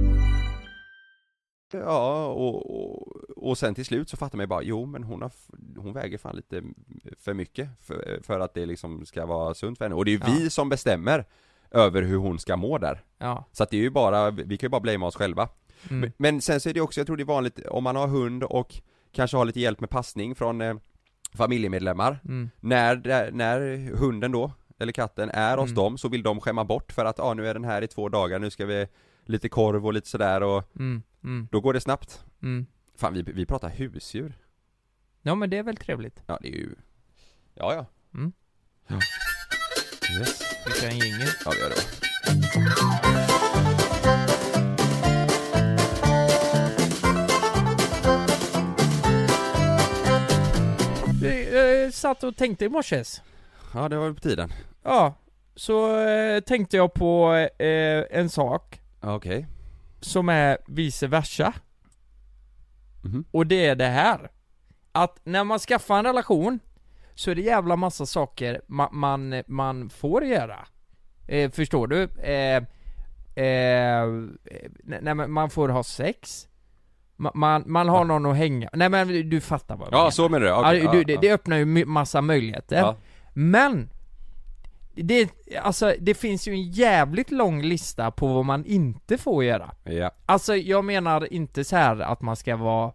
Ja, 1.71 2.25
och, 2.25 2.75
och, 2.83 3.07
och 3.37 3.57
sen 3.57 3.75
till 3.75 3.85
slut 3.85 4.09
så 4.09 4.17
fattar 4.17 4.37
man 4.37 4.43
ju 4.43 4.47
bara, 4.47 4.61
jo 4.63 4.85
men 4.85 5.03
hon 5.03 5.21
har, 5.21 5.31
hon 5.77 5.93
väger 5.93 6.17
fan 6.17 6.35
lite 6.35 6.63
för 7.19 7.33
mycket 7.33 7.69
för, 7.81 8.19
för 8.23 8.39
att 8.39 8.53
det 8.53 8.65
liksom 8.65 9.05
ska 9.05 9.25
vara 9.25 9.53
sunt 9.53 9.77
för 9.77 9.85
henne. 9.85 9.95
Och 9.95 10.05
det 10.05 10.11
är 10.11 10.13
ju 10.13 10.19
Ja. 10.27 10.33
vi 10.39 10.49
som 10.49 10.69
bestämmer 10.69 11.25
över 11.71 12.01
hur 12.01 12.17
hon 12.17 12.39
ska 12.39 12.57
må 12.57 12.77
där. 12.77 13.03
Ja. 13.17 13.45
Så 13.51 13.63
att 13.63 13.69
det 13.69 13.77
är 13.77 13.81
ju 13.81 13.89
bara, 13.89 14.31
vi 14.31 14.57
kan 14.57 14.67
ju 14.67 14.69
bara 14.69 14.81
blamea 14.81 15.07
oss 15.07 15.15
själva. 15.15 15.49
Mm. 15.89 16.11
Men, 16.17 16.41
sen 16.41 16.59
så 16.59 16.69
är 16.69 16.73
det 16.73 16.81
också, 16.81 16.99
jag 16.99 17.07
tror 17.07 17.17
det 17.17 17.23
är 17.23 17.25
vanligt, 17.25 17.59
om 17.67 17.83
man 17.83 17.95
har 17.95 18.07
hund 18.07 18.43
och 18.43 18.75
kanske 19.11 19.37
har 19.37 19.45
lite 19.45 19.59
hjälp 19.59 19.79
med 19.79 19.89
passning 19.89 20.35
från 20.35 20.61
eh, 20.61 20.75
familjemedlemmar 21.33 22.19
Mm. 22.25 22.49
när, 22.59 23.31
när 23.31 23.89
hunden 23.95 24.31
då, 24.31 24.51
eller 24.79 24.91
katten, 24.93 25.29
är 25.29 25.57
hos 25.57 25.65
Mm. 25.69 25.75
dem 25.75 25.97
så 25.97 26.07
vill 26.09 26.23
de 26.23 26.39
skämma 26.41 26.65
bort 26.65 26.91
för 26.91 27.05
att 27.05 27.19
ah, 27.19 27.33
nu 27.33 27.47
är 27.47 27.53
den 27.53 27.63
här 27.63 27.81
i 27.81 27.87
två 27.87 28.09
dagar, 28.09 28.39
nu 28.39 28.49
ska 28.49 28.65
vi 28.65 28.87
lite 29.25 29.49
korv 29.49 29.85
och 29.85 29.93
lite 29.93 30.07
sådär 30.09 30.43
och 30.43 30.63
Mm. 30.79 31.03
Mm. 31.23 31.47
då 31.51 31.61
går 31.61 31.73
det 31.73 31.81
snabbt. 31.81 32.25
Mm. 32.43 32.65
Fan 32.95 33.13
vi, 33.13 33.21
vi 33.21 33.45
pratar 33.45 33.69
husdjur. 33.69 34.33
Ja 35.21 35.35
men 35.35 35.49
det 35.49 35.57
är 35.57 35.63
väl 35.63 35.77
trevligt. 35.77 36.23
Ja 36.25 36.39
det 36.41 36.47
är 36.47 36.51
ju, 36.57 36.75
ja 37.53 37.73
ja. 37.73 37.85
Mm. 38.13 38.31
Ja. 38.87 38.99
Yes. 40.19 40.41
Vi 40.65 40.71
kör 40.71 40.87
en 40.87 40.97
jingel. 40.99 41.27
Ja 41.45 41.51
vi 41.55 41.59
gör 41.61 41.69
det. 41.69 42.91
Jag 51.21 51.83
eh, 51.83 51.89
satt 51.89 52.23
och 52.23 52.35
tänkte 52.35 52.65
i 52.65 52.69
morses. 52.69 53.21
Ja 53.73 53.89
det 53.89 53.95
var 53.97 54.05
väl 54.05 54.13
på 54.15 54.21
tiden. 54.21 54.49
Ja, 54.83 55.13
så 55.55 55.99
eh, 56.07 56.39
tänkte 56.39 56.77
jag 56.77 56.93
på 56.93 57.33
eh, 57.59 58.03
en 58.19 58.29
sak 58.29 58.80
Okej. 59.01 59.47
som 59.99 60.29
är 60.29 60.57
vice 60.67 61.07
versa. 61.07 61.53
Mhm. 63.03 63.25
Och 63.31 63.47
det 63.47 63.65
är 63.65 63.75
det 63.75 63.87
här. 63.87 64.31
Att 64.91 65.19
när 65.23 65.43
man 65.43 65.59
skaffar 65.59 65.99
en 65.99 66.05
relation 66.05 66.59
så 67.15 67.31
är 67.31 67.35
det 67.35 67.41
jävla 67.41 67.75
massa 67.75 68.05
saker 68.05 68.61
man, 68.67 68.89
man, 68.91 69.43
man 69.47 69.89
får 69.89 70.25
göra. 70.25 70.67
Eh, 71.27 71.51
förstår 71.51 71.87
du? 71.87 72.03
Eh, 72.03 72.57
eh, 73.45 74.07
nej 74.83 75.15
men 75.15 75.31
man 75.31 75.49
får 75.49 75.69
ha 75.69 75.83
sex. 75.83 76.47
Man, 77.17 77.63
man, 77.65 77.89
har 77.89 78.05
någon 78.05 78.25
att 78.25 78.37
hänga 78.37 78.69
Nej 78.73 78.89
men 78.89 79.29
du 79.29 79.41
fattar 79.41 79.75
vad 79.75 79.87
jag 79.87 79.91
menar. 79.91 80.05
Ja 80.05 80.11
så 80.11 80.29
menar 80.29 80.45
du? 80.45 80.53
Okej, 80.53 80.83
ja, 80.83 80.91
du, 80.91 81.03
det, 81.03 81.17
det 81.21 81.31
öppnar 81.33 81.57
ju 81.57 81.85
massa 81.85 82.21
möjligheter. 82.21 82.77
Ja. 82.77 82.95
Men 83.33 83.89
det, 85.03 85.29
alltså, 85.61 85.93
det 85.99 86.13
finns 86.13 86.47
ju 86.47 86.53
en 86.53 86.71
jävligt 86.71 87.31
lång 87.31 87.61
lista 87.61 88.11
på 88.11 88.27
vad 88.27 88.45
man 88.45 88.65
inte 88.65 89.17
får 89.17 89.43
göra. 89.43 89.71
Ja. 89.83 90.11
Alltså 90.25 90.55
jag 90.55 90.85
menar 90.85 91.33
inte 91.33 91.63
så 91.63 91.75
här 91.75 91.99
att 91.99 92.21
man 92.21 92.35
ska 92.35 92.55
vara 92.55 92.93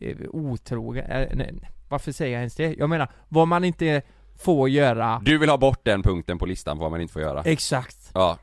eh, 0.00 0.16
otrogen, 0.30 1.04
eh, 1.10 1.28
nej, 1.34 1.54
varför 1.88 2.12
säger 2.12 2.32
jag 2.32 2.38
ens 2.40 2.54
det? 2.54 2.74
Jag 2.78 2.88
menar 2.88 3.08
vad 3.28 3.48
man 3.48 3.64
inte 3.64 4.02
får 4.38 4.68
göra 4.68 5.20
Du 5.24 5.38
vill 5.38 5.50
ha 5.50 5.56
bort 5.56 5.84
den 5.84 6.02
punkten 6.02 6.38
på 6.38 6.46
listan 6.46 6.76
på 6.76 6.82
vad 6.82 6.90
man 6.90 7.00
inte 7.00 7.12
får 7.12 7.22
göra? 7.22 7.42
Exakt. 7.42 8.10
Ja. 8.14 8.38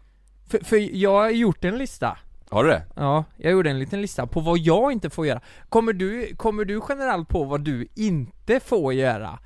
För, 0.48 0.60
för 0.60 0.96
jag 0.96 1.22
har 1.22 1.30
gjort 1.30 1.66
en 1.66 1.78
lista. 1.78 2.18
Har 2.50 2.64
du 2.64 2.70
det? 2.70 2.84
Ja, 2.96 3.24
jag 3.38 3.52
gjorde 3.52 3.70
en 3.70 3.80
liten 3.80 4.02
lista 4.02 4.28
på 4.28 4.40
vad 4.40 4.58
jag 4.58 4.92
inte 4.92 5.10
får 5.10 5.28
göra. 5.28 5.42
Kommer 5.70 5.94
du, 5.94 6.36
kommer 6.36 6.66
du 6.66 6.82
generellt 6.90 7.30
på 7.30 7.44
vad 7.44 7.62
du 7.62 7.88
inte 7.96 8.60
får 8.60 8.94
göra? 8.94 9.40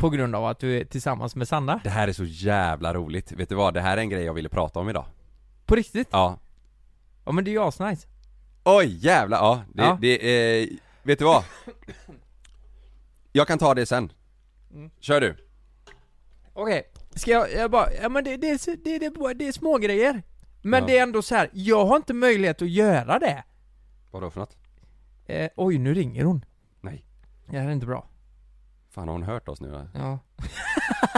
På 0.00 0.10
grund 0.10 0.36
av 0.36 0.46
att 0.46 0.58
du 0.58 0.80
är 0.80 0.84
tillsammans 0.84 1.36
med 1.36 1.48
Sanna? 1.48 1.80
Det 1.84 1.90
här 1.90 2.08
är 2.08 2.12
så 2.12 2.24
jävla 2.24 2.94
roligt. 2.94 3.32
Vet 3.32 3.48
du 3.48 3.54
vad? 3.54 3.74
Det 3.74 3.80
här 3.80 3.96
är 3.96 4.00
en 4.00 4.08
grej 4.08 4.24
jag 4.24 4.34
ville 4.34 4.48
prata 4.48 4.80
om 4.80 4.88
idag. 4.88 5.04
På 5.66 5.74
riktigt? 5.74 6.08
Ja. 6.10 6.38
Ja 7.24 7.32
men 7.32 7.44
det 7.44 7.50
är 7.50 7.52
ju 7.52 7.62
asnice. 7.62 8.06
Oj 8.64 8.86
jävlar, 9.06 9.38
ja. 9.38 9.62
Det, 9.74 9.82
Ja. 9.82 9.98
det 10.00 10.62
eh, 10.62 10.68
vet 11.02 11.18
du 11.18 11.24
vad? 11.24 11.44
Jag 13.32 13.46
kan 13.46 13.58
ta 13.58 13.74
det 13.74 13.86
sen. 13.86 14.12
Mm. 14.74 14.90
Kör 15.00 15.20
du. 15.20 15.36
Okej, 16.52 16.82
ska 17.14 17.30
jag, 17.30 17.52
jag 17.52 17.70
bara, 17.70 17.92
ja 18.02 18.08
men 18.08 18.24
det, 18.24 18.36
det, 18.36 18.64
det, 18.84 18.98
det, 18.98 19.34
det 19.34 19.48
är 19.48 19.52
små 19.52 19.78
grejer. 19.78 20.22
Men 20.62 20.80
Ja. 20.80 20.86
det 20.86 20.98
är 20.98 21.02
ändå 21.02 21.22
så 21.22 21.34
här. 21.34 21.50
jag 21.52 21.86
har 21.86 21.96
inte 21.96 22.14
möjlighet 22.14 22.62
att 22.62 22.70
göra 22.70 23.18
det. 23.18 23.44
Vadå 24.10 24.30
för 24.30 24.40
något? 24.40 24.56
Eh, 25.26 25.50
oj, 25.56 25.78
nu 25.78 25.94
ringer 25.94 26.24
hon. 26.24 26.44
Nej. 26.80 27.04
Det 27.46 27.58
här 27.58 27.68
är 27.68 27.72
inte 27.72 27.86
bra. 27.86 28.06
Fan 28.94 29.08
har 29.08 29.12
hon 29.12 29.22
hört 29.22 29.48
oss 29.48 29.60
nu? 29.60 29.88
Ja. 29.94 30.18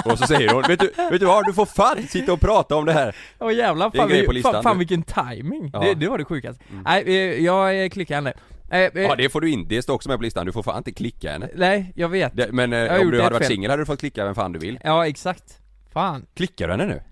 Och 0.13 0.19
så 0.19 0.27
säger 0.27 0.49
hon, 0.55 0.63
vet 0.63 0.81
du, 0.81 0.87
vet 1.11 1.21
du 1.21 1.27
vad? 1.27 1.45
Du 1.47 1.53
får 1.53 1.66
fan 1.66 2.03
sitta 2.09 2.33
och 2.33 2.41
prata 2.41 2.77
om 2.77 2.85
det 2.85 2.93
här. 2.93 3.16
Åh 3.41 3.55
jävlar, 3.55 3.91
Det 3.91 3.99
är 3.99 4.03
en 4.03 4.09
fan, 4.09 4.18
vi- 4.20 4.27
på 4.27 4.33
listan 4.33 4.53
fan, 4.53 4.62
fan 4.62 4.79
vilken 4.79 5.03
timing. 5.03 5.70
Ja. 5.73 5.81
Det, 5.81 5.95
det 5.95 6.09
var 6.09 6.18
det 6.18 6.25
sjukaste. 6.25 6.64
Mm. 6.70 6.83
Nej, 6.83 7.03
eh, 7.07 7.45
jag 7.45 7.85
eh, 7.85 7.89
klickar 7.89 8.14
henne. 8.14 8.33
Eh, 8.70 9.03
Ja 9.03 9.14
det 9.16 9.29
får 9.29 9.41
du 9.41 9.51
inte, 9.51 9.75
det 9.75 9.83
står 9.83 9.95
också 9.95 10.09
med 10.09 10.18
på 10.18 10.23
listan. 10.23 10.47
Du 10.47 10.53
får 10.53 10.62
fan 10.62 10.79
inte 10.79 10.93
klicka 10.93 11.33
henne. 11.33 11.49
Nej, 11.55 11.93
jag 11.97 12.09
vet. 12.09 12.37
Det, 12.37 12.53
men 12.53 12.73
Jag 12.73 13.01
om 13.01 13.11
du 13.11 13.23
hade 13.23 13.35
varit 13.35 13.47
singel 13.47 13.70
hade 13.70 13.83
du 13.83 13.87
fått 13.87 14.01
klicka 14.01 14.25
vem 14.25 14.35
fan 14.35 14.53
du 14.53 14.59
vill. 14.59 14.79
Ja, 14.85 15.07
exakt. 15.07 15.59
Fan. 15.93 16.27
Klickar 16.35 16.66
du 16.66 16.73
henne 16.73 16.87
nu? 16.87 17.03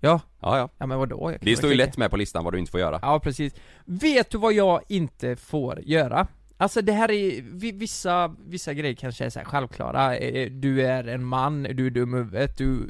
Ja. 0.00 0.20
Ja 0.40 0.58
ja. 0.58 0.68
Ja 0.78 0.86
men 0.86 0.98
vadå? 0.98 1.32
Det 1.40 1.56
står 1.56 1.70
ju 1.70 1.76
lätt 1.76 1.96
med 1.96 2.10
på 2.10 2.16
listan 2.16 2.44
vad 2.44 2.52
du 2.54 2.58
inte 2.58 2.70
får 2.70 2.80
göra. 2.80 2.98
Ja, 3.02 3.20
precis. 3.20 3.54
Vet 3.84 4.30
du 4.30 4.38
vad 4.38 4.52
jag 4.52 4.80
inte 4.88 5.36
får 5.36 5.80
göra? 5.80 6.26
Alltså 6.60 6.82
det 6.82 6.92
här 6.92 7.10
är, 7.10 7.42
vi- 7.42 7.72
vissa, 7.72 8.34
vissa 8.46 8.74
grejer 8.74 8.94
kanske 8.94 9.24
är 9.24 9.30
så 9.30 9.40
självklara. 9.40 10.16
Eh, 10.16 10.50
Du 10.50 10.86
är 10.86 11.04
en 11.08 11.24
man, 11.24 11.62
du 11.62 11.86
är 11.86 11.90
dum 11.90 12.14
huvudet, 12.14 12.58
du 12.58 12.74
är 12.76 12.84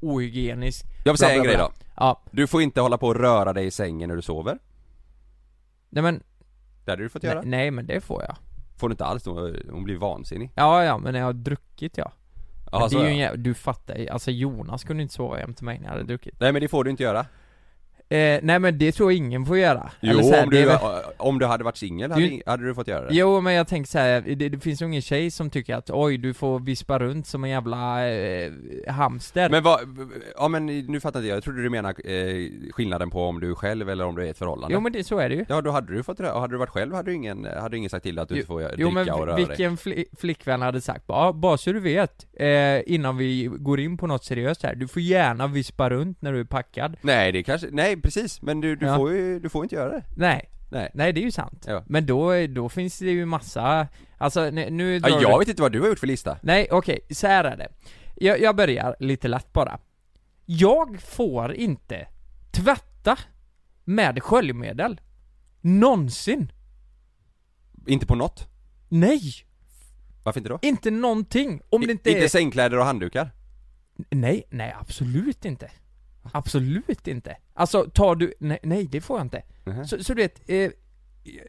ohygienisk. 0.00 0.84
Jag 1.04 1.12
vill 1.12 1.18
säga 1.18 1.34
en 1.36 1.42
grej 1.44 1.56
då. 1.56 1.70
Ja. 1.96 2.22
Du 2.30 2.46
får 2.46 2.62
inte 2.62 2.80
hålla 2.80 2.98
på 2.98 3.06
och 3.06 3.16
röra 3.16 3.52
dig 3.52 3.66
i 3.66 3.70
sängen 3.70 4.08
när 4.08 4.16
du 4.16 4.22
sover. 4.22 4.58
Nej 5.90 6.02
men, 6.02 6.22
Det 6.84 6.90
hade 6.90 7.02
du 7.02 7.08
fått 7.08 7.22
nej, 7.22 7.32
göra. 7.32 7.42
nej 7.44 7.70
men 7.70 7.86
det 7.86 8.00
får 8.00 8.22
jag. 8.22 8.36
får 8.76 8.88
du 8.88 8.92
inte 8.92 9.04
alls, 9.04 9.26
hon, 9.26 9.84
blir 9.84 9.96
vansinnig 9.96 10.50
Ja, 10.54 10.84
ja, 10.84 10.98
men 10.98 11.12
när 11.12 11.20
jag 11.20 11.26
har 11.26 11.32
druckit 11.32 11.96
ja. 11.98 12.12
Men 12.72 12.80
det 12.90 12.96
är 12.96 13.00
ju 13.00 13.06
en 13.06 13.16
ja. 13.18 13.20
jävla, 13.24 13.36
du 13.42 13.54
fattar 13.54 13.96
ju, 13.96 14.08
alltså 14.08 14.30
Jonas 14.30 14.84
kunde 14.84 15.02
inte 15.02 15.14
sova 15.14 15.52
till 15.52 15.64
mig 15.64 15.78
när 15.78 15.84
jag 15.84 15.92
hade 15.92 16.04
druckit. 16.04 16.34
Nej 16.40 16.52
men 16.52 16.62
det 16.62 16.68
får 16.68 16.84
du 16.84 16.90
inte 16.90 17.02
göra 17.02 17.26
Eh, 18.12 18.38
nej 18.42 18.58
men 18.58 18.78
det 18.78 18.92
tror 18.92 19.12
jag 19.12 19.16
ingen 19.16 19.46
får 19.46 19.58
göra. 19.58 19.90
Jo 20.00 20.30
här, 20.32 20.42
om, 20.44 20.50
det 20.50 20.60
du, 20.60 20.66
väl- 20.66 20.78
om 21.16 21.38
du 21.38 21.46
hade 21.46 21.64
varit 21.64 21.76
singel 21.76 22.10
hade, 22.12 22.26
Du- 22.26 22.42
hade 22.46 22.64
du 22.66 22.74
fått 22.74 22.88
göra 22.88 23.06
det. 23.08 23.14
Jo 23.14 23.40
men 23.40 23.54
jag 23.54 23.68
tänker 23.68 23.90
så 23.90 23.98
här, 23.98 24.20
det, 24.20 24.48
det 24.48 24.58
finns 24.60 24.82
ju 24.82 24.86
ingen 24.86 25.02
tjej 25.02 25.30
som 25.30 25.50
tycker 25.50 25.74
att 25.74 25.90
oj 25.90 26.18
du 26.18 26.34
får 26.34 26.58
vispa 26.60 26.98
runt 26.98 27.26
som 27.26 27.44
en 27.44 27.50
jävla 27.50 28.08
eh, 28.10 28.52
hamster. 28.88 29.50
Men 29.50 29.62
vad, 29.62 29.80
ja 30.36 30.48
men 30.48 30.66
nu 30.66 31.00
fattar 31.00 31.20
inte 31.20 31.28
jag, 31.28 31.36
jag 31.36 31.44
trodde 31.44 31.62
du 31.62 31.70
menar 31.70 31.94
eh, 32.10 32.50
skillnaden 32.72 33.10
på 33.10 33.24
om 33.24 33.40
du 33.40 33.50
är 33.50 33.54
själv 33.54 33.90
eller 33.90 34.04
om 34.04 34.14
du 34.14 34.22
är 34.22 34.26
i 34.26 34.30
ett 34.30 34.38
förhållande. 34.38 34.74
Jo 34.74 34.80
men 34.80 34.92
det, 34.92 35.04
så 35.04 35.18
är 35.18 35.28
det 35.28 35.34
ju. 35.34 35.44
Ja 35.48 35.60
då 35.60 35.70
hade 35.70 35.92
du 35.94 36.02
fått 36.02 36.20
rö- 36.20 36.40
hade 36.40 36.54
du 36.54 36.58
varit 36.58 36.70
själv 36.70 36.94
hade 36.94 37.10
du 37.10 37.14
ingen, 37.14 37.44
hade 37.60 37.76
ingen 37.76 37.90
sagt 37.90 38.02
till 38.02 38.14
dig 38.14 38.22
att 38.22 38.28
du 38.28 38.34
inte 38.34 38.46
får 38.46 38.62
göra- 38.62 38.72
Jo 38.76 38.88
dricka 38.88 39.04
men 39.04 39.10
och 39.20 39.26
röra 39.26 39.36
dig. 39.36 39.44
vilken 39.46 39.76
fli, 39.76 40.04
flickvän 40.18 40.62
hade 40.62 40.80
sagt 40.80 41.06
bara, 41.06 41.32
bara 41.32 41.56
så 41.56 41.72
du 41.72 41.80
vet, 41.80 42.26
eh, 42.36 42.92
innan 42.94 43.16
vi 43.16 43.50
går 43.58 43.80
in 43.80 43.96
på 43.96 44.06
något 44.06 44.24
seriöst 44.24 44.62
här, 44.62 44.74
du 44.74 44.88
får 44.88 45.02
gärna 45.02 45.46
vispa 45.46 45.90
runt 45.90 46.22
när 46.22 46.32
du 46.32 46.40
är 46.40 46.44
packad. 46.44 46.96
Nej 47.02 47.32
det 47.32 47.42
kanske, 47.42 47.66
nej 47.70 47.96
precis, 48.02 48.42
men 48.42 48.60
du, 48.60 48.76
du 48.76 48.86
Ja. 48.86 48.96
får 48.96 49.12
ju, 49.12 49.40
du 49.40 49.48
får 49.48 49.64
inte 49.64 49.74
göra 49.74 49.88
det 49.90 50.04
Nej, 50.16 50.50
Nej 50.70 50.90
nej 50.94 51.12
det 51.12 51.20
är 51.20 51.24
ju 51.24 51.30
sant 51.30 51.64
Ja. 51.68 51.84
Men 51.86 52.06
då, 52.06 52.46
då 52.46 52.68
finns 52.68 52.98
det 52.98 53.10
ju 53.10 53.26
massa, 53.26 53.88
alltså 54.18 54.50
nu, 54.50 55.00
ja, 55.02 55.18
du- 55.18 55.22
Jag 55.22 55.38
vet 55.38 55.48
inte 55.48 55.62
vad 55.62 55.72
du 55.72 55.80
har 55.80 55.88
gjort 55.88 55.98
för 55.98 56.06
lista 56.06 56.38
Nej, 56.42 56.68
okej, 56.70 57.00
så 57.10 57.26
här 57.26 57.44
är 57.44 57.56
det. 57.56 57.68
Jag, 58.14 58.40
jag 58.40 58.56
börjar 58.56 58.96
lite 58.98 59.28
lätt 59.28 59.52
bara. 59.52 59.78
Jag 60.46 61.00
får 61.02 61.54
inte 61.54 62.06
tvätta 62.50 63.18
med 63.84 64.22
sköljmedel. 64.22 65.00
Någonsin. 65.60 66.52
Inte 67.86 68.06
på 68.06 68.14
något? 68.14 68.48
Nej! 68.88 69.20
Varför 70.22 70.40
inte 70.40 70.50
då? 70.50 70.58
Inte 70.62 70.90
någonting. 70.90 71.60
Om 71.70 71.80
det 71.80 71.92
inte 71.92 72.10
inte 72.10 72.24
är... 72.24 72.28
sängkläder 72.28 72.78
och 72.78 72.84
handdukar? 72.84 73.30
Nej, 74.10 74.44
nej 74.50 74.74
absolut 74.80 75.44
inte. 75.44 75.70
Absolut 76.32 77.08
inte. 77.08 77.36
Alltså 77.54 77.90
tar 77.90 78.14
du, 78.14 78.34
nej, 78.38 78.58
nej 78.62 78.88
det 78.92 79.00
får 79.00 79.18
jag 79.18 79.24
inte. 79.24 79.42
Mhm. 79.64 79.84
Så, 79.86 80.04
så 80.04 80.14
du 80.14 80.22
vet, 80.22 80.50
eh, 80.50 80.70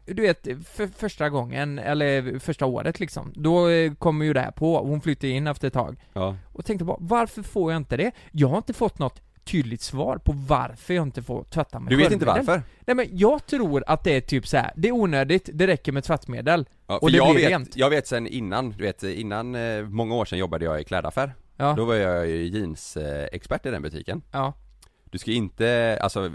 du 0.05 0.21
vet, 0.21 0.47
för 0.67 0.87
första 0.87 1.29
gången, 1.29 1.79
eller 1.79 2.39
första 2.39 2.65
året 2.65 2.99
liksom, 2.99 3.33
då 3.35 3.69
eh, 3.69 3.93
kommer 3.93 4.25
ju 4.25 4.33
det 4.33 4.39
här 4.39 4.51
på, 4.51 4.79
hon 4.79 5.01
flyttar 5.01 5.27
in 5.27 5.47
efter 5.47 5.67
ett 5.67 5.73
tag. 5.73 5.97
Ja 6.13 6.35
Och 6.53 6.65
tänkte 6.65 6.85
bara, 6.85 6.97
varför 6.99 7.43
får 7.43 7.71
jag 7.71 7.77
inte 7.79 7.97
det? 7.97 8.11
Jag 8.31 8.47
har 8.47 8.57
inte 8.57 8.73
fått 8.73 8.99
något 8.99 9.21
tydligt 9.43 9.81
svar 9.81 10.17
på 10.17 10.31
varför 10.31 10.93
jag 10.93 11.03
inte 11.03 11.21
får 11.23 11.43
tvätta 11.43 11.79
med 11.79 11.89
Du 11.89 11.95
vet 11.97 12.11
inte 12.11 12.25
varför? 12.25 12.61
Nej 12.79 12.95
men 12.95 13.07
jag 13.11 13.45
tror 13.45 13.83
att 13.87 14.03
det 14.03 14.11
är 14.15 14.21
typ 14.21 14.47
så 14.47 14.57
här. 14.57 14.71
det 14.75 14.87
är 14.87 14.91
onödigt, 14.91 15.49
det 15.53 15.67
räcker 15.67 15.91
med 15.91 16.03
tvättmedel. 16.03 16.65
Ja, 16.87 16.97
Och 16.97 17.11
det 17.11 17.17
jag 17.17 17.33
blir 17.35 17.41
vet, 17.43 17.51
rent. 17.51 17.75
jag 17.77 17.89
vet 17.89 18.07
sen 18.07 18.27
innan, 18.27 18.69
du 18.69 18.83
vet 18.83 19.03
innan, 19.03 19.55
eh, 19.55 19.83
många 19.83 20.15
år 20.15 20.25
sedan 20.25 20.39
jobbade 20.39 20.65
jag 20.65 20.81
i 20.81 20.83
klädaffär 20.83 21.33
Ja, 21.57 21.73
Då 21.77 21.85
var 21.85 21.95
jag 21.95 22.27
ju 22.27 22.47
jeansexpert 22.47 23.65
i 23.65 23.69
den 23.69 23.81
butiken 23.81 24.21
ja, 24.31 24.53
Du 25.13 25.19
ska 25.19 25.31
inte, 25.31 25.97
alltså 26.01 26.29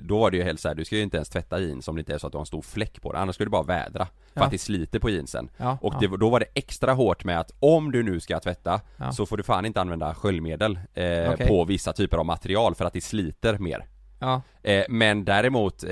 då 0.00 0.18
var 0.18 0.30
det 0.30 0.36
ju 0.36 0.42
helt 0.42 0.60
så 0.60 0.68
här, 0.68 0.74
du 0.74 0.84
ska 0.84 0.96
ju 0.96 1.02
inte 1.02 1.16
ens 1.16 1.28
tvätta 1.28 1.60
jeans 1.60 1.88
om 1.88 1.96
det 1.96 2.00
inte 2.00 2.14
är 2.14 2.18
så 2.18 2.26
att 2.26 2.32
du 2.32 2.36
har 2.36 2.42
en 2.42 2.46
stor 2.46 2.62
fläck 2.62 3.02
på 3.02 3.12
det, 3.12 3.18
annars 3.18 3.34
ska 3.34 3.44
du 3.44 3.50
bara 3.50 3.62
vädra 3.62 4.06
För 4.06 4.40
Ja. 4.40 4.44
att 4.44 4.50
det 4.50 4.58
sliter 4.58 4.98
på 4.98 5.10
jeansen 5.10 5.48
ja. 5.56 5.78
Och 5.80 5.94
ja. 5.94 5.98
det, 6.08 6.16
då 6.16 6.30
var 6.30 6.40
det 6.40 6.46
extra 6.54 6.92
hårt 6.92 7.24
med 7.24 7.40
att 7.40 7.50
om 7.60 7.92
du 7.92 8.02
nu 8.02 8.20
ska 8.20 8.40
tvätta. 8.40 8.80
Så 9.12 9.26
får 9.26 9.36
du 9.36 9.42
fan 9.42 9.64
inte 9.66 9.80
använda 9.80 10.14
sköljmedel 10.14 10.78
eh, 10.94 11.32
Okej. 11.32 11.48
på 11.48 11.64
vissa 11.64 11.92
typer 11.92 12.16
av 12.16 12.26
material 12.26 12.74
för 12.74 12.84
att 12.84 12.92
det 12.92 13.00
sliter 13.00 13.58
mer 13.58 13.86
ja. 14.18 14.42
eh, 14.62 14.84
Men 14.88 15.24
däremot 15.24 15.84
eh, 15.84 15.90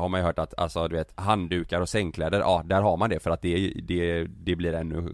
har 0.00 0.08
man 0.08 0.20
ju 0.20 0.26
hört 0.26 0.38
att, 0.38 0.54
alltså 0.58 0.88
du 0.88 0.96
vet, 0.96 1.12
handdukar 1.14 1.80
och 1.80 1.88
sängkläder, 1.88 2.40
ja 2.40 2.62
där 2.64 2.82
har 2.82 2.96
man 2.96 3.10
det 3.10 3.20
för 3.20 3.30
att 3.30 3.42
det, 3.42 3.72
det, 3.82 4.24
det 4.24 4.56
blir 4.56 4.72
ännu 4.74 5.08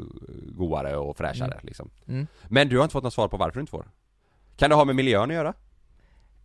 godare 0.53 0.97
och 0.97 1.17
fräschare 1.17 1.53
Mm. 1.53 1.67
liksom 1.67 1.91
Mm. 2.09 2.27
Men 2.49 2.69
du 2.69 2.77
har 2.77 2.85
inte 2.85 2.93
fått 2.93 3.05
något 3.05 3.15
svar 3.15 3.29
på 3.29 3.37
varför 3.37 3.55
du 3.55 3.61
inte 3.61 3.71
får? 3.71 3.87
Kan 4.57 4.71
det 4.71 4.77
ha 4.77 4.85
med 4.85 4.97
miljön 4.97 5.31
att 5.31 5.35
göra? 5.37 5.55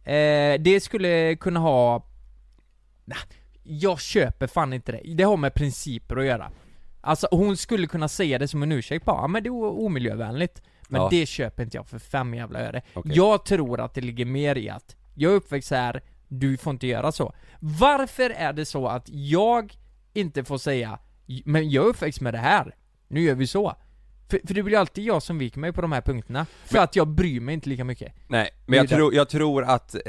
Eh, 0.06 0.62
det 0.62 0.84
skulle 0.84 1.36
kunna 1.36 1.60
ha... 1.60 2.06
Nah, 3.06 3.18
jag 3.64 3.99
köper 3.99 4.47
fan 4.47 4.74
inte 4.74 4.91
det. 4.91 5.14
Det 5.16 5.24
har 5.24 5.38
med 5.38 5.53
principer 5.53 6.16
att 6.18 6.26
göra. 6.26 6.51
Alltså 7.01 7.28
hon 7.32 7.58
skulle 7.58 7.88
kunna 7.88 8.08
säga 8.08 8.39
det 8.39 8.47
som 8.47 8.64
en 8.64 8.72
ursäkt 8.72 9.06
bara, 9.06 9.22
"Ja, 9.22 9.28
men 9.28 9.43
det 9.43 9.47
är 9.47 9.53
omiljövänligt. 9.64 10.62
Men 10.89 11.01
Ja. 11.01 11.08
det 11.12 11.26
köper 11.26 11.64
inte 11.64 11.78
jag 11.78 11.88
för 11.88 11.99
fem 11.99 12.34
jävla 12.34 12.60
öre. 12.60 12.82
Okej. 12.93 13.12
Jag 13.16 13.45
tror 13.45 13.82
att 13.82 13.93
det 13.93 14.01
ligger 14.01 14.26
mer 14.26 14.58
i 14.58 14.70
att, 14.70 14.95
jag 15.16 15.32
är 15.32 15.36
uppväxt 15.36 15.72
här, 15.72 16.01
du 16.28 16.58
får 16.58 16.72
inte 16.72 16.88
göra 16.88 17.12
så. 17.12 17.34
Varför 17.60 18.30
är 18.30 18.53
det 18.53 18.66
så 18.66 18.88
att 18.88 19.10
jag 19.10 19.74
inte 20.14 20.43
får 20.43 20.58
säga, 20.58 20.99
men 21.45 21.70
jag 21.70 21.86
är 21.86 21.89
uppväxt 21.89 22.22
med 22.22 22.34
det 22.34 22.38
här, 22.38 22.76
nu 23.08 23.22
gör 23.22 23.36
vi 23.36 23.47
så? 23.47 23.76
För, 24.30 24.40
för 24.48 24.54
det 24.54 24.64
blir 24.64 24.78
alltid 24.78 25.04
jag 25.04 25.24
som 25.24 25.38
viker 25.38 25.60
mig 25.60 25.72
på 25.74 25.82
de 25.82 25.92
här 25.92 26.02
punkterna, 26.02 26.46
för 26.66 26.74
Men- 26.74 26.84
att 26.84 26.96
jag 26.96 27.08
bryr 27.08 27.40
mig 27.40 27.54
inte 27.54 27.70
lika 27.70 27.84
mycket. 27.84 28.14
Nej, 28.28 28.50
men 28.66 28.78
jag, 28.78 28.90
tror, 28.90 29.14
jag 29.14 29.30
tror 29.30 29.64
att 29.64 29.96
eh, 29.96 30.02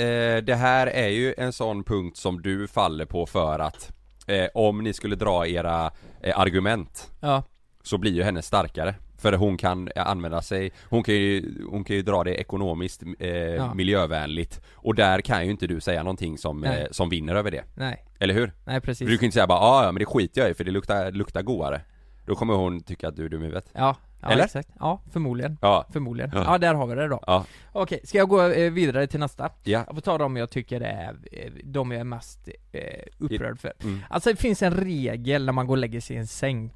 det 0.43 0.57
här 0.59 0.87
är 0.87 1.09
ju 1.09 1.35
en 1.39 1.53
sån 1.53 1.85
punkt 1.85 2.17
som 2.17 2.43
du 2.43 2.69
faller 2.69 3.05
på 3.05 3.27
för 3.27 3.59
att 3.59 3.93
eh, 4.27 4.47
om 4.55 4.79
ni 4.85 4.93
skulle 4.93 5.17
dra 5.17 5.47
era 5.47 5.91
eh, 6.23 6.39
argument 6.39 7.11
Ja, 7.21 7.43
så 7.83 7.99
blir 7.99 8.13
ju 8.13 8.23
henne 8.23 8.43
starkare. 8.43 8.95
För 9.19 9.33
hon 9.33 9.57
kan 9.57 9.89
använda 9.97 10.43
sig, 10.43 10.73
hon 10.91 11.03
kan 11.03 11.15
ju, 11.15 11.55
hon 11.71 11.85
kan 11.85 11.97
ju 11.97 12.03
dra 12.03 12.25
det 12.25 12.35
ekonomiskt, 12.35 13.03
eh, 13.19 13.29
Ja. 13.31 13.75
miljövänligt 13.75 14.61
och 14.75 14.95
där 14.95 15.21
kan 15.21 15.45
ju 15.45 15.51
inte 15.51 15.67
du 15.67 15.81
säga 15.81 16.03
någonting 16.03 16.39
som, 16.39 16.65
eh, 16.65 16.87
som 16.91 17.09
vinner 17.09 17.35
över 17.35 17.51
det. 17.51 17.65
nej, 17.75 18.05
Eller 18.19 18.35
hur? 18.35 18.53
nej 18.65 18.81
precis. 18.81 19.09
du 19.09 19.17
kan 19.17 19.23
ju 19.23 19.27
inte 19.27 19.35
säga 19.35 19.47
bara 19.47 19.59
"Ah, 19.59 19.85
ja 19.85 19.93
men 19.93 19.99
det 20.01 20.07
skiter 20.07 20.41
jag 20.41 20.51
i 20.51 20.55
för 20.55 20.65
det 20.65 20.71
luktar, 20.71 21.13
luktar 21.13 21.43
godare. 21.43 21.81
Då 22.27 22.35
kommer 22.35 22.55
hon 22.55 22.81
tycka 22.81 23.09
att 23.09 23.17
du 23.17 23.25
är 23.25 23.29
dum 23.29 23.43
i 23.43 23.45
huvudet. 23.45 23.71
Ja, 23.73 23.97
ja 24.21 24.29
Eller? 24.31 24.45
exakt. 24.45 24.69
Ja, 24.79 25.01
förmodligen. 25.13 25.59
Ja. 25.61 25.87
Förmodligen. 25.93 26.31
Ja. 26.35 26.45
Ja. 26.47 26.59
där 26.59 26.75
har 26.75 26.87
vi 26.87 26.95
det 26.95 27.09
då. 27.09 27.25
Ja. 27.27 27.45
Okej, 27.73 28.01
ska 28.05 28.19
jag 28.19 28.29
gå 28.29 28.43
eh, 28.43 28.73
vidare 28.73 29.07
till 29.07 29.21
nästa? 29.21 29.51
Ja. 29.63 29.85
Jag 29.87 29.95
får 29.95 30.01
ta 30.01 30.19
de 30.19 30.37
jag 30.37 30.51
tycker 30.51 30.81
är, 30.81 31.17
eh, 31.33 31.53
de 31.65 31.91
jag 31.91 32.01
är 32.01 32.05
mest 32.05 32.49
eh, 32.73 32.81
upprörd 33.19 33.61
för. 33.61 33.73
Mm. 33.83 34.01
Alltså 34.11 34.31
det 34.31 34.37
finns 34.37 34.63
en 34.63 34.75
regel 34.75 35.45
när 35.45 35.53
man 35.53 35.67
går 35.67 35.75
och 35.75 35.79
lägger 35.79 36.01
sig 36.01 36.17
i 36.17 36.19
en 36.19 36.27
säng. 36.27 36.73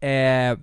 Eh, 0.00 0.58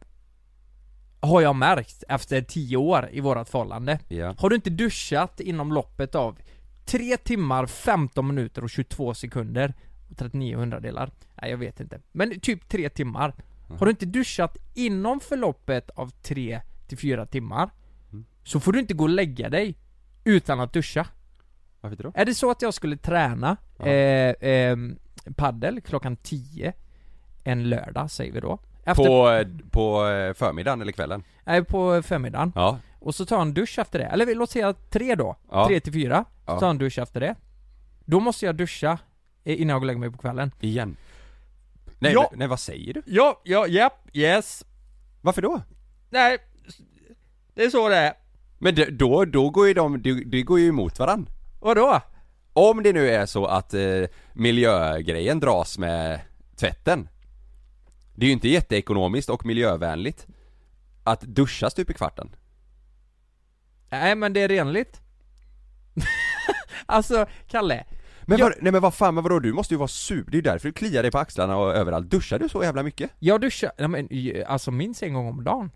har 1.20 1.42
jag 1.42 1.56
märkt 1.56 2.04
efter 2.10 2.42
10 2.42 2.78
år 2.78 3.10
i 3.12 3.20
vårat 3.20 3.50
förhållande. 3.50 4.00
Ja. 4.08 4.36
Har 4.38 4.50
du 4.50 4.56
inte 4.56 4.70
duschat 4.70 5.40
inom 5.40 5.74
loppet 5.74 6.16
av 6.16 6.38
3 6.86 7.18
timmar, 7.18 7.66
15 7.66 8.28
minuter 8.28 8.64
och 8.64 8.70
22 8.70 9.14
sekunder 9.14 9.74
och 10.10 10.18
39 10.18 10.58
hundradelar? 10.58 11.12
Nej 11.42 11.52
jag 11.52 11.58
vet 11.58 11.80
inte. 11.80 12.00
Men 12.12 12.40
typ 12.40 12.70
3 12.70 12.90
timmar. 12.90 13.34
Har 13.68 13.86
du 13.86 13.90
inte 13.90 14.06
duschat 14.06 14.58
inom 14.74 15.20
förloppet 15.20 15.90
av 15.90 16.10
3 16.10 16.62
till 16.88 16.98
4 16.98 17.26
timmar 17.26 17.70
Mm. 18.12 18.26
så 18.44 18.60
får 18.60 18.72
du 18.72 18.80
inte 18.80 18.94
gå 18.94 19.04
och 19.04 19.10
lägga 19.10 19.50
dig 19.50 19.76
utan 20.24 20.60
att 20.60 20.74
duscha. 20.74 21.08
Varför 21.82 21.94
inte 21.94 22.04
då? 22.04 22.12
Är 22.16 22.26
det 22.26 22.36
så 22.36 22.52
att 22.52 22.62
jag 22.62 22.74
skulle 22.74 22.98
träna 22.98 23.58
Ja. 23.78 23.86
eh, 23.86 24.30
eh, 24.50 24.78
paddel 25.36 25.82
klockan 25.82 26.16
10 26.16 26.74
en 27.44 27.70
lördag 27.70 28.12
säger 28.12 28.32
vi 28.34 28.40
då. 28.40 28.60
Efter, 28.86 29.04
På, 29.06 29.30
eh, 29.30 29.48
på 29.72 30.08
eh, 30.08 30.34
förmiddagen 30.34 30.82
eller 30.82 30.92
kvällen? 30.92 31.24
Nej, 31.44 31.64
på 31.64 32.02
förmiddagen. 32.04 32.52
Ja. 32.56 32.80
Och 33.00 33.16
så 33.16 33.26
tar 33.26 33.42
en 33.42 33.54
dusch 33.54 33.80
efter 33.80 34.00
det. 34.00 34.06
Eller 34.06 34.36
låt 34.36 34.50
säga 34.50 34.74
tre 34.90 35.16
då. 35.16 35.36
Ja. 35.52 35.68
Tre 35.68 35.80
till 35.80 35.94
fyra. 35.94 36.26
Ja. 36.46 36.54
Så 36.54 36.60
tar 36.60 36.70
en 36.70 36.78
dusch 36.78 36.98
efter 37.00 37.20
det. 37.20 37.36
Då 38.06 38.20
måste 38.20 38.46
jag 38.46 38.56
duscha 38.56 38.98
innan 39.44 39.70
jag 39.70 39.76
går 39.76 39.84
och 39.84 39.88
lägger 39.88 40.00
mig 40.00 40.12
på 40.12 40.18
kvällen. 40.18 40.52
Igen. 40.60 40.96
Nej, 42.04 42.14
Ja. 42.14 42.32
nej 42.36 42.48
vad 42.48 42.60
säger 42.60 42.94
du? 42.94 43.02
Ja, 43.06 43.42
ja, 43.44 43.68
japp, 43.68 44.08
yes. 44.14 44.66
Varför 45.22 45.42
då? 45.42 45.62
Nej, 46.10 46.38
det 47.54 47.64
är 47.64 47.70
så 47.70 47.90
det 47.90 47.96
är. 47.96 48.14
Men 48.58 48.76
det, 48.76 48.86
då, 48.86 49.26
då 49.26 49.50
går 49.50 49.68
ju 49.68 49.74
de, 49.74 50.02
det, 50.02 50.14
det 50.14 50.42
går 50.42 50.60
ju 50.60 50.68
emot 50.68 51.00
varann. 51.00 51.30
Vadå? 51.60 52.02
Om 52.54 52.84
det 52.84 52.94
nu 52.94 53.10
är 53.10 53.26
så 53.26 53.46
att 53.46 53.74
eh, 53.74 54.04
miljögrejen 54.34 55.40
dras 55.40 55.78
med 55.78 56.20
tvätten 56.56 57.10
Det 58.16 58.26
är 58.26 58.28
ju 58.28 58.34
inte 58.34 58.50
jätteekonomiskt 58.50 59.30
och 59.30 59.46
miljövänligt 59.46 60.28
Att 61.04 61.22
duscha 61.22 61.70
stup 61.70 61.90
i 61.90 61.94
kvarten 61.94 62.36
Nej 63.90 64.16
men 64.16 64.34
det 64.34 64.42
är 64.42 64.48
renligt. 64.48 65.02
alltså, 66.86 67.26
Kalle. 67.48 67.86
Men 68.26 68.38
Jag- 68.38 68.46
vad, 68.46 68.54
nej 68.62 68.72
men 68.72 68.82
vad 68.82 68.94
fan, 68.94 69.14
men 69.16 69.24
vadå 69.24 69.40
du 69.40 69.54
måste 69.54 69.74
ju 69.74 69.78
vara 69.78 69.88
sur, 69.88 70.24
det 70.28 70.32
är 70.32 70.36
ju 70.36 70.42
därför 70.42 70.68
du 70.68 70.74
kliar 70.74 71.02
dig 71.02 71.12
på 71.12 71.18
axlarna 71.20 71.58
och 71.58 71.76
överallt 71.76 72.10
Duschar 72.10 72.40
du 72.40 72.50
så 72.50 72.64
jävla 72.64 72.84
mycket? 72.84 73.12
Jag 73.20 73.42
duschar, 73.42 73.72
nej, 73.78 73.88
men, 73.88 74.08
eh, 74.12 74.52
alltså 74.52 74.72
minst 74.72 75.04
en 75.04 75.14
gång 75.14 75.28
om 75.28 75.44
dagen. 75.44 75.72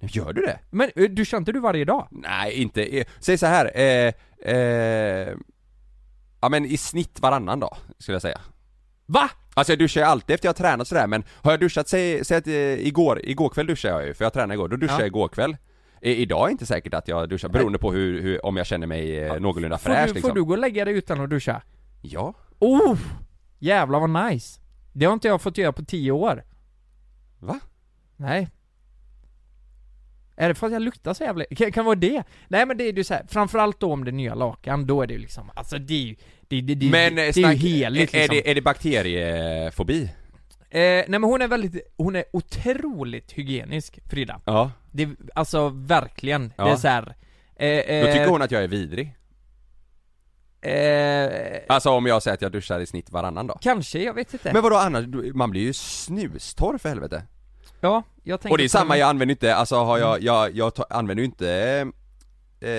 Gör 0.00 0.32
du 0.32 0.42
det? 0.42 0.58
Men 0.70 0.90
eh, 0.96 1.10
duschar 1.10 1.38
inte 1.38 1.52
du 1.52 1.60
varje 1.60 1.84
dag? 1.84 2.08
Nej 2.10 2.52
inte, 2.52 2.82
eh, 2.98 3.06
säg 3.20 3.38
så 3.38 3.46
här. 3.46 3.70
Eh, 3.74 4.12
eh, 4.54 5.34
ja 6.40 6.48
men 6.48 6.64
i 6.66 6.76
snitt 6.76 7.20
varannan 7.20 7.60
dag, 7.60 7.76
skulle 7.98 8.14
jag 8.14 8.22
säga 8.22 8.40
Va? 9.06 9.30
Alltså 9.54 9.72
jag 9.72 9.78
duschar 9.78 10.00
ju 10.00 10.06
alltid 10.06 10.34
efter 10.34 10.46
jag 10.46 10.52
har 10.52 10.56
tränat 10.56 10.88
sådär 10.88 11.06
men 11.06 11.24
har 11.42 11.50
jag 11.52 11.60
duschat, 11.60 11.88
säg, 11.88 12.24
säg 12.24 12.36
att 12.36 12.46
eh, 12.46 12.86
igår, 12.86 13.20
igår 13.24 13.48
kväll 13.48 13.66
duschade 13.66 13.94
jag 13.94 14.06
ju 14.06 14.14
för 14.14 14.24
jag 14.24 14.32
tränade 14.32 14.54
igår, 14.54 14.68
då 14.68 14.76
duschade 14.76 14.98
Ja. 14.98 15.02
jag 15.02 15.06
igår 15.06 15.28
kväll 15.28 15.56
I, 16.00 16.14
Idag 16.14 16.46
är 16.48 16.50
inte 16.52 16.66
säkert 16.66 16.94
att 16.94 17.08
jag 17.08 17.28
duschar 17.28 17.48
beroende 17.48 17.78
på 17.78 17.92
hur, 17.92 18.22
hur 18.22 18.46
om 18.46 18.56
jag 18.56 18.66
känner 18.66 18.86
mig 18.86 19.18
eh, 19.18 19.40
någorlunda 19.40 19.78
Får 19.78 19.90
fräsch 19.90 20.06
du, 20.08 20.12
liksom 20.14 20.30
får 20.30 20.34
du 20.34 20.44
gå 20.44 20.52
och 20.52 20.58
lägga 20.58 20.84
dig 20.84 20.94
utan 20.94 21.20
att 21.20 21.30
duscha? 21.30 21.62
Ja, 22.06 22.34
Oh! 22.58 22.98
Jävlar 23.58 24.00
vad 24.00 24.30
nice! 24.30 24.60
Det 24.92 25.06
har 25.06 25.12
inte 25.12 25.28
jag 25.28 25.40
fått 25.42 25.58
göra 25.58 25.72
på 25.72 25.84
10 25.84 26.10
år. 26.12 26.44
va? 27.38 27.60
Nej. 28.16 28.48
Är 30.36 30.48
det 30.48 30.54
för 30.54 30.66
att 30.66 30.72
jag 30.72 30.82
luktar 30.82 31.14
så 31.14 31.24
jävla... 31.24 31.44
Kan, 31.44 31.72
kan 31.72 31.84
vara 31.84 31.94
det? 31.94 32.22
Nej 32.48 32.66
men 32.66 32.76
det 32.76 32.84
är 32.88 32.92
ju 32.92 33.04
så 33.04 33.14
här, 33.14 33.26
framförallt 33.28 33.80
då 33.80 33.92
om 33.92 34.04
det 34.04 34.10
är 34.10 34.12
nya 34.12 34.34
lakan, 34.34 34.86
då 34.86 35.02
är 35.02 35.06
det 35.06 35.14
ju 35.14 35.20
liksom, 35.20 35.50
alltså 35.54 35.78
det 35.78 35.94
är 35.94 35.98
ju, 36.06 36.16
det, 36.48 36.60
det, 36.60 36.74
det, 36.74 36.90
Men 36.90 37.14
det, 37.14 37.22
eh, 37.22 37.24
det 37.24 37.28
är 37.28 37.32
snack, 37.32 37.56
ju 37.56 37.68
heligt 37.68 38.14
är, 38.14 38.18
liksom. 38.18 38.36
det, 38.36 38.50
är 38.50 38.54
det 38.54 38.62
bakteriefobi? 38.62 40.02
Eh, 40.70 40.80
nej 40.80 41.06
men 41.08 41.24
hon 41.24 41.42
är 41.42 41.48
väldigt, 41.48 41.92
hon 41.96 42.16
är 42.16 42.24
otroligt 42.32 43.32
hygienisk, 43.32 43.98
Frida. 44.10 44.40
Ja, 44.44 44.70
Det, 44.92 45.08
alltså 45.34 45.68
verkligen. 45.68 46.48
Det 46.48 46.54
Ja. 46.56 46.72
är 46.72 46.76
så 46.76 46.88
här. 46.88 47.02
Eh, 47.56 48.00
då 48.06 48.06
tycker 48.12 48.24
eh, 48.24 48.30
hon 48.30 48.42
att 48.42 48.50
jag 48.50 48.64
är 48.64 48.68
vidrig 48.68 49.14
Eh, 50.64 51.60
Alltså 51.68 51.90
om 51.90 52.06
jag 52.06 52.22
säger 52.22 52.34
att 52.34 52.42
jag 52.42 52.52
duschar 52.52 52.80
i 52.80 52.86
snitt 52.86 53.10
varannan 53.10 53.46
dag 53.46 53.58
kanske, 53.62 54.02
jag 54.02 54.14
vet 54.14 54.32
inte. 54.32 54.52
Men 54.52 54.62
vadå 54.62 54.76
annars, 54.76 55.06
man 55.34 55.50
blir 55.50 55.62
ju 55.62 55.72
snustorr 55.72 56.78
för 56.78 56.88
helvete 56.88 57.22
ja, 57.80 58.02
jag 58.22 58.40
tänker 58.40 58.52
Och 58.52 58.58
det 58.58 58.64
är 58.64 58.68
samma, 58.68 58.96
jag 58.98 59.08
använder 59.08 59.32
inte, 59.32 59.54
alltså 59.54 59.76
har 59.76 59.98
jag, 59.98 60.22
jag, 60.22 60.56
jag 60.56 60.74
tar, 60.74 60.86
använder 60.90 61.20
ju 61.22 61.24
inte 61.24 61.48
eh, 62.60 62.70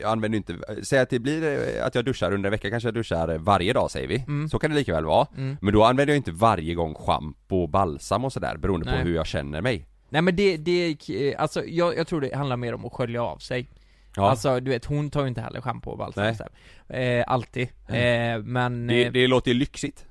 jag 0.00 0.04
använder 0.04 0.36
inte, 0.36 0.56
säg 0.82 0.98
att 0.98 1.10
det 1.10 1.18
blir 1.18 1.42
eh, 1.78 1.86
att 1.86 1.94
jag 1.94 2.04
duschar 2.04 2.32
under 2.32 2.48
en 2.48 2.50
vecka, 2.50 2.70
kanske 2.70 2.86
jag 2.86 2.94
duschar 2.94 3.38
varje 3.38 3.72
dag 3.72 3.90
säger 3.90 4.08
vi, 4.08 4.16
Mm. 4.28 4.48
så 4.48 4.58
kan 4.58 4.70
det 4.70 4.76
lika 4.76 4.94
väl 4.94 5.04
vara 5.04 5.26
Mm. 5.36 5.56
Men 5.60 5.74
då 5.74 5.84
använder 5.84 6.12
jag 6.14 6.18
inte 6.18 6.32
varje 6.32 6.74
gång 6.74 6.94
schampo 6.94 7.62
och 7.62 7.68
balsam 7.68 8.24
och 8.24 8.32
sådär 8.32 8.56
beroende 8.56 8.86
Nej. 8.90 8.98
på 9.02 9.08
hur 9.08 9.14
jag 9.14 9.26
känner 9.26 9.60
mig 9.60 9.86
Nej 10.08 10.22
men 10.22 10.36
det, 10.36 10.56
det, 10.56 10.96
eh, 11.08 11.40
alltså 11.42 11.64
jag, 11.64 11.96
jag 11.96 12.06
tror 12.06 12.20
det 12.20 12.34
handlar 12.36 12.56
mer 12.56 12.74
om 12.74 12.84
att 12.84 12.92
skölja 12.92 13.22
av 13.22 13.38
sig. 13.38 13.70
Ja, 14.16 14.30
Alltså 14.30 14.60
du 14.60 14.70
vet, 14.70 14.84
hon 14.84 15.10
tar 15.10 15.22
ju 15.22 15.28
inte 15.28 15.40
heller 15.40 15.60
schampo 15.60 15.90
och 15.90 15.98
balsam 15.98 16.22
Nej. 16.24 16.30
och 16.30 16.36
så 16.36 16.44
här. 16.88 17.18
eh, 17.18 17.24
Alltid. 17.26 17.68
Eh, 17.88 18.42
men, 18.42 18.86
det, 18.86 19.04
eh, 19.04 19.12
det 19.12 19.26
låter 19.26 19.50
ju 19.50 19.58
lyxigt 19.58 20.06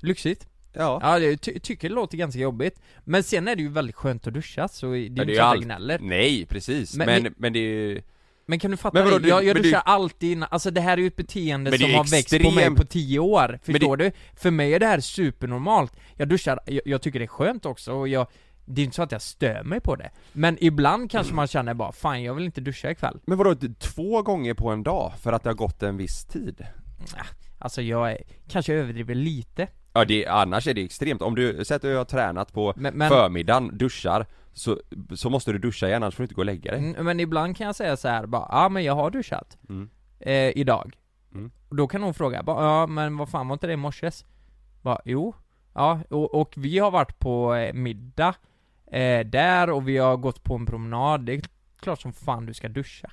lyxigt. 0.00 0.48
Ja, 0.72 1.00
Ja, 1.02 1.18
jag 1.18 1.40
ty- 1.40 1.58
tycker 1.60 1.88
det 1.88 1.94
låter 1.94 2.16
ganska 2.18 2.40
jobbigt. 2.40 2.80
Men 3.04 3.22
sen 3.22 3.48
är 3.48 3.56
det 3.56 3.62
ju 3.62 3.68
väldigt 3.68 3.96
skönt 3.96 4.26
att 4.26 4.34
duscha, 4.34 4.68
så 4.68 4.86
det 4.86 4.96
är 4.96 4.98
ju 4.98 5.06
inte 5.06 5.24
så 5.24 5.30
jag 5.32 5.62
gnäller. 5.62 5.98
Nej 5.98 6.46
precis, 6.46 6.96
Men- 6.96 7.06
men, 7.06 7.22
men- 7.22 7.34
men, 7.36 7.52
det 7.52 7.58
är 7.58 7.62
ju 7.62 8.02
Men 8.46 8.58
kan 8.58 8.70
du 8.70 8.76
fatta 8.76 8.94
Men 8.98 9.04
vadå, 9.04 9.18
det? 9.18 9.28
Jag, 9.28 9.44
jag 9.44 9.54
men 9.54 9.62
du- 9.62 9.68
duschar 9.68 9.82
alltid 9.84 10.32
innan, 10.32 10.48
alltså 10.52 10.70
det 10.70 10.80
här 10.80 10.92
är 10.92 11.00
ju 11.00 11.06
ett 11.06 11.16
beteende 11.16 11.78
som 11.78 11.90
har 11.94 12.04
växt 12.10 12.42
på 12.42 12.50
mig 12.50 12.74
på 12.74 12.84
10 12.84 13.18
år, 13.18 13.48
Men 13.48 13.58
det- 13.64 13.72
förstår 13.72 13.96
du? 13.96 14.10
För 14.36 14.50
mig 14.50 14.74
är 14.74 14.80
det 14.80 14.86
här 14.86 15.00
supernormalt. 15.00 15.96
Jag 16.16 16.28
duschar, 16.28 16.60
jag, 16.66 16.80
jag 16.84 17.02
tycker 17.02 17.18
det 17.18 17.24
är 17.24 17.26
skönt 17.26 17.66
också 17.66 17.92
och 17.92 18.08
jag 18.08 18.26
det 18.66 18.80
är 18.80 18.84
inte 18.84 18.96
så 18.96 19.02
att 19.02 19.12
jag 19.12 19.22
stör 19.22 19.62
mig 19.64 19.80
på 19.80 19.96
det. 19.96 20.10
Men 20.32 20.56
ibland 20.60 21.10
kanske 21.10 21.34
man 21.34 21.46
känner 21.46 21.74
bara, 21.74 21.92
fan 21.92 22.22
jag 22.22 22.34
vill 22.34 22.44
inte 22.44 22.60
duscha 22.60 22.90
ikväll. 22.90 23.20
Men 23.24 23.38
vadå, 23.38 23.54
två 23.78 24.22
gånger 24.22 24.54
på 24.54 24.70
en 24.70 24.82
dag 24.82 25.12
för 25.20 25.32
att 25.32 25.42
det 25.42 25.50
har 25.50 25.54
gått 25.54 25.82
en 25.82 25.96
viss 25.96 26.24
tid? 26.24 26.66
Alltså 27.58 27.82
jag 27.82 28.12
är, 28.12 28.18
kanske 28.48 28.74
överdriver 28.74 29.14
lite. 29.14 29.68
Ja 29.92 30.04
det, 30.04 30.26
annars 30.26 30.66
är 30.66 30.74
det 30.74 30.84
extremt, 30.84 31.22
om 31.22 31.34
du, 31.34 31.64
säg 31.64 31.74
att 31.74 31.82
du 31.82 31.96
har 31.96 32.04
tränat 32.04 32.52
på 32.52 32.74
Men, 32.76 32.94
men, 32.94 33.08
förmiddagen, 33.08 33.78
duschar, 33.78 34.26
så, 34.52 34.80
så 35.14 35.30
måste 35.30 35.52
du 35.52 35.58
duscha 35.58 35.88
igen 35.88 36.02
annars 36.02 36.14
får 36.14 36.22
du 36.22 36.24
inte 36.24 36.34
gå 36.34 36.40
och 36.40 36.46
lägga 36.46 36.70
dig 36.70 36.80
mm, 36.80 37.04
men 37.04 37.20
ibland 37.20 37.56
kan 37.56 37.66
jag 37.66 37.76
säga 37.76 37.96
så 37.96 38.08
här 38.08 38.26
bara, 38.26 38.48
ja 38.50 38.68
men 38.68 38.84
jag 38.84 38.94
har 38.94 39.10
duschat. 39.10 39.56
Mm. 39.68 39.90
Eh, 40.20 40.58
idag. 40.58 40.96
Mm. 41.34 41.50
Då 41.70 41.86
kan 41.86 42.02
hon 42.02 42.14
fråga, 42.14 42.42
bara, 42.42 42.64
ja 42.64 42.86
men 42.86 43.16
vad 43.16 43.28
fan 43.28 43.48
var 43.48 43.52
inte 43.52 43.66
det 43.66 43.72
i 43.72 43.76
morses? 43.76 44.24
Bara, 44.82 45.00
jo. 45.04 45.34
Ja, 45.74 46.00
och, 46.10 46.34
och 46.34 46.54
vi 46.56 46.78
har 46.78 46.90
varit 46.90 47.18
på 47.18 47.54
eh, 47.54 47.74
middag 47.74 48.34
eh, 48.86 49.26
där 49.26 49.70
och 49.70 49.88
vi 49.88 49.98
har 49.98 50.16
gått 50.16 50.42
på 50.42 50.54
en 50.54 50.66
promenad. 50.66 51.20
Det 51.20 51.32
är 51.34 51.40
klart 51.80 52.00
som 52.00 52.12
fan 52.12 52.46
du 52.46 52.54
ska 52.54 52.68
duscha. 52.68 53.10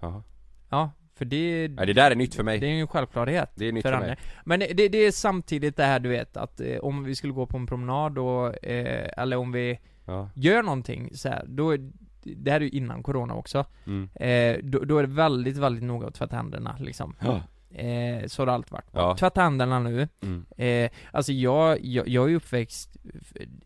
Jaha. 0.00 0.22
Ja, 0.68 0.90
för 1.14 1.24
det, 1.24 1.62
Ja, 1.76 1.86
det 1.86 1.92
där 1.92 2.10
är 2.10 2.14
nytt 2.14 2.34
för 2.34 2.42
mig, 2.42 2.58
det 2.58 2.66
är 2.66 2.70
ju 2.70 2.80
en 2.80 2.86
självklarhet. 2.88 3.50
det 3.54 3.68
är 3.68 3.72
nytt 3.72 3.82
för 3.82 3.92
för, 3.92 4.00
mig 4.00 4.18
Men 4.44 4.60
det, 4.60 4.88
det 4.88 4.98
är 4.98 5.12
samtidigt 5.12 5.76
det 5.76 5.84
här 5.84 6.00
du 6.00 6.08
vet 6.08 6.36
att 6.36 6.60
eh, 6.60 6.78
om 6.78 7.04
vi 7.04 7.14
skulle 7.14 7.32
gå 7.32 7.46
på 7.46 7.56
en 7.56 7.66
promenad 7.66 8.18
och, 8.18 8.64
eh, 8.64 9.10
eller 9.16 9.36
om 9.36 9.52
vi 9.52 9.80
ja. 10.04 10.30
gör 10.34 10.62
någonting 10.62 11.10
så 11.14 11.28
här, 11.28 11.44
då 11.48 11.70
är, 11.70 11.90
det 12.22 12.50
här 12.50 12.60
är 12.60 12.64
ju 12.64 12.70
innan 12.70 13.02
corona 13.02 13.34
också, 13.34 13.64
Mm. 13.86 14.10
eh, 14.14 14.64
då, 14.64 14.78
då 14.78 14.98
är 14.98 15.02
det 15.02 15.14
väldigt, 15.14 15.56
väldigt 15.56 15.84
noga 15.84 16.06
att 16.06 16.14
tvätta 16.14 16.36
händerna 16.36 16.76
liksom. 16.80 17.16
Ja. 17.20 17.42
Eh, 17.74 18.26
så 18.26 18.42
har 18.42 18.46
det 18.46 18.52
alltid 18.52 18.72
varit. 18.72 19.20
Ja. 19.22 19.30
Händerna 19.42 19.78
nu. 19.78 20.08
Mm. 20.22 20.46
Eh, 20.56 20.90
alltså 21.12 21.32
jag, 21.32 21.84
jag, 21.84 22.08
jag 22.08 22.30
är 22.30 22.34
uppväxt 22.34 22.96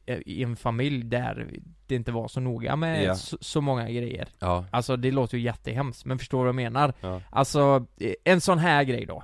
eh, 0.06 0.18
i 0.26 0.42
en 0.42 0.56
familj 0.56 1.04
där 1.04 1.48
det 1.86 1.94
inte 1.94 2.12
var 2.12 2.28
så 2.28 2.40
noga 2.40 2.76
med 2.76 3.04
Ja. 3.04 3.14
så, 3.14 3.38
så 3.40 3.60
många 3.60 3.90
grejer. 3.90 4.28
Ja. 4.38 4.64
Alltså 4.70 4.96
det 4.96 5.10
låter 5.10 5.38
ju 5.38 5.44
jättehemskt, 5.44 6.04
men 6.04 6.18
förstår 6.18 6.38
du 6.38 6.42
vad 6.42 6.48
jag 6.48 6.72
menar? 6.72 6.92
Ja. 7.00 7.20
Alltså, 7.30 7.86
eh, 8.00 8.12
en 8.24 8.40
sån 8.40 8.58
här 8.58 8.84
grej 8.84 9.06
då. 9.06 9.22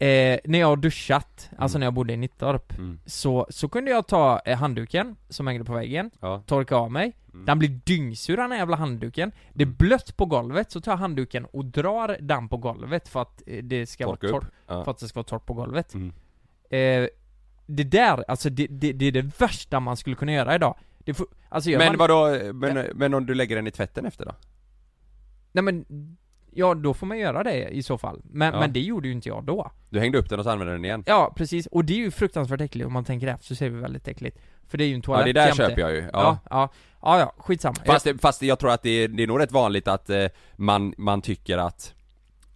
Eh, 0.00 0.38
när 0.44 0.58
jag 0.58 0.66
har 0.66 0.76
duschat, 0.76 1.50
alltså 1.58 1.76
Mm. 1.76 1.80
när 1.80 1.86
jag 1.86 1.94
bodde 1.94 2.12
i 2.12 2.16
Nittorp, 2.16 2.78
Mm. 2.78 3.00
så, 3.06 3.46
så 3.50 3.68
kunde 3.68 3.90
jag 3.90 4.06
ta 4.06 4.40
eh, 4.44 4.58
handduken 4.58 5.16
som 5.28 5.46
hängde 5.46 5.64
på 5.64 5.72
väggen, 5.74 6.10
Ja. 6.20 6.42
torka 6.46 6.76
av 6.76 6.90
mig, 6.92 7.16
Mm. 7.32 7.44
den 7.46 7.58
blir 7.58 7.68
dyngsur 7.68 8.36
den 8.36 8.50
här 8.52 8.58
jävla 8.58 8.76
handduken, 8.76 9.32
det 9.52 9.62
är 9.62 9.66
Mm. 9.66 9.76
blött 9.78 10.16
på 10.16 10.24
golvet, 10.26 10.70
så 10.70 10.80
tar 10.80 10.92
jag 10.92 10.96
handduken 10.98 11.44
och 11.44 11.64
drar 11.64 12.16
den 12.20 12.48
på 12.48 12.56
golvet 12.56 13.08
för 13.08 13.22
att 13.22 13.42
eh, 13.46 13.64
det 13.64 13.86
ska 13.86 14.04
Torka 14.04 14.26
vara 14.30 14.40
torrt, 14.40 14.50
Ja. 14.66 14.84
för 14.84 14.90
att 14.90 14.98
det 14.98 15.08
ska 15.08 15.18
vara 15.18 15.24
torrt 15.24 15.46
på 15.46 15.54
golvet. 15.54 15.94
Mm. 15.94 16.12
Eh, 16.70 17.08
det 17.66 17.84
där, 17.84 18.24
alltså 18.30 18.50
det, 18.50 18.66
det, 18.70 18.92
det 18.92 19.04
är 19.06 19.12
det 19.12 19.40
värsta 19.40 19.80
man 19.80 19.96
skulle 19.96 20.16
kunna 20.16 20.32
göra 20.32 20.54
idag. 20.54 20.74
Det 20.98 21.14
får, 21.14 21.26
alltså 21.48 21.70
Men 21.70 21.78
man, 21.86 21.96
vadå, 21.96 22.52
men, 22.54 22.86
men 22.94 23.14
om 23.14 23.26
du 23.26 23.34
lägger 23.34 23.56
den 23.56 23.66
i 23.66 23.70
tvätten 23.70 24.06
efter 24.06 24.24
då? 24.24 24.32
Nej 25.52 25.64
men, 25.64 25.84
ja 26.52 26.74
då 26.74 26.94
får 26.94 27.06
man 27.06 27.18
göra 27.18 27.42
det 27.42 27.68
i 27.68 27.82
så 27.82 27.98
fall. 27.98 28.20
Men, 28.24 28.54
Ja. 28.54 28.60
men 28.60 28.72
det 28.72 28.80
gjorde 28.80 29.08
ju 29.08 29.14
inte 29.14 29.28
jag 29.28 29.44
då. 29.44 29.70
Du 29.90 30.00
hängde 30.00 30.18
upp 30.18 30.28
den 30.30 30.38
och 30.38 30.44
så 30.44 30.50
använder 30.50 30.74
den 30.74 30.84
igen? 30.84 31.04
Ja, 31.06 31.32
precis. 31.36 31.66
Och 31.66 31.84
det 31.84 31.92
är 31.92 31.96
ju 31.98 32.10
fruktansvärt 32.10 32.60
äckligt 32.60 32.86
om 32.86 32.92
man 32.92 33.04
tänker 33.04 33.26
efter 33.26 33.46
så 33.46 33.54
ser 33.54 33.68
vi 33.70 33.80
väldigt 33.80 34.08
äckligt. 34.08 34.38
För 34.68 34.78
det 34.78 34.84
är 34.84 34.88
ju 34.88 34.94
en 34.94 35.00
Ja 35.00 35.02
toalett 35.04 35.26
det 35.26 35.32
där 35.32 35.46
jämte. 35.46 35.62
köper 35.68 35.80
jag 35.80 35.92
ju, 35.92 36.00
Ja, 36.00 36.08
ja. 36.12 36.38
ja, 36.50 36.70
ja, 37.02 37.18
ja, 37.18 37.34
skitsamma. 37.38 37.76
Fast, 37.86 38.04
det, 38.04 38.18
fast 38.22 38.42
jag 38.42 38.58
tror 38.58 38.70
att 38.70 38.82
det 38.82 38.90
är, 38.90 39.08
det 39.08 39.22
är 39.22 39.26
nog 39.26 39.40
rätt 39.40 39.52
vanligt 39.52 39.88
att 39.88 40.10
eh, 40.10 40.26
man, 40.56 40.94
man 40.98 41.22
tycker 41.22 41.58
att 41.58 41.94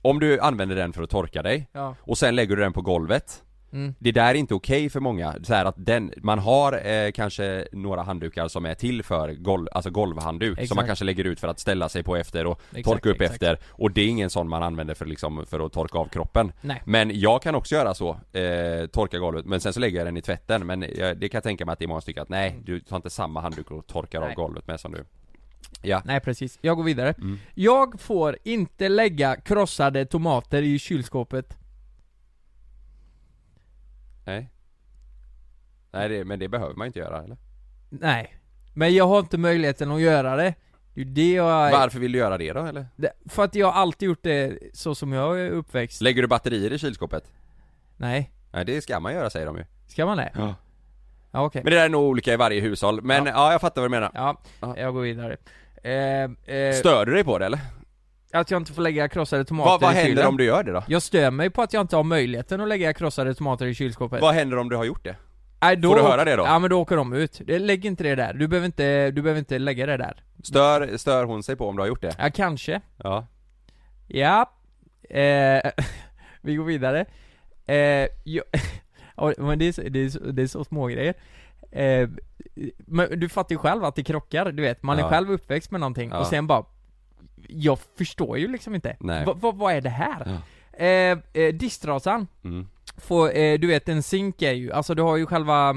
Om 0.02 0.20
du 0.20 0.40
använder 0.40 0.76
den 0.76 0.92
för 0.92 1.02
att 1.02 1.10
torka 1.10 1.42
dig, 1.42 1.68
ja, 1.72 1.94
och 2.00 2.18
sen 2.18 2.34
lägger 2.36 2.56
du 2.56 2.62
den 2.62 2.72
på 2.72 2.80
golvet 2.82 3.41
mm, 3.72 3.94
Det 3.98 4.12
där 4.12 4.30
är 4.30 4.34
inte 4.34 4.54
okej 4.54 4.90
för 4.90 5.00
många, 5.00 5.34
så 5.42 5.54
att 5.54 5.74
den, 5.78 6.12
man 6.16 6.38
har 6.38 6.86
eh, 6.86 7.10
kanske 7.10 7.66
några 7.72 8.02
handdukar 8.02 8.48
som 8.48 8.66
är 8.66 8.74
till 8.74 9.02
för 9.02 9.32
golv, 9.32 9.68
alltså 9.72 9.90
golvhandduk 9.90 10.52
Exakt. 10.52 10.68
som 10.68 10.76
man 10.76 10.86
kanske 10.86 11.04
lägger 11.04 11.24
ut 11.24 11.40
för 11.40 11.48
att 11.48 11.60
ställa 11.60 11.88
sig 11.88 12.02
på 12.02 12.16
efter 12.16 12.46
och 12.46 12.60
exakt, 12.70 12.84
torka 12.84 13.08
upp 13.08 13.20
exakt. 13.20 13.42
efter 13.42 13.58
och 13.68 13.90
det 13.90 14.00
är 14.00 14.08
ingen 14.08 14.30
sån 14.30 14.48
man 14.48 14.62
använder 14.62 14.94
för 14.94 15.06
liksom, 15.06 15.46
för 15.46 15.66
att 15.66 15.72
torka 15.72 15.98
av 15.98 16.08
kroppen 16.08 16.52
Nej. 16.60 16.82
Men 16.84 17.20
jag 17.20 17.42
kan 17.42 17.54
också 17.54 17.74
göra 17.74 17.94
så, 17.94 18.10
eh, 18.10 18.86
torka 18.86 19.18
golvet, 19.18 19.46
men 19.46 19.60
sen 19.60 19.72
så 19.72 19.80
lägger 19.80 19.98
jag 19.98 20.06
den 20.06 20.16
i 20.16 20.22
tvätten 20.22 20.66
men 20.66 20.84
jag, 20.96 21.16
det 21.16 21.28
kan 21.28 21.36
jag 21.38 21.42
tänka 21.42 21.66
mig 21.66 21.72
att 21.72 21.78
det 21.78 21.84
är 21.84 21.88
många 21.88 22.00
stycken 22.00 22.22
att 22.22 22.28
nej, 22.28 22.60
du 22.64 22.80
tar 22.80 22.96
inte 22.96 23.10
samma 23.10 23.40
handduk 23.40 23.70
och 23.70 23.86
torkar 23.86 24.20
Nej. 24.20 24.28
av 24.28 24.34
golvet 24.34 24.66
med 24.66 24.80
som 24.80 24.92
du 24.92 25.04
Ja, 25.82 26.02
Nej 26.04 26.20
precis, 26.20 26.58
jag 26.62 26.76
går 26.76 26.84
vidare. 26.84 27.14
Mm. 27.18 27.38
Jag 27.54 28.00
får 28.00 28.38
inte 28.44 28.88
lägga 28.88 29.36
krossade 29.36 30.06
tomater 30.06 30.62
i 30.62 30.78
kylskåpet. 30.78 31.56
Nej 34.24 34.50
Nej 35.90 36.08
det, 36.08 36.24
men 36.24 36.38
det 36.38 36.48
behöver 36.48 36.74
man 36.74 36.86
inte 36.86 36.98
göra 36.98 37.22
eller? 37.24 37.36
Nej. 37.88 38.34
Men 38.74 38.94
jag 38.94 39.06
har 39.06 39.18
inte 39.18 39.38
möjligheten 39.38 39.90
att 39.90 40.00
göra 40.00 40.36
det. 40.36 40.54
Det 40.94 41.00
är 41.00 41.04
det 41.04 41.32
jag... 41.32 41.70
Varför 41.72 41.98
vill 41.98 42.12
du 42.12 42.18
göra 42.18 42.38
det 42.38 42.52
då 42.52 42.64
eller? 42.64 42.86
Det, 42.96 43.12
för 43.28 43.44
att 43.44 43.54
jag 43.54 43.66
har 43.72 43.80
alltid 43.80 44.06
gjort 44.06 44.22
det 44.22 44.58
så 44.72 44.94
som 44.94 45.12
jag 45.12 45.40
är 45.40 45.50
uppväxt. 45.50 46.00
Lägger 46.00 46.22
du 46.22 46.28
batterier 46.28 46.72
i 46.72 46.78
kylskåpet? 46.78 47.32
Nej. 47.96 48.32
Nej 48.52 48.64
det 48.64 48.82
ska 48.82 49.00
man 49.00 49.12
göra 49.12 49.30
säger 49.30 49.46
de 49.46 49.56
ju 49.56 49.64
Ska 49.86 50.06
man 50.06 50.16
det? 50.16 50.32
Ja 50.34 50.54
Ja 51.30 51.44
okej. 51.44 51.62
Men 51.64 51.70
det 51.72 51.78
där 51.78 51.84
är 51.84 51.88
nog 51.88 52.02
olika 52.02 52.32
i 52.32 52.36
varje 52.36 52.60
hushåll, 52.60 53.02
men 53.02 53.26
ja, 53.26 53.52
jag 53.52 53.60
fattar 53.60 53.82
vad 53.82 53.90
du 53.90 53.94
menar 53.94 54.10
Ja, 54.14 54.40
Ja. 54.60 54.78
jag 54.78 54.94
går 54.94 55.00
vidare. 55.00 55.36
Eh, 55.82 56.54
eh, 56.56 56.74
Stör 56.74 57.06
du 57.06 57.12
dig 57.14 57.24
på 57.24 57.38
det 57.38 57.46
eller? 57.46 57.60
Att 58.32 58.50
jag 58.50 58.60
inte 58.60 58.72
får 58.72 58.82
lägga 58.82 59.08
krossade 59.08 59.44
tomater 59.44 59.70
Vad, 59.70 59.80
vad 59.80 59.92
i 59.92 59.94
händer 59.96 60.10
kylen. 60.10 60.26
om 60.26 60.36
du 60.36 60.44
gör 60.44 60.62
det 60.64 60.72
då? 60.72 60.84
Jag 60.88 61.02
stör 61.02 61.30
mig 61.30 61.50
på 61.50 61.62
att 61.62 61.72
jag 61.72 61.80
inte 61.80 61.96
har 61.96 62.02
möjligheten 62.04 62.60
att 62.60 62.68
lägga 62.68 62.92
krossade 62.92 63.34
tomater 63.34 63.66
i 63.66 63.74
kylskåpet. 63.74 64.20
Vad 64.20 64.34
händer 64.34 64.56
om 64.58 64.68
du 64.68 64.76
har 64.76 64.84
gjort 64.84 65.04
det? 65.04 65.16
Nej, 65.62 65.76
då 65.76 65.88
Får 65.88 65.96
du 65.96 66.02
höra 66.02 66.24
det 66.24 66.36
då? 66.36 66.42
Ja 66.42 66.58
men 66.58 66.70
då 66.70 66.80
åker 66.80 66.96
de 66.96 67.12
ut. 67.12 67.40
Lägg 67.46 67.84
inte 67.86 68.04
det 68.04 68.14
där. 68.14 68.32
Du 68.34 68.48
behöver 68.48 68.66
inte, 68.66 69.10
du 69.10 69.22
behöver 69.22 69.38
inte 69.38 69.58
lägga 69.58 69.86
det 69.86 69.96
där. 69.96 70.22
Stör, 70.44 70.96
stör 70.96 71.24
hon 71.24 71.42
sig 71.42 71.56
på 71.56 71.68
om 71.68 71.76
du 71.76 71.82
har 71.82 71.88
gjort 71.88 72.02
det? 72.02 72.14
Ja, 72.18 72.30
kanske. 72.34 72.80
Ja 72.96 73.26
Ja. 74.08 74.50
Eh, 75.10 75.70
vi 76.42 76.54
går 76.56 76.64
vidare. 76.64 77.04
Eh, 77.66 78.06
jo, 78.24 78.42
ja, 79.16 79.32
men 79.38 79.58
det 79.58 79.68
är, 79.68 79.72
så- 79.72 79.82
det 79.82 79.98
är, 80.00 80.32
det 80.32 80.42
är 80.42 80.46
så 80.46 80.64
små 80.64 80.86
grejer. 80.86 81.14
Eh, 81.72 82.08
men 82.78 83.20
du 83.20 83.28
fattar 83.28 83.50
ju 83.54 83.58
själv 83.58 83.84
att 83.84 83.94
det 83.96 84.04
krockar, 84.04 84.52
du 84.52 84.62
vet. 84.62 84.82
Man 84.82 84.98
är 84.98 85.02
Ja. 85.02 85.08
själv 85.08 85.30
uppväxt 85.32 85.70
med 85.70 85.80
någonting 85.80 86.10
Ja. 86.10 86.18
och 86.20 86.26
sen 86.26 86.46
bara 86.46 86.64
Jag 87.48 87.78
förstår 87.98 88.38
ju 88.38 88.48
liksom 88.48 88.74
inte. 88.74 88.96
Nej. 89.00 89.24
Va, 89.24 89.32
va, 89.32 89.52
vad 89.52 89.74
är 89.74 89.80
det 89.80 89.90
här? 89.90 90.40
Eh, 90.72 91.18
eh, 91.42 91.54
disktrasan, 91.54 92.26
mm. 92.44 92.68
får, 92.96 93.36
eh, 93.36 93.58
du 93.58 93.66
vet 93.66 93.88
en 93.88 94.02
zink 94.02 94.42
är 94.42 94.52
ju, 94.52 94.72
alltså 94.72 94.94
du 94.94 95.02
har 95.02 95.16
ju 95.16 95.26
själva 95.26 95.70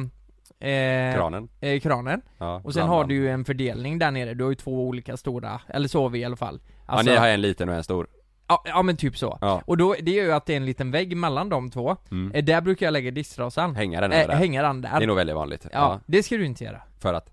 eh, 0.60 1.16
Kranen? 1.16 1.48
eh, 1.62 1.80
kranen 1.80 2.22
Ja, 2.38 2.56
och 2.56 2.74
sen 2.74 2.80
blandan. 2.80 2.98
har 2.98 3.06
du 3.06 3.16
ju 3.16 3.30
en 3.30 3.46
fördelning 3.46 4.00
där 4.00 4.12
nere, 4.12 4.34
du 4.34 4.44
har 4.44 4.52
ju 4.52 4.56
två 4.56 4.88
olika 4.88 5.18
stora, 5.18 5.62
eller 5.68 5.88
så 5.88 6.02
har 6.02 6.10
vi 6.10 6.20
i 6.20 6.26
alla 6.26 6.36
fall 6.36 6.60
Alltså, 6.86 7.10
ja, 7.10 7.14
ni 7.14 7.20
har 7.20 7.28
en 7.28 7.42
liten 7.42 7.70
och 7.70 7.76
en 7.76 7.84
stor 7.84 8.08
ja, 8.48 8.64
ja 8.66 8.82
men 8.82 8.98
typ 8.98 9.18
så. 9.18 9.38
Ja, 9.42 9.62
Och 9.66 9.78
då, 9.78 9.96
det 10.02 10.12
gör 10.12 10.24
ju 10.24 10.32
att 10.32 10.46
det 10.46 10.54
är 10.54 10.58
en 10.58 10.66
liten 10.66 10.92
vägg 10.92 11.18
mellan 11.18 11.50
de 11.50 11.72
två, 11.72 11.98
mm. 12.12 12.32
eh, 12.32 12.44
där 12.44 12.62
brukar 12.62 12.86
jag 12.86 12.94
lägga 12.94 13.12
disktrasan 13.12 13.76
Hänga 13.76 14.02
den 14.02 14.12
eh, 14.12 14.28
där 14.28 14.36
Hänga 14.36 14.62
den 14.62 14.82
där 14.82 15.00
Det 15.00 15.06
är 15.06 15.08
nog 15.08 15.16
väldigt 15.16 15.36
vanligt 15.36 15.68
ja, 15.72 16.00
det 16.06 16.24
ska 16.24 16.38
du 16.38 16.46
inte 16.46 16.64
göra 16.64 16.82
För 17.00 17.14
att? 17.14 17.32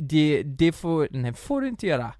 det, 0.00 0.42
det 0.42 0.72
får, 0.72 1.08
nej 1.10 1.32
får 1.32 1.60
du 1.60 1.68
inte 1.68 1.86
göra. 1.86 2.12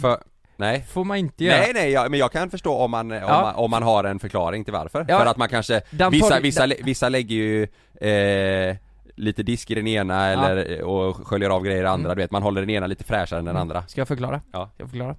För, 0.00 0.22
nej 0.56 0.82
Får 0.88 1.04
man 1.04 1.16
inte 1.16 1.44
göra. 1.44 1.56
Nej 1.58 1.70
nej, 1.74 1.90
jag, 1.90 2.10
men 2.10 2.20
jag 2.20 2.32
kan 2.32 2.50
förstå 2.50 2.74
om 2.76 2.90
man, 2.90 3.10
om, 3.12 3.16
Ja. 3.18 3.42
man, 3.42 3.54
om 3.54 3.70
man 3.70 3.82
har 3.82 4.04
en 4.04 4.18
förklaring 4.18 4.64
till 4.64 4.72
varför. 4.72 5.06
Ja. 5.08 5.18
För 5.18 5.26
att 5.26 5.36
man 5.36 5.48
kanske, 5.48 5.82
Den 5.90 6.10
vissa, 6.12 6.40
vissa, 6.40 6.66
den- 6.66 6.78
vissa 6.84 7.08
lägger 7.08 7.36
ju 7.36 7.62
eh, 8.00 8.76
lite 9.16 9.42
disk 9.42 9.70
i 9.70 9.74
den 9.74 9.86
ena 9.86 10.26
eller, 10.26 10.82
och 10.82 11.16
sköljer 11.26 11.50
av 11.50 11.62
grejer 11.62 11.78
i 11.78 11.82
den 11.82 11.92
andra, 11.92 12.08
Mm. 12.08 12.16
du 12.16 12.22
vet, 12.22 12.30
man 12.30 12.42
håller 12.42 12.60
den 12.60 12.70
ena 12.70 12.86
lite 12.86 13.04
fräschare 13.04 13.38
än 13.38 13.44
den 13.44 13.56
Mm. 13.56 13.60
andra. 13.62 13.86
Ska 13.86 14.00
jag 14.00 14.08
förklara? 14.08 14.40
Ja. 14.52 14.70
Ska 14.74 14.82
jag 14.82 14.90
förklara? 14.90 15.16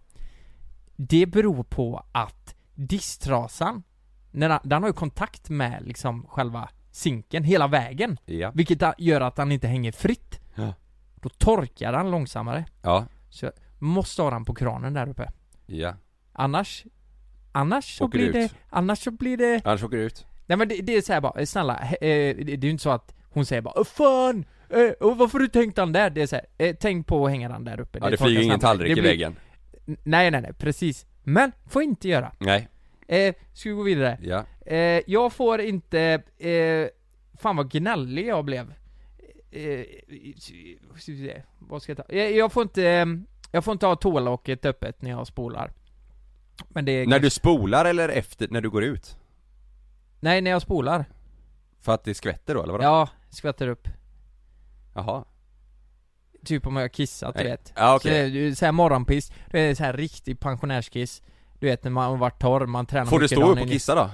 Det 0.96 1.26
beror 1.26 1.64
på 1.64 2.04
att 2.12 2.56
disktrasan, 2.76 3.84
den, 4.32 4.60
den 4.64 4.84
har 4.84 4.90
ju 4.90 4.94
kontakt 4.94 5.50
med 5.50 5.84
liksom 5.86 6.26
själva 6.30 6.70
sinken 6.92 7.44
hela 7.44 7.68
vägen. 7.68 8.18
Ja. 8.26 8.52
Vilket 8.54 8.82
gör 8.98 9.22
att 9.22 9.36
den 9.36 9.52
inte 9.52 9.68
hänger 9.68 9.92
fritt. 9.92 10.40
Ja. 10.56 10.74
Då 11.16 11.30
torkar 11.30 11.92
den 11.92 12.12
långsammare. 12.12 12.66
Ja. 12.82 13.06
Så 13.30 13.52
måste 13.82 14.22
ha 14.22 14.30
den 14.30 14.46
på 14.46 14.54
kranen 14.56 14.94
där 14.94 15.10
uppe. 15.10 15.30
Ja. 15.66 15.96
Annars 16.34 16.86
Annars 17.52 17.98
så 17.98 18.06
Åker 18.06 18.18
blir 18.18 18.28
ut. 18.28 18.34
det, 18.34 18.50
annars 18.70 19.00
så 19.04 19.12
blir 19.12 19.38
det 19.38 19.62
Annars 19.66 19.84
åker 19.84 19.98
du 19.98 20.04
ut. 20.04 20.26
Nej 20.46 20.58
men 20.58 20.68
det, 20.68 20.82
det 20.82 20.96
är 20.96 21.02
så 21.02 21.14
här 21.14 21.22
bara, 21.22 21.46
snälla, 21.46 21.80
eh, 21.80 21.90
det, 22.02 22.34
det 22.44 22.54
är 22.54 22.58
ju 22.64 22.70
inte 22.70 22.84
så 22.84 22.90
att 22.90 23.16
hon 23.30 23.46
säger 23.46 23.62
bara 23.62 23.74
"Åh, 23.80 23.84
fan! 23.84 24.46
Eh, 24.70 24.90
och 24.90 25.18
varför 25.18 25.40
du 25.40 25.48
tänkt 25.48 25.76
den 25.76 25.92
där? 25.94 26.10
Det 26.10 26.22
är 26.22 26.28
så 26.28 26.36
här, 26.36 26.46
eh, 26.58 26.76
tänk 26.80 27.08
på 27.08 27.26
att 27.26 27.32
hänga 27.32 27.50
den 27.50 27.64
där 27.64 27.80
uppe 27.80 28.00
Ja 28.02 28.10
det 28.10 28.18
flyger 28.18 28.42
ingen 28.42 28.60
tallrik 28.60 28.88
Det 28.88 28.92
i 28.92 28.94
blir- 28.94 29.04
väggen. 29.04 29.36
N- 29.88 29.98
Nej 30.04 30.32
nej 30.32 30.42
nej, 30.42 30.54
precis. 30.54 31.06
Men, 31.24 31.52
får 31.70 31.84
inte 31.84 32.08
göra. 32.10 32.32
Nej. 32.40 32.68
Eh, 33.08 33.36
ska 33.54 33.70
vi 33.70 33.76
gå 33.76 33.84
vidare? 33.84 34.20
Ja. 34.22 34.46
Eh, 34.66 35.02
jag 35.08 35.34
får 35.34 35.62
inte, 35.62 36.22
eh, 36.38 36.88
fan 37.40 37.56
vad 37.56 37.72
gnällig 37.72 38.28
jag 38.28 38.46
blev. 38.46 38.74
Eh, 39.52 39.86
vad 41.60 41.82
ska 41.82 41.92
jag 41.92 41.98
ta? 42.08 42.14
Jag, 42.16 42.32
jag 42.32 42.52
får 42.52 42.64
inte, 42.64 42.88
eh, 42.90 43.06
jag 43.52 43.64
får 43.64 43.72
inte 43.72 43.86
ha 43.86 43.95
toalocket 43.95 44.66
öppet 44.66 45.02
när 45.02 45.10
jag 45.10 45.28
spolar. 45.28 45.72
Men 46.70 46.86
det 46.86 46.91
är 46.91 47.06
När 47.06 47.12
kanske- 47.12 47.26
du 47.26 47.30
spolar 47.30 47.86
eller 47.86 48.10
efter, 48.10 48.47
när 48.52 48.62
du 48.62 48.70
går 48.70 48.84
ut? 48.84 49.18
Nej, 50.20 50.41
när 50.41 50.52
jag 50.52 50.62
spolar. 50.62 51.06
För 51.80 51.93
att 51.93 52.04
det 52.04 52.14
skvätter 52.14 52.56
då 52.56 52.64
eller 52.64 52.74
vadå? 52.74 52.84
Ja, 52.84 53.10
skvätter 53.30 53.68
upp. 53.68 53.88
Jaha. 54.95 55.26
Typ 56.45 56.68
om 56.68 56.76
jag 56.76 56.84
har 56.84 56.89
kissat, 56.89 57.36
du 57.38 57.43
vet. 57.43 57.74
Ja, 57.76 57.95
okej. 57.95 58.30
Så, 58.30 58.34
det 58.34 58.39
är 58.39 58.56
så 58.56 58.66
här 58.66 58.72
morgonpiss, 58.72 59.32
det 59.52 59.60
är 59.60 59.76
så 59.76 59.84
här 59.84 59.93
riktig 59.93 60.39
pensionärskiss. 60.39 61.22
Du 61.60 61.68
vet 61.68 61.84
när 61.84 61.91
man 61.91 62.10
har 62.12 62.18
varit 62.18 62.39
torr, 62.41 62.66
man 62.66 62.86
tränar 62.86 63.06
Får 63.06 63.20
du 63.20 63.28
stå 63.28 63.52
upp 63.52 63.62
och 63.62 63.68
kissa 63.68 63.95
då? 63.95 64.10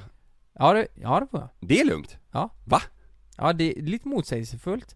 Ja 0.53 0.73
det, 0.73 0.87
ja 0.95 1.19
det 1.19 1.27
får 1.27 1.39
jag. 1.39 1.49
Det 1.59 1.81
är 1.81 1.85
lugnt? 1.85 2.17
Ja. 2.31 2.49
Va? 2.65 2.81
Ja 3.37 3.53
det 3.53 3.77
är 3.77 3.81
lite 3.81 4.07
motsägelsefullt. 4.07 4.95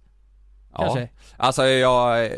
Ja. 0.73 0.77
Kanske. 0.77 1.09
Alltså 1.37 1.65
jag, 1.65 2.25
eh, 2.25 2.31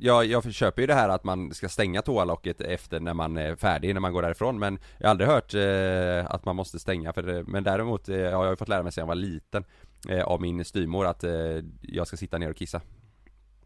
jag, 0.00 0.24
jag 0.26 0.52
köper 0.52 0.82
ju 0.82 0.86
det 0.86 0.94
här 0.94 1.08
att 1.08 1.24
man 1.24 1.54
ska 1.54 1.68
stänga 1.68 2.02
toalocket 2.02 2.60
efter 2.60 3.00
när 3.00 3.14
man 3.14 3.36
är 3.36 3.56
färdig, 3.56 3.94
när 3.94 4.00
man 4.00 4.12
går 4.12 4.22
därifrån 4.22 4.58
men 4.58 4.78
Jag 4.98 5.06
har 5.06 5.10
aldrig 5.10 5.28
hört 5.30 5.54
eh, 5.54 6.34
att 6.34 6.44
man 6.44 6.56
måste 6.56 6.78
stänga 6.78 7.12
för 7.12 7.22
det, 7.22 7.44
men 7.46 7.64
däremot 7.64 8.08
eh, 8.08 8.16
har 8.16 8.46
jag 8.46 8.58
fått 8.58 8.68
lära 8.68 8.82
mig 8.82 8.92
sedan 8.92 9.02
jag 9.02 9.06
var 9.08 9.14
liten 9.14 9.64
eh, 10.08 10.24
Av 10.24 10.40
min 10.40 10.64
styvmor 10.64 11.06
att 11.06 11.24
eh, 11.24 11.32
jag 11.80 12.06
ska 12.06 12.16
sitta 12.16 12.38
ner 12.38 12.50
och 12.50 12.56
kissa 12.56 12.80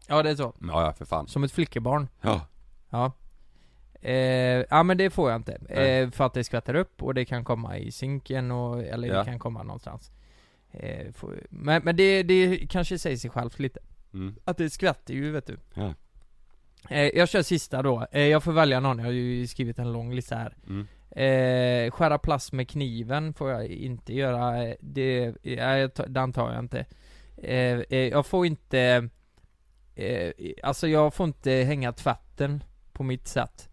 Ja 0.07 0.23
det 0.23 0.29
är 0.29 0.35
så. 0.35 0.53
Ja 0.61 0.85
ja 0.85 0.93
för 0.93 1.05
fan 1.05 1.27
Som 1.27 1.43
ett 1.43 1.51
flickebarn. 1.51 2.07
Ja 2.21 2.41
Ja. 2.89 3.11
Eh, 4.01 4.65
ja 4.69 4.83
men 4.83 4.97
det 4.97 5.09
får 5.09 5.29
jag 5.31 5.35
inte. 5.39 5.53
Eh, 5.53 6.09
för 6.09 6.25
att 6.25 6.33
det 6.33 6.43
skvätter 6.43 6.75
upp 6.75 7.03
och 7.03 7.13
det 7.13 7.25
kan 7.25 7.43
komma 7.45 7.77
i 7.77 7.91
sinken 7.91 8.51
och, 8.51 8.83
eller 8.83 9.07
Ja. 9.07 9.19
det 9.19 9.25
kan 9.25 9.39
komma 9.39 9.63
någonstans. 9.63 10.11
Eh, 10.71 11.11
får, 11.11 11.39
men 11.49 11.81
men 11.83 11.95
det, 11.95 12.23
det 12.23 12.67
kanske 12.69 12.99
säger 12.99 13.17
sig 13.17 13.29
självt 13.29 13.59
lite. 13.59 13.79
mm. 14.13 14.35
Att 14.45 14.57
det 14.57 14.69
skvätter 14.69 15.13
ju 15.13 15.31
vet 15.31 15.47
du. 15.47 15.57
Ja. 15.73 15.93
Eh, 16.89 17.01
jag 17.17 17.29
kör 17.29 17.41
sista 17.41 17.81
då. 17.81 18.07
Eh, 18.11 18.21
jag 18.27 18.43
får 18.43 18.51
välja 18.51 18.79
någon, 18.79 18.97
jag 18.99 19.05
har 19.05 19.11
ju 19.11 19.47
skrivit 19.47 19.79
en 19.79 19.93
lång 19.93 20.13
lista 20.13 20.35
här. 20.35 20.55
Mm. 20.67 20.87
Eh, 21.15 21.91
skära 21.91 22.17
plast 22.17 22.51
med 22.53 22.69
kniven 22.69 23.33
får 23.33 23.51
jag 23.51 23.65
inte 23.67 24.13
göra. 24.13 24.63
Eh, 24.67 24.75
Det, 24.79 25.31
tar- 25.89 26.07
den 26.07 26.33
tar 26.33 26.51
jag 26.53 26.59
inte. 26.59 26.85
Eh, 27.37 27.79
eh, 27.89 27.97
jag 28.07 28.25
får 28.25 28.45
inte, 28.45 29.09
alltså 30.63 30.87
jag 30.87 31.13
får 31.13 31.25
inte 31.27 31.51
hänga 31.51 31.91
tvätten 31.93 32.63
på 32.91 33.03
mitt 33.03 33.27
sätt. 33.27 33.69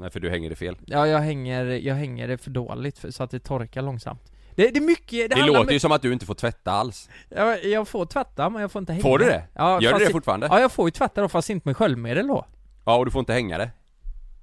Nej 0.00 0.10
för 0.10 0.20
du 0.20 0.30
hänger 0.30 0.50
det 0.50 0.56
fel 0.56 0.76
Ja, 0.86 1.06
jag 1.06 1.18
hänger, 1.18 1.64
jag 1.64 1.94
hänger 1.94 2.28
det 2.28 2.38
för 2.38 2.50
dåligt 2.50 2.98
för, 2.98 3.10
så 3.10 3.22
att 3.22 3.30
det 3.30 3.40
torkar 3.40 3.82
långsamt. 3.82 4.32
Det, 4.58 4.70
det 4.70 4.78
är 4.78 4.80
mycket, 4.80 5.30
det, 5.30 5.36
Det, 5.36 5.46
låter 5.46 5.72
ju 5.72 5.80
som 5.80 5.92
att 5.92 6.02
du 6.02 6.12
inte 6.12 6.26
får 6.26 6.34
tvätta 6.34 6.72
alls 6.72 7.08
jag, 7.28 7.64
jag 7.64 7.88
får 7.88 8.06
tvätta 8.06 8.50
men 8.50 8.62
jag 8.62 8.72
får 8.72 8.80
inte 8.80 8.92
hänga. 8.92 9.02
Får 9.02 9.18
du 9.18 9.24
det? 9.24 9.44
Ja, 9.54 9.82
Gör 9.82 9.98
du 9.98 10.04
det 10.04 10.10
fortfarande? 10.10 10.46
Ja, 10.50 10.60
jag 10.60 10.72
får 10.72 10.86
ju 10.86 10.90
tvätta 10.90 11.20
då 11.20 11.28
fast 11.28 11.50
inte 11.50 11.68
med 11.68 11.76
sköljmedel 11.76 12.26
då. 12.26 12.46
Ja 12.84 12.96
och 12.96 13.04
du 13.04 13.10
får 13.10 13.20
inte 13.20 13.32
hänga 13.32 13.58
det? 13.58 13.70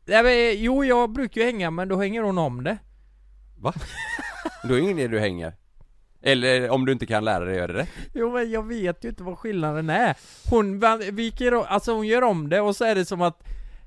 Nej, 0.06 0.24
men, 0.24 0.64
jo, 0.64 0.86
jag 0.86 1.10
brukar 1.10 1.42
ju 1.42 1.48
hänga 1.48 1.72
men 1.72 1.88
då 1.88 1.98
hänger 1.98 2.22
hon 2.22 2.38
om 2.38 2.64
det. 2.64 2.78
Va? 3.58 3.74
Då 4.64 4.74
är 4.74 4.78
det 4.78 4.84
ingen 4.84 5.00
idé 5.00 5.08
du 5.08 5.20
hänger 5.20 5.54
Eller 6.22 6.70
om 6.70 6.86
du 6.86 6.92
inte 6.92 7.06
kan 7.06 7.26
lära 7.26 7.46
dig 7.46 7.54
att 7.54 7.60
göra 7.60 7.74
det 7.74 7.88
Jo 8.14 8.32
men 8.32 8.52
jag 8.52 8.68
vet 8.68 9.06
ju 9.06 9.10
inte 9.10 9.24
vad 9.24 9.38
skillnaden 9.38 9.90
är. 9.90 10.16
Hon 10.50 10.82
viker 11.12 11.66
alltså 11.68 11.94
hon 11.94 12.08
gör 12.08 12.22
om 12.22 12.50
det 12.50 12.62
och 12.62 12.76
så 12.76 12.86
är 12.86 12.96
det 12.96 13.06
som 13.06 13.22
att, 13.22 13.44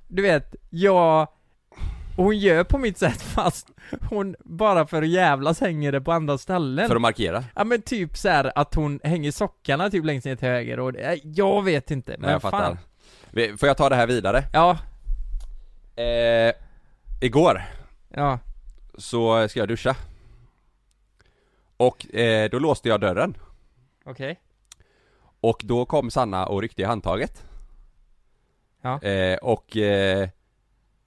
du 0.09 0.22
vet, 0.22 0.55
jag 0.70 1.29
hon 2.25 2.39
gör 2.39 2.64
på 2.64 2.79
mitt 2.79 2.99
sätt 2.99 3.23
fast 3.23 3.69
hon 4.11 4.37
bara 4.41 4.87
för 4.87 5.03
att 5.03 5.09
jävlas 5.09 5.61
hänger 5.61 5.93
det 5.93 6.01
på 6.01 6.12
andra 6.12 6.39
ställen. 6.39 6.89
För 6.89 6.97
att 6.97 7.03
markera? 7.03 7.45
Ja 7.55 7.64
men 7.64 7.83
typ 7.83 8.16
så 8.16 8.29
här 8.29 8.53
att 8.55 8.75
hon 8.75 9.01
hänger 9.05 9.31
sockarna 9.31 9.91
typ 9.91 10.05
längst 10.05 10.25
ner 10.27 10.37
till 10.37 10.49
höger 10.49 10.81
och 10.81 10.93
det, 10.93 11.21
jag 11.25 11.62
vet 11.64 11.91
inte, 11.91 12.11
men 12.12 12.21
Nej 12.21 12.31
jag 12.31 12.43
fattar 12.43 12.79
fan. 13.35 13.59
Får 13.59 13.66
jag 13.69 13.77
ta 13.77 13.89
det 13.89 13.97
här 13.97 14.07
vidare? 14.07 14.45
Ja, 14.53 14.79
Eh, 15.97 16.53
igår 17.21 17.62
ja, 18.09 18.39
så 18.99 19.49
ska 19.49 19.59
jag 19.61 19.69
duscha 19.69 19.97
Och 21.77 22.14
eh, 22.14 22.51
då 22.51 22.59
låste 22.59 22.89
jag 22.89 23.01
dörren 23.01 23.37
okej. 24.05 24.41
Och 25.41 25.61
då 25.64 25.85
kom 25.87 26.11
Sanna 26.11 26.47
och 26.47 26.61
ryckte 26.62 26.83
i 26.83 26.85
handtaget 26.85 27.45
Ja. 28.83 29.03
eh, 29.03 29.37
Och 29.39 29.77
eh, 29.77 30.29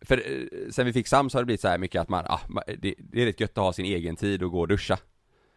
För 0.01 0.17
eh, 0.17 0.69
sen 0.71 0.85
vi 0.85 0.93
fick 0.93 1.07
Sam 1.07 1.29
så 1.29 1.37
har 1.37 1.41
det 1.41 1.45
blivit 1.45 1.61
så 1.61 1.67
här 1.67 1.77
mycket 1.77 2.01
att 2.01 2.09
man, 2.09 2.25
ah, 2.27 2.39
det, 2.77 2.95
det 2.97 3.21
är 3.21 3.25
rätt 3.25 3.39
gött 3.39 3.57
att 3.57 3.63
ha 3.63 3.73
sin 3.73 3.85
egen 3.85 4.15
tid 4.15 4.43
och 4.43 4.51
gå 4.51 4.59
och 4.59 4.67
duscha 4.67 4.97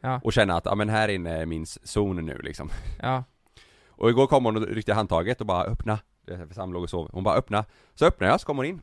Ja. 0.01 0.21
Och 0.25 0.33
känna 0.33 0.57
att, 0.57 0.65
ja 0.65 0.73
ah, 0.73 0.75
men 0.75 0.89
här 0.89 1.09
inne 1.09 1.31
är 1.31 1.47
min 1.47 1.67
zon 1.67 2.27
nu 2.27 2.39
liksom 2.39 2.71
Ja, 3.03 3.25
Och 3.89 4.11
igår 4.11 4.27
kom 4.27 4.45
hon 4.45 4.57
och 4.57 4.63
ryckte 4.63 4.95
handtaget 4.95 5.41
och 5.41 5.47
bara 5.47 5.65
öppna 5.65 5.99
för 6.27 6.55
Sam 6.55 6.73
låg 6.73 6.83
och 6.83 6.91
sov, 6.91 7.11
hon 7.13 7.25
bara 7.25 7.37
öppna 7.37 7.65
Så 7.95 8.07
öppnade 8.07 8.33
jag, 8.33 8.41
så 8.41 8.47
kom 8.47 8.57
hon 8.57 8.67
in 8.67 8.83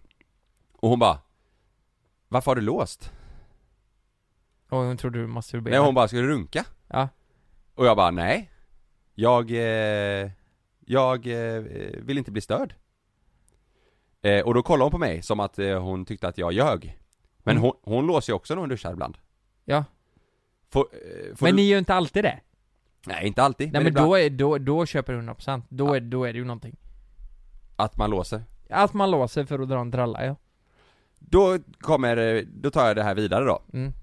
Och 0.73 0.89
hon 0.89 0.99
bara 0.99 1.19
Varför 2.27 2.51
har 2.51 2.55
du 2.55 2.61
låst? 2.61 3.11
och 4.69 4.77
hon 4.77 4.97
trodde 4.97 5.19
du 5.19 5.27
masturberade. 5.27 5.77
Nej 5.77 5.85
hon 5.85 5.95
bara, 5.95 6.07
ska 6.07 6.17
du 6.17 6.27
runka? 6.27 6.65
Ja. 6.87 7.09
Och 7.75 7.85
jag 7.85 7.97
bara, 7.97 8.11
nej 8.11 8.51
Jag, 9.15 9.51
eh, 9.51 10.31
jag 10.85 11.27
eh, 11.27 11.61
vill 12.01 12.17
inte 12.17 12.31
bli 12.31 12.41
störd 12.41 12.75
eh, 14.21 14.45
Och 14.45 14.53
då 14.53 14.63
kollade 14.63 14.83
hon 14.85 14.91
på 14.91 14.97
mig 14.97 15.21
som 15.21 15.39
att 15.39 15.59
eh, 15.59 15.81
hon 15.81 16.05
tyckte 16.05 16.27
att 16.27 16.37
jag 16.37 16.53
ljög 16.53 16.97
Men 17.43 17.57
Mm. 17.57 17.63
hon, 17.63 17.73
hon 17.93 18.07
låser 18.07 18.33
ju 18.33 18.35
också 18.35 18.53
när 18.53 18.59
hon 18.59 18.69
duschar 18.69 18.91
ibland 18.93 19.17
Ja. 19.65 19.83
Får, 20.69 20.81
eh, 20.91 21.35
får 21.35 21.45
Men 21.45 21.55
du... 21.55 21.61
ni 21.61 21.67
gör 21.69 21.79
inte 21.79 21.93
alltid 21.93 22.23
det? 22.23 22.39
Nej 23.07 23.27
inte 23.27 23.43
alltid, 23.43 23.71
Nej 23.73 23.81
men 23.83 23.87
ibland 23.87 24.07
då 24.09 24.15
är, 24.15 24.29
då, 24.29 24.57
då 24.57 24.85
köper 24.85 25.13
du 25.13 25.19
100%, 25.21 25.61
då 25.69 25.93
är, 25.93 25.99
då 26.01 26.23
är 26.23 26.33
det 26.33 26.39
ju 26.39 26.45
någonting. 26.45 26.75
Att 27.75 27.97
man 27.97 28.09
låser 28.09 28.43
Att 28.69 28.93
man 28.93 29.11
låser 29.11 29.45
för 29.45 29.59
att 29.59 29.69
dra 29.69 29.79
en 29.81 29.91
dralla 29.91 30.25
ja. 30.25 30.35
Då 31.19 31.57
kommer, 31.79 32.17
eh, 32.17 32.41
då 32.53 32.71
tar 32.71 32.87
jag 32.87 32.95
det 32.95 33.03
här 33.03 33.15
vidare 33.15 33.45
då 33.45 33.61
Mm. 33.73 33.93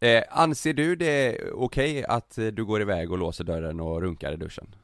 eh, 0.00 0.22
Anser 0.30 0.72
du 0.72 0.96
det 0.96 1.38
okej 1.52 2.04
att 2.04 2.38
eh, 2.38 2.46
du 2.46 2.64
går 2.64 2.80
iväg 2.82 3.12
och 3.12 3.18
låser 3.18 3.44
dörren 3.44 3.80
och 3.80 4.00
runkar 4.02 4.32
i 4.32 4.36
duschen? 4.36 4.74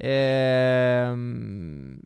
Ehm, 0.00 2.02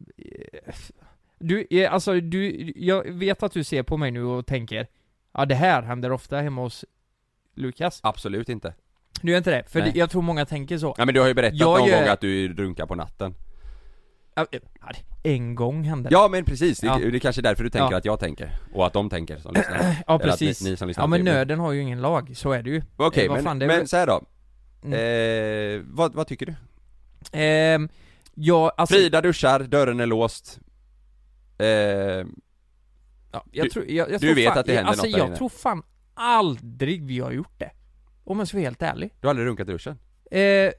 du, 1.39 1.67
eh, 1.71 1.93
alltså 1.93 2.21
du, 2.21 2.73
jag 2.77 3.13
vet 3.13 3.43
att 3.43 3.53
du 3.53 3.65
ser 3.65 3.83
på 3.83 3.97
mig 3.97 4.11
nu 4.11 4.25
och 4.25 4.47
tänker 4.47 4.87
Ja 5.35 5.45
det 5.45 5.55
här 5.55 5.83
händer 5.83 6.13
ofta 6.13 6.41
hemma 6.41 6.63
hos 6.63 6.85
Lukas 7.55 8.01
Absolut 8.03 8.49
inte 8.49 8.75
Du 9.23 9.31
gör 9.31 9.39
inte 9.39 9.51
det? 9.51 9.65
För 9.69 9.81
Nej. 9.81 9.93
jag 9.95 10.11
tror 10.11 10.23
många 10.23 10.47
tänker 10.47 10.79
så 10.79 10.95
Ja 10.99 11.05
men 11.05 11.15
du 11.15 11.21
har 11.21 11.29
ju 11.29 11.35
berättat 11.35 11.59
Jag 11.59 11.79
någon 11.81 11.89
gör- 11.89 12.01
gång 12.01 12.09
att 12.09 12.21
du 12.21 12.49
runkar 12.55 12.87
på 12.87 12.95
natten 12.95 13.35
eh, 14.37 14.45
En 15.23 15.55
gång 15.55 15.85
hände 15.85 16.09
det 16.09 16.13
Ja 16.13 16.29
men 16.31 16.45
precis, 16.45 16.81
det, 16.81 16.87
Ja. 16.87 16.99
det 16.99 17.17
är 17.17 17.19
kanske 17.19 17.43
därför 17.43 17.65
du 17.65 17.71
tänker 17.71 17.93
Ja. 17.93 17.99
att 17.99 18.05
jag 18.05 18.21
tänker 18.21 18.51
Och 18.75 18.87
att 18.87 18.93
de 18.93 19.11
tänker 19.11 19.37
som 19.37 19.55
lyssnar 19.55 19.79
Ja 20.07 20.15
Eller 20.15 20.15
att 20.15 20.23
precis 20.23 20.65
ni, 20.65 20.71
ni 20.71 20.77
som 20.77 20.89
lyssnar 20.89 21.05
Ja 21.05 21.09
men 21.09 21.25
nöden 21.25 21.59
har 21.59 21.73
ju 21.73 21.81
ingen 21.81 22.01
lag, 22.01 22.37
så 22.37 22.53
är 22.53 22.63
det 22.63 22.71
ju 22.71 22.83
Okej 22.97 23.25
Eh, 23.27 23.31
vad 23.31 23.45
men, 23.45 23.59
det 23.59 23.65
är 23.65 23.69
men 23.69 23.89
så 23.89 24.07
då 24.07 24.23
Mm. 24.85 24.95
eh, 25.81 25.85
vad, 25.87 26.15
vad 26.15 26.27
tycker 26.27 26.47
du? 26.47 26.55
Ehm, 27.33 27.89
ja 28.35 28.73
alltså 28.77 28.95
Frida 28.95 29.21
duschar, 29.21 29.61
dörren 29.61 30.01
är 30.01 30.07
låst 30.07 30.61
eh, 31.59 31.67
ja, 31.67 32.25
jag 33.53 33.67
du- 33.67 33.69
tror, 33.71 33.85
jag, 33.89 34.11
jag 34.11 34.21
du 34.21 34.27
tror 34.27 34.35
vet 34.35 34.49
fan, 34.49 34.59
att 34.59 34.67
det 34.67 34.75
händer 34.75 34.89
alltså, 34.89 35.05
något 35.07 35.13
där 35.13 35.19
jag 35.19 35.27
inne. 35.29 35.37
tror 35.37 35.49
fan 35.49 35.83
aldrig 36.15 37.05
vi 37.05 37.19
har 37.21 37.31
gjort 37.33 37.59
det 37.59 37.71
Om 38.25 38.39
jag 38.39 38.49
ska 38.49 38.57
vara 38.57 38.65
helt 38.65 38.83
ärlig 38.83 39.15
Du 39.21 39.27
har 39.27 39.31
aldrig 39.31 39.49
runkat 39.49 39.69
i 39.69 39.73
duschen? 39.73 39.99
Eh, 40.31 40.73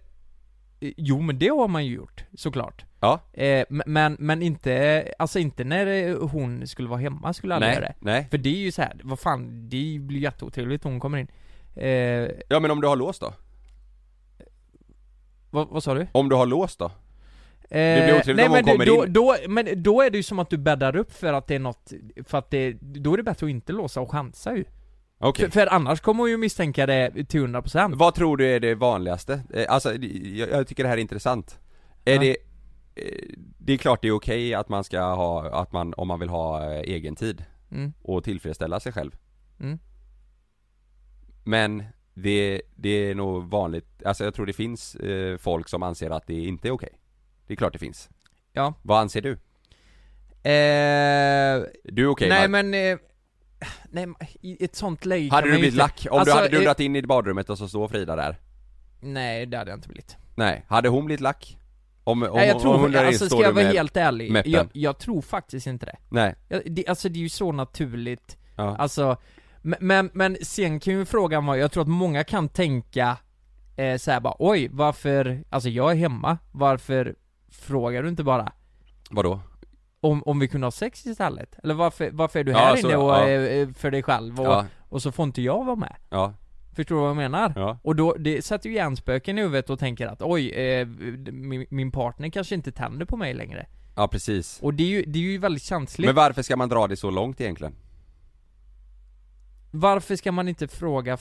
jo 0.80 1.22
men 1.22 1.40
det 1.40 1.48
har 1.50 1.68
man 1.68 1.86
ju 1.86 1.94
gjort, 1.96 2.24
såklart. 2.34 2.86
Ja. 3.00 3.20
Eh, 3.34 3.66
men, 3.70 4.18
men 4.20 4.42
inte, 4.42 5.14
alltså 5.20 5.40
inte 5.40 5.64
när 5.64 5.88
eh, 5.88 6.28
hon 6.28 6.68
skulle 6.68 6.90
vara 6.90 7.00
hemma 7.00 7.34
skulle 7.34 7.54
jag 7.54 7.56
aldrig 7.56 7.70
Nej, 7.70 7.76
göra 7.82 7.88
det. 7.88 7.96
nej. 8.00 8.28
För 8.32 8.38
det 8.38 8.50
är 8.50 8.58
ju 8.60 8.72
så 8.72 8.82
här, 8.82 9.00
vad 9.04 9.20
fan, 9.20 9.70
det 9.70 9.98
blir 10.00 10.20
jätteotrevligt 10.20 10.86
om 10.86 10.92
hon 10.92 11.00
kommer 11.00 11.18
in. 11.18 11.28
Eh, 11.76 11.88
Ja 12.50 12.60
men 12.60 12.72
om 12.72 12.82
du 12.82 12.88
har 12.88 12.96
låst 12.96 13.22
då? 13.22 13.34
Vad, 15.54 15.68
vad 15.68 15.84
sa 15.84 15.94
du? 15.94 16.08
Om 16.12 16.30
du 16.30 16.36
har 16.36 16.46
låst 16.46 16.80
då? 16.80 16.86
Eh, 16.86 18.04
blir 18.06 18.18
otrevligt 18.20 18.36
nej, 18.36 18.46
om 18.46 18.52
hon 18.52 18.56
men 18.56 18.66
det- 18.66 18.72
kommer 18.72 18.86
då, 18.86 19.06
in. 19.06 19.14
Då, 19.14 19.36
men 19.50 19.84
då 19.84 20.02
är 20.02 20.10
det 20.10 20.18
ju 20.18 20.24
som 20.24 20.40
att 20.40 20.50
du 20.50 20.58
bäddar 20.58 20.96
upp 20.96 21.14
för 21.14 21.34
att 21.34 21.48
det 21.48 21.56
är 21.56 21.60
något, 21.60 21.94
för 22.26 22.38
att 22.38 22.50
det, 22.52 22.72
då 22.82 23.14
är 23.14 23.18
det 23.18 23.24
bättre 23.24 23.46
att 23.46 23.50
inte 23.52 23.74
låsa 23.74 24.02
och 24.02 24.12
chansa 24.12 24.56
ju. 24.56 24.66
Okej. 25.20 25.46
För, 25.46 25.52
för 25.52 25.68
annars 25.74 26.02
kommer 26.02 26.24
hon 26.24 26.30
ju 26.30 26.38
misstänka 26.38 26.86
det 26.86 27.12
till 27.26 27.42
100% 27.48 27.96
Vad 27.96 28.16
tror 28.16 28.38
du 28.38 28.48
är 28.56 28.60
det 28.60 28.76
vanligaste? 28.76 29.42
Eh, 29.54 29.66
Alltså, 29.70 29.94
jag, 29.96 30.50
jag 30.52 30.68
tycker 30.68 30.84
det 30.84 30.90
här 30.90 30.98
är 30.98 31.02
intressant. 31.02 31.60
Är 32.06 32.14
Ja. 32.14 32.22
det 32.22 32.30
eh, 32.96 33.36
Det 33.58 33.74
är 33.74 33.78
klart 33.78 34.02
det 34.02 34.08
är 34.08 34.12
okej 34.12 34.54
att 34.54 34.70
man 34.70 34.84
ska 34.84 35.00
ha, 35.02 35.50
att 35.62 35.72
man, 35.72 35.94
om 35.98 36.08
man 36.08 36.20
vill 36.20 36.30
ha 36.30 36.72
eh, 36.74 36.80
egen 36.80 37.16
tid 37.16 37.46
Mm. 37.72 37.94
och 38.04 38.24
tillfredsställa 38.24 38.80
sig 38.80 38.92
själv. 38.92 39.12
Mm. 39.60 39.80
Men 41.44 41.84
det, 42.14 42.62
det 42.76 42.90
är 42.90 43.16
nog 43.16 43.50
vanligt, 43.50 44.04
alltså 44.06 44.24
jag 44.24 44.34
tror 44.34 44.46
det 44.46 44.54
finns 44.54 44.96
eh, 44.96 45.38
folk 45.38 45.70
som 45.70 45.84
anser 45.84 46.10
att 46.10 46.28
det 46.28 46.34
inte 46.46 46.68
är 46.68 46.72
okej. 46.72 46.90
Det 47.48 47.54
är 47.54 47.58
klart 47.58 47.74
det 47.74 47.80
finns. 47.80 48.10
Ja. 48.54 48.74
Vad 48.82 49.00
anser 49.00 49.22
du? 49.22 49.32
Eh, 50.44 51.64
Du 51.84 52.04
är 52.04 52.08
okej 52.08 52.30
nej 52.30 52.42
va? 52.42 52.48
men, 52.48 52.74
eh, 52.74 52.98
nej 53.90 54.06
men 54.06 54.16
i 54.42 54.64
ett 54.66 54.76
sånt 54.76 55.06
läge 55.06 55.30
Hade 55.32 55.42
kan 55.42 55.48
du 55.48 55.50
man 55.50 55.58
ju 55.58 55.60
blivit 55.62 55.74
inte- 55.74 55.84
lack? 55.84 56.08
Om 56.12 56.20
Alltså, 56.20 56.34
du 56.36 56.40
hade 56.42 56.48
eh, 56.48 56.52
dundrat 56.60 56.80
in 56.80 56.96
i 56.96 57.02
badrummet 57.02 57.50
och 57.50 57.58
så 57.58 57.68
står 57.68 57.88
Frida 57.88 58.16
där? 58.16 58.38
Nej 59.02 59.46
det 59.46 59.58
hade 59.58 59.72
jag 59.72 59.78
inte 59.78 59.88
blivit. 59.88 60.18
Nej, 60.36 60.66
hade 60.68 60.90
hon 60.90 61.06
blivit 61.06 61.22
lack? 61.22 61.58
Om, 62.04 62.24
om, 62.24 62.30
nej 62.36 62.48
jag 62.48 62.56
om 62.56 62.62
tror, 62.62 62.78
hon 62.78 62.92
där 62.92 63.00
inne 63.00 63.08
alltså 63.08 63.26
står 63.26 63.38
ska 63.38 63.44
jag 63.46 63.52
du 63.52 63.56
vara 63.56 63.66
med- 63.66 63.74
helt 63.74 63.98
ärlig, 63.98 64.32
meppen? 64.32 64.52
jag, 64.52 64.68
jag 64.74 64.98
tror 65.00 65.22
faktiskt 65.22 65.68
inte 65.68 65.86
det. 65.86 65.98
Nej, 66.10 66.36
Jag, 66.50 66.62
det. 66.72 66.88
Alltså 66.88 67.10
det 67.10 67.20
är 67.20 67.22
ju 67.22 67.30
så 67.30 67.52
naturligt, 67.52 68.38
ja. 68.56 68.76
alltså, 68.78 69.18
men, 69.80 70.10
men, 70.14 70.38
sen 70.42 70.80
kan 70.80 70.94
ju 70.94 71.06
frågan 71.06 71.46
vara, 71.46 71.58
jag 71.58 71.72
tror 71.72 71.82
att 71.84 71.88
många 71.90 72.24
kan 72.24 72.50
tänka 72.50 73.18
eh, 73.76 73.98
så 73.98 74.12
här 74.12 74.20
bara 74.20 74.36
oj, 74.40 74.70
varför, 74.72 75.44
alltså 75.50 75.70
jag 75.70 75.92
är 75.92 75.96
hemma, 75.96 76.38
varför 76.52 77.16
frågar 77.52 78.04
du 78.04 78.10
inte 78.10 78.24
bara? 78.24 78.52
Vadå? 79.10 79.40
Om, 80.02 80.24
om 80.24 80.40
vi 80.40 80.48
kunde 80.48 80.68
ha 80.68 80.72
sex 80.72 81.06
istället? 81.06 81.56
Eller 81.64 81.74
varför, 81.74 82.10
varför 82.14 82.40
är 82.40 82.44
du 82.44 82.52
Ja, 82.52 82.58
här 82.58 82.76
så, 82.76 82.88
inne 82.88 82.98
och, 82.98 83.12
ja. 83.12 83.30
eh, 83.30 83.70
för 83.70 83.92
dig 83.92 84.04
själv 84.04 84.40
och, 84.40 84.46
Ja, 84.46 84.66
och 84.90 85.02
så 85.02 85.12
får 85.12 85.24
inte 85.26 85.42
jag 85.42 85.66
vara 85.66 85.76
med? 85.76 85.96
ja, 86.10 86.34
Förstår 86.76 86.96
du 86.96 87.02
vad 87.02 87.10
jag 87.10 87.16
menar? 87.18 87.54
ja. 87.56 87.78
Och 87.84 87.96
då, 87.96 88.14
det 88.20 88.46
sätter 88.46 88.70
ju 88.70 88.76
hjärnspöken 88.76 89.38
i 89.38 89.42
huvudet 89.42 89.70
och 89.70 89.80
tänker 89.80 90.08
att 90.08 90.22
oj, 90.22 90.50
eh, 90.50 90.88
min, 91.32 91.66
min 91.70 91.92
partner 91.92 92.30
kanske 92.30 92.56
inte 92.56 92.72
tänder 92.72 93.06
på 93.06 93.18
mig 93.18 93.34
längre. 93.34 93.66
Ja 93.96 94.08
precis. 94.08 94.60
Och 94.62 94.74
det 94.74 94.84
är 94.84 94.88
ju, 94.88 95.04
det 95.08 95.20
är 95.20 95.24
ju 95.24 95.38
väldigt 95.38 95.64
känsligt. 95.64 96.06
Men 96.08 96.16
varför 96.16 96.42
ska 96.42 96.56
man 96.56 96.70
dra 96.70 96.88
det 96.88 96.96
så 96.98 97.10
långt 97.12 97.42
egentligen? 97.42 97.76
Varför 99.76 100.16
ska 100.16 100.32
man 100.32 100.48
inte 100.48 100.68
fråga 100.68 101.18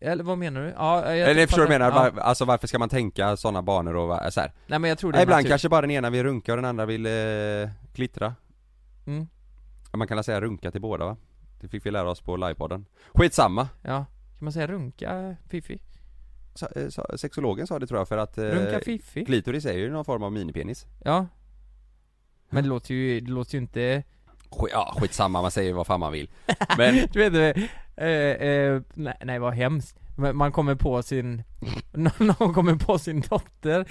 eller 0.00 0.24
vad 0.24 0.38
menar 0.38 0.60
du? 0.62 0.68
Ja, 0.76 1.14
jag 1.16 1.30
Eller 1.30 1.46
förstår 1.46 1.66
du 1.66 1.72
jag 1.72 1.80
menar? 1.80 2.04
Ja. 2.04 2.10
Var, 2.14 2.22
alltså 2.22 2.44
varför 2.44 2.66
ska 2.66 2.78
man 2.78 2.88
tänka 2.88 3.36
sådana 3.36 3.62
banor 3.62 3.96
och 3.96 4.32
så 4.32 4.40
här? 4.40 4.52
Nej 4.66 4.78
men 4.78 4.88
jag 4.88 4.98
tror 4.98 5.12
det 5.12 5.16
Nej, 5.18 5.22
ibland 5.22 5.36
naturligt. 5.38 5.50
kanske 5.50 5.68
bara 5.68 5.80
den 5.80 5.90
ena 5.90 6.10
vill 6.10 6.22
runka 6.22 6.52
och 6.52 6.56
den 6.56 6.64
andra 6.64 6.86
vill 6.86 7.06
eh, 7.06 7.70
klittra 7.94 8.34
Mm, 9.06 9.26
Man 9.92 10.08
kan 10.08 10.16
väl 10.16 10.24
säga 10.24 10.40
runka 10.40 10.70
till 10.70 10.80
båda 10.80 11.04
va? 11.04 11.16
Det 11.60 11.68
fick 11.68 11.86
vi 11.86 11.90
lära 11.90 12.10
oss 12.10 12.20
på 12.20 12.36
livepodden 12.36 12.86
Skitsamma! 13.14 13.68
ja. 13.82 14.04
Kan 14.38 14.44
man 14.44 14.52
säga 14.52 14.66
runka 14.66 15.36
Fifi? 15.48 15.80
Sa, 16.54 16.66
eh, 16.76 16.88
sa, 16.88 17.06
sexologen 17.16 17.66
sa 17.66 17.78
det 17.78 17.86
tror 17.86 18.00
jag 18.00 18.08
för 18.08 18.18
att 18.18 18.38
eh, 18.38 18.44
Runka 18.44 18.80
Fifi? 18.80 19.24
klitoris 19.24 19.64
är 19.66 19.72
ju 19.78 19.90
någon 19.90 20.04
form 20.04 20.22
av 20.22 20.32
minipenis 20.32 20.86
Ja. 21.04 21.26
Men 22.50 22.62
det 22.62 22.68
låter 22.68 22.94
ju, 22.94 23.20
det 23.20 23.30
låter 23.30 23.54
ju 23.54 23.58
inte 23.60 24.02
Ja 24.72 24.94
skitsamma, 24.98 25.42
man 25.42 25.50
säger 25.50 25.72
vad 25.72 25.86
fan 25.86 26.00
man 26.00 26.12
vill 26.12 26.30
Men, 26.78 27.06
Du 27.12 27.30
vet, 27.30 27.56
eh, 27.96 28.06
eh, 28.08 28.82
nej, 28.94 29.14
nej 29.24 29.38
vad 29.38 29.54
hemskt. 29.54 29.98
Man 30.34 30.52
kommer 30.52 30.74
på 30.74 31.02
sin, 31.02 31.42
någon 32.18 32.54
kommer 32.54 32.74
på 32.74 32.98
sin 32.98 33.20
dotter. 33.20 33.86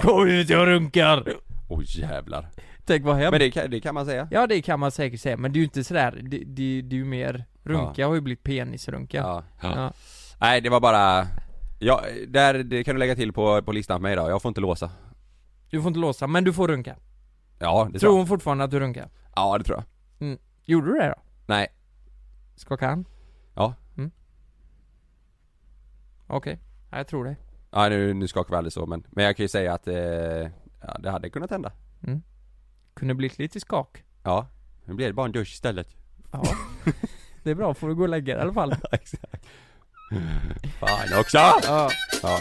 Kom 0.00 0.28
ut 0.28 0.50
jag 0.50 0.66
runkar! 0.66 1.24
oj 1.68 1.84
jävlar. 1.88 2.48
Tänk 2.84 3.04
vad 3.04 3.16
hemskt. 3.16 3.30
Men 3.30 3.40
det 3.40 3.50
kan, 3.50 3.70
det 3.70 3.80
kan 3.80 3.94
man 3.94 4.06
säga. 4.06 4.28
Ja 4.30 4.46
det 4.46 4.62
kan 4.62 4.80
man 4.80 4.90
säkert 4.90 5.20
säga, 5.20 5.36
men 5.36 5.52
det 5.52 5.56
är 5.56 5.60
ju 5.60 5.64
inte 5.64 5.84
sådär, 5.84 6.18
det, 6.22 6.38
det, 6.38 6.82
det 6.82 6.96
är 6.96 6.98
ju 6.98 7.04
mer, 7.04 7.44
runka 7.62 8.06
har 8.06 8.14
ju 8.14 8.20
blivit 8.20 8.42
penisrunka. 8.42 9.16
Ja. 9.16 9.44
Ja. 9.62 9.92
Nej 10.40 10.60
det 10.60 10.68
var 10.68 10.80
bara 10.80 11.26
Ja, 11.82 12.04
där, 12.28 12.54
det 12.54 12.84
kan 12.84 12.94
du 12.94 12.98
lägga 12.98 13.14
till 13.14 13.32
på, 13.32 13.62
på 13.62 13.72
listan 13.72 13.98
för 13.98 14.02
mig 14.02 14.16
då, 14.16 14.28
jag 14.28 14.42
får 14.42 14.48
inte 14.48 14.60
låsa. 14.60 14.90
Du 15.70 15.82
får 15.82 15.88
inte 15.88 16.00
låsa, 16.00 16.26
men 16.26 16.44
du 16.44 16.52
får 16.52 16.68
runka. 16.68 16.96
Ja, 17.58 17.84
det 17.84 17.90
Tror 17.90 17.98
tror 17.98 18.12
jag 18.12 18.16
hon 18.16 18.26
fortfarande 18.26 18.64
att 18.64 18.70
du 18.70 18.80
runkar? 18.80 19.08
Ja 19.36 19.58
det 19.58 19.64
tror 19.64 19.84
jag. 20.18 20.38
Gjorde 20.64 20.86
du 20.86 20.98
det 20.98 21.08
då? 21.08 21.22
Nej, 21.46 21.68
Skaka 22.60 22.86
hand? 22.86 23.06
Ja. 23.54 23.74
mm. 23.96 24.10
Okej, 26.26 26.60
ja, 26.90 26.96
jag 26.96 27.06
tror 27.06 27.24
det. 27.24 27.36
Ja 27.70 27.88
nu, 27.88 28.14
nu 28.14 28.28
skakar 28.28 28.50
vi 28.50 28.56
aldrig 28.56 28.72
så 28.72 28.86
men, 28.86 29.06
men 29.10 29.24
jag 29.24 29.36
kan 29.36 29.44
ju 29.44 29.48
säga 29.48 29.74
att 29.74 29.88
eh, 29.88 29.94
ja, 30.80 30.98
det 30.98 31.10
hade 31.10 31.30
kunnat 31.30 31.50
hända. 31.50 31.72
Kunde 32.94 33.14
blivit 33.14 33.38
lite 33.38 33.60
skak. 33.60 34.04
Ja, 34.22 34.46
nu 34.84 34.94
blir 34.94 35.06
det 35.06 35.12
bara 35.12 35.26
en 35.26 35.32
dusch 35.32 35.52
istället. 35.52 35.88
Ja. 36.32 36.42
Det 37.42 37.50
är 37.50 37.54
bra, 37.54 37.74
får 37.74 37.88
du 37.88 37.94
gå 37.94 38.02
och 38.02 38.08
lägga 38.08 38.34
dig 38.34 38.40
i 38.40 38.42
alla 38.42 38.52
fall. 38.52 38.74
Exakt. 38.92 39.46
Fan 40.80 41.20
också! 41.20 41.38
Ja. 41.38 41.90
Ja, 42.22 42.38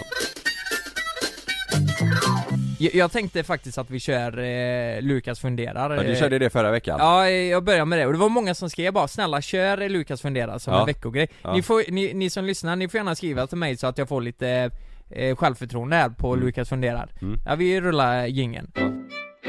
Jag, 2.93 3.11
tänkte 3.11 3.43
faktiskt 3.43 3.77
att 3.77 3.89
vi 3.89 3.99
kör 3.99 4.37
eh, 4.39 5.01
Lukas 5.01 5.39
funderar 5.39 5.95
ja 5.95 6.03
du 6.03 6.11
eh, 6.11 6.19
körde 6.19 6.39
det 6.39 6.49
förra 6.49 6.71
veckan 6.71 6.97
Ja, 6.99 7.29
jag 7.29 7.63
börjar 7.63 7.85
med 7.85 7.99
det 7.99 8.05
och 8.05 8.13
det 8.13 8.19
var 8.19 8.29
många 8.29 8.55
som 8.55 8.69
skrev 8.69 8.93
bara 8.93 9.07
'Snälla 9.07 9.41
kör 9.41 9.81
eh, 9.81 9.89
Lukas 9.89 10.21
funderar' 10.21 10.57
som 10.59 10.73
Ja. 10.73 10.79
en 10.79 10.85
veckogrej 10.85 11.27
Ja. 11.41 11.53
ni, 11.53 11.61
får, 11.61 11.91
ni, 11.91 12.13
ni 12.13 12.29
som 12.29 12.45
lyssnar, 12.45 12.75
ni 12.75 12.89
får 12.89 12.97
gärna 12.97 13.15
skriva 13.15 13.47
till 13.47 13.57
mig 13.57 13.77
så 13.77 13.87
att 13.87 13.97
jag 13.97 14.07
får 14.07 14.21
lite 14.21 14.71
eh, 15.09 15.35
självförtroende 15.35 15.95
här 15.95 16.09
på 16.09 16.33
Mm. 16.33 16.45
Lukas 16.45 16.69
funderar 16.69 17.09
Mm. 17.21 17.39
Ja, 17.45 17.55
vi 17.55 17.81
rullar 17.81 18.25
jingeln 18.25 18.71
Ja. 18.75 18.91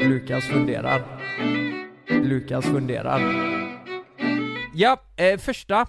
Lukas 0.03 0.43
funderar 0.45 1.01
Lukas 2.23 2.65
funderar 2.65 3.21
Ja, 4.75 4.97
eh, 5.15 5.37
första 5.37 5.87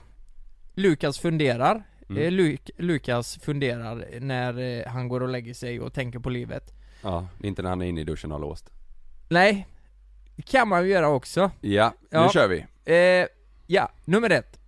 Lukas 0.75 1.19
funderar 1.19 1.83
Mm. 2.17 2.23
eh, 2.25 2.31
Luk, 2.31 2.71
Lukas 2.79 3.39
funderar 3.39 4.21
när 4.21 4.59
eh, 4.59 4.87
han 4.93 5.09
går 5.09 5.21
och 5.23 5.29
lägger 5.29 5.55
sig 5.55 5.81
och 5.81 5.93
tänker 5.93 6.19
på 6.19 6.31
livet 6.31 6.75
Ja, 7.03 7.27
inte 7.43 7.63
när 7.63 7.71
han 7.71 7.83
är 7.83 7.87
inne 7.87 8.01
i 8.01 8.05
duschen 8.05 8.33
och 8.33 8.39
har 8.39 8.47
låst 8.47 8.71
Nej, 9.29 9.67
det 10.37 10.43
kan 10.43 10.69
man 10.69 10.85
ju 10.85 10.91
göra 10.91 11.09
också 11.09 11.51
Ja, 11.61 11.95
Ja. 12.11 12.23
nu 12.25 12.29
kör 12.33 12.49
vi 12.49 12.67
Eh, 12.85 13.27
ja, 13.67 13.91
nummer 14.05 14.31
ett. 14.31 14.59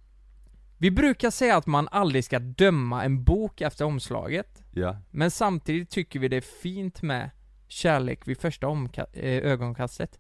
Vi 0.79 0.91
brukar 0.91 1.31
säga 1.31 1.57
att 1.57 1.67
man 1.67 1.89
aldrig 1.91 2.25
ska 2.25 2.39
döma 2.39 3.05
en 3.05 3.25
bok 3.25 3.61
efter 3.61 3.85
omslaget, 3.85 4.63
Ja, 4.73 4.97
men 5.11 5.31
samtidigt 5.31 5.91
tycker 5.91 6.19
vi 6.19 6.29
det 6.29 6.37
är 6.37 6.41
fint 6.41 7.03
med 7.03 7.31
kärlek 7.69 8.29
vid 8.29 8.39
första 8.39 8.67
eh, 9.13 9.23
ögonkastet. 9.23 10.19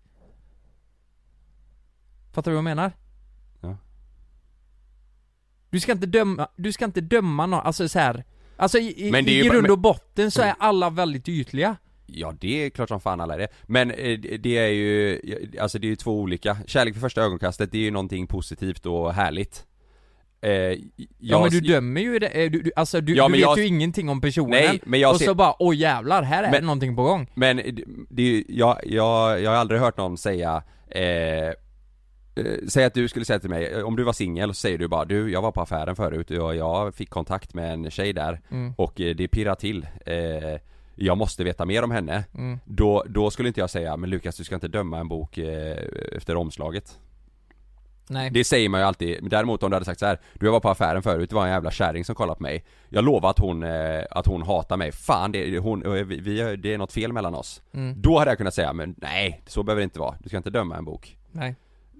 Fattar 2.33 2.51
du 2.51 2.55
vad 2.55 2.59
jag 2.59 2.64
menar? 2.64 2.93
Du 5.75 5.81
ska 5.81 5.93
inte 5.93 6.07
döma, 6.07 6.49
du 6.57 6.72
ska 6.72 6.85
inte 6.85 7.01
döma 7.01 7.47
någon, 7.47 7.61
alltså 7.61 7.89
så 7.89 7.99
här. 7.99 8.25
Alltså 8.57 8.79
i, 8.79 9.09
Men 9.12 9.25
det 9.25 9.31
är 9.31 9.35
ju 9.35 9.45
i 9.45 9.49
grund 9.49 9.70
och 9.70 9.79
botten 9.79 10.31
så 10.31 10.43
är 10.43 10.55
alla 10.59 10.91
väldigt 10.91 11.29
ytliga. 11.29 11.77
ja 12.07 12.35
det 12.41 12.66
är 12.66 12.70
klart 12.70 12.89
som 12.89 13.01
fan 13.01 13.20
alla 13.20 13.35
är 13.35 13.39
det 13.39 13.49
Men 13.62 13.91
eh, 13.91 14.18
det 14.41 14.59
är 14.59 14.68
ju, 14.68 15.20
alltså 15.61 15.79
det 15.79 15.87
är 15.87 15.89
ju 15.89 15.97
två 15.97 16.20
olika 16.20 16.57
Kärlek 16.66 16.95
vid 16.95 17.01
första 17.01 17.22
ögonkastet, 17.22 17.72
det 17.72 17.79
är 17.79 17.83
ju 17.83 17.91
någonting 17.91 18.27
positivt 18.27 18.87
och 18.87 19.14
härligt 19.14 19.64
eh, 20.43 20.51
jag, 20.53 20.79
Ja, 21.18 21.41
men 21.41 21.51
du 21.51 21.61
dömer 21.61 22.01
ju 22.01 22.18
det, 22.18 22.27
eh, 22.27 22.51
du, 22.51 22.62
du, 22.62 22.70
alltså 22.77 23.01
du, 23.01 23.14
Ja, 23.16 23.27
du 23.27 23.33
vet 23.33 23.41
jag- 23.41 23.59
ju 23.59 23.66
ingenting 23.66 24.09
om 24.09 24.20
personen. 24.20 24.51
Nej, 24.51 24.81
men 24.85 25.01
jag 25.01 25.11
och 25.12 25.18
ser- 25.18 25.27
så 25.27 25.35
bara, 25.35 25.55
oj 25.59 25.77
jävlar, 25.77 26.22
här 26.22 26.43
är 26.43 26.51
Men- 26.51 26.64
någonting 26.64 26.97
på 26.97 27.03
gång. 27.03 27.31
Men 27.35 27.57
det, 27.57 27.85
det 28.11 28.45
jag, 28.49 28.79
jag, 28.85 29.41
jag 29.43 29.51
har 29.51 29.57
aldrig 29.57 29.81
hört 29.81 29.97
någon 29.97 30.18
säga 30.18 30.62
eh, 30.91 31.53
Säg 32.68 32.85
att 32.85 32.95
du 32.95 33.09
skulle 33.09 33.24
säga 33.24 33.39
till 33.39 33.51
mig, 33.51 33.66
eh, 33.66 33.82
om 33.85 33.97
du 33.97 34.03
var 34.05 34.12
singel 34.12 34.49
så 34.49 34.55
säger 34.55 34.78
du 34.78 34.89
bara 34.89 35.05
du, 35.05 35.30
jag 35.32 35.43
var 35.43 35.53
på 35.53 35.61
affären 35.61 35.97
förut 35.97 36.30
och 36.30 36.57
jag 36.57 36.95
fick 36.95 37.11
kontakt 37.11 37.55
med 37.55 37.72
en 37.72 37.91
tjej 37.91 38.12
där 38.12 38.41
Mm. 38.51 38.74
och 38.76 39.01
eh, 39.01 39.14
det 39.16 39.28
pirrar 39.28 39.55
till 39.55 39.87
eh, 40.07 40.61
Jag 40.95 41.18
måste 41.18 41.45
veta 41.45 41.64
mer 41.64 41.85
om 41.85 41.91
henne 41.91 42.24
Mm. 42.35 42.59
då, 42.64 43.05
då 43.09 43.30
skulle 43.30 43.49
inte 43.49 43.61
jag 43.61 43.70
säga, 43.70 43.97
men 43.97 44.11
Lukas 44.11 44.37
du 44.37 44.45
ska 44.45 44.55
inte 44.55 44.68
döma 44.68 44.99
en 44.99 45.09
bok 45.09 45.39
eh, 45.39 45.76
efter 46.16 46.37
omslaget 46.37 46.99
Nej. 48.09 48.30
Det 48.30 48.45
säger 48.45 48.68
man 48.68 48.80
ju 48.80 48.87
alltid, 48.87 49.18
däremot 49.30 49.62
om 49.62 49.70
du 49.70 49.74
hade 49.76 49.85
sagt 49.85 50.01
så 50.01 50.07
här, 50.07 50.20
Du 50.35 50.47
jag 50.47 50.53
var 50.53 50.61
på 50.61 50.68
affären 50.70 51.03
förut, 51.03 51.30
det 51.30 51.37
var 51.37 51.45
en 51.47 51.51
jävla 51.53 51.70
kärring 51.70 52.05
som 52.05 52.14
kollade 52.14 52.37
på 52.37 52.43
mig 52.43 52.64
Jag 52.89 53.05
lovar 53.05 53.30
att 53.30 53.39
hon, 53.39 53.62
eh, 53.62 54.05
att 54.11 54.26
hon 54.26 54.43
hatar 54.43 54.76
mig, 54.76 54.93
fan 54.93 55.32
det, 55.32 55.59
hon, 55.59 55.87
eh, 55.97 56.05
vi, 56.05 56.20
vi, 56.20 56.57
det 56.57 56.74
är 56.74 56.78
något 56.78 56.93
fel 56.93 57.12
mellan 57.12 57.35
oss 57.35 57.62
Mm. 57.74 57.95
Då 58.03 58.18
hade 58.18 58.30
jag 58.30 58.39
kunnat 58.39 58.55
säga, 58.55 58.72
men 58.72 58.95
nej, 58.99 59.43
så 59.47 59.62
behöver 59.62 59.80
det 59.80 59.85
inte 59.85 59.99
vara, 59.99 60.14
du 60.22 60.28
ska 60.28 60.37
inte 60.37 60.51
döma 60.51 60.76
en 60.76 60.85
bok 60.85 61.16
Nej. 61.32 61.55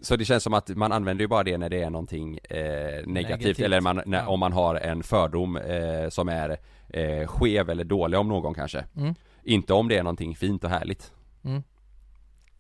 Så 0.05 0.17
det 0.17 0.25
känns 0.25 0.43
som 0.43 0.55
att 0.55 0.69
man 0.69 0.93
använder 0.93 1.23
ju 1.25 1.29
bara 1.29 1.43
det 1.43 1.59
när 1.59 1.69
det 1.71 1.83
är 1.83 1.91
någonting 1.91 2.39
eh, 2.51 2.57
negativt, 2.57 3.07
Negativt. 3.07 3.61
eller 3.61 3.81
man, 3.81 4.03
när, 4.07 4.19
Ja. 4.19 4.29
om 4.29 4.41
man 4.41 4.53
har 4.53 4.75
en 4.75 5.03
fördom 5.03 5.57
eh, 5.57 6.09
som 6.09 6.29
är 6.29 6.57
eh, 6.89 7.27
skev 7.27 7.71
eller 7.71 7.85
dålig 7.85 8.21
om 8.21 8.29
någon 8.29 8.55
kanske 8.55 8.85
Mm. 8.97 9.15
Inte 9.43 9.73
om 9.75 9.89
det 9.89 9.97
är 9.97 10.03
någonting 10.03 10.37
fint 10.37 10.65
och 10.65 10.71
härligt 10.71 11.13
Mm. 11.45 11.63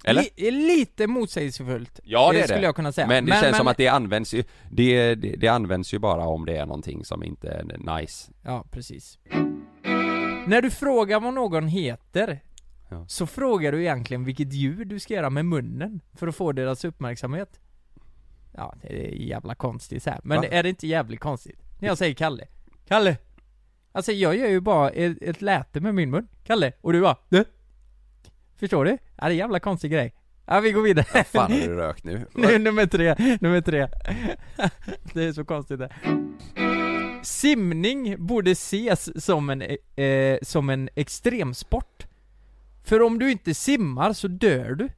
Eller? 0.04 0.22
Li- 0.36 0.50
lite 0.50 1.06
motsägelsefullt. 1.06 2.00
Ja 2.04 2.30
det 2.32 2.38
är 2.38 2.42
det, 2.42 2.48
skulle 2.48 2.66
jag 2.66 2.76
kunna 2.76 2.92
säga. 2.92 3.06
Men 3.06 3.26
det 3.26 3.32
känns 3.42 3.56
som 3.56 3.68
att 3.68 3.76
det 3.76 3.88
används 3.88 4.34
ju, 4.34 4.44
det, 4.70 5.14
det, 5.14 5.36
det 5.36 5.48
används 5.48 5.94
ju 5.94 5.98
bara 5.98 6.26
om 6.26 6.46
det 6.46 6.56
är 6.56 6.66
någonting 6.66 7.04
som 7.04 7.22
inte 7.24 7.48
är 7.48 7.98
nice 8.00 8.32
Ja, 8.42 8.64
precis. 8.70 9.18
När 10.46 10.62
du 10.62 10.70
frågar 10.70 11.20
vad 11.20 11.34
någon 11.34 11.68
heter, 11.68 12.40
Ja. 12.88 13.04
så 13.08 13.26
frågar 13.26 13.72
du 13.72 13.80
egentligen 13.80 14.24
vilket 14.24 14.52
ljud 14.52 14.88
du 14.88 15.00
ska 15.00 15.14
göra 15.14 15.30
med 15.30 15.46
munnen 15.46 16.00
för 16.14 16.26
att 16.26 16.36
få 16.36 16.52
deras 16.52 16.84
uppmärksamhet. 16.84 17.60
Ja, 18.52 18.74
det 18.82 19.06
är 19.06 19.10
jävla 19.12 19.54
konstigt 19.54 20.02
så 20.02 20.10
här. 20.10 20.20
men 20.24 20.40
Va? 20.40 20.46
är 20.46 20.62
det 20.62 20.68
inte 20.68 20.86
jävligt 20.86 21.20
konstigt? 21.20 21.60
När 21.80 21.88
jag 21.88 21.98
säger 21.98 22.14
Kalle, 22.14 22.46
Kalle! 22.88 23.16
Alltså 23.92 24.12
jag 24.12 24.36
gör 24.36 24.48
ju 24.48 24.60
bara 24.60 24.90
ett, 24.90 25.22
ett 25.22 25.42
läte 25.42 25.80
med 25.80 25.94
min 25.94 26.10
mun, 26.10 26.28
Kalle, 26.44 26.72
och 26.80 26.92
du 26.92 27.00
bara 27.00 27.16
du? 27.28 27.44
Förstår 28.56 28.84
du? 28.84 28.90
Ja, 28.90 28.98
det 29.16 29.24
är 29.24 29.30
en 29.30 29.36
jävla 29.36 29.60
konstig 29.60 29.90
grej. 29.92 30.14
Ja, 30.46 30.60
vi 30.60 30.72
går 30.72 30.82
vidare. 30.82 31.06
Vad 31.14 31.26
fan 31.26 31.52
har 31.52 31.58
du 31.58 31.74
rökt 31.76 32.04
nu? 32.04 32.26
Nu, 32.34 32.58
nummer 32.58 32.86
tre, 32.86 33.14
nummer 33.40 33.60
tre. 33.60 33.88
Det 35.12 35.24
är 35.24 35.32
så 35.32 35.44
konstigt 35.44 35.78
det. 35.78 35.92
Simning 37.22 38.26
borde 38.26 38.50
ses 38.50 39.24
som 39.24 39.50
en, 39.50 39.62
eh, 39.96 40.38
som 40.42 40.70
en 40.70 40.88
extremsport. 40.94 41.93
För 42.84 43.02
om 43.02 43.18
du 43.18 43.30
inte 43.30 43.54
simmar 43.54 44.12
så 44.12 44.28
dör 44.28 44.74
du. 44.74 44.88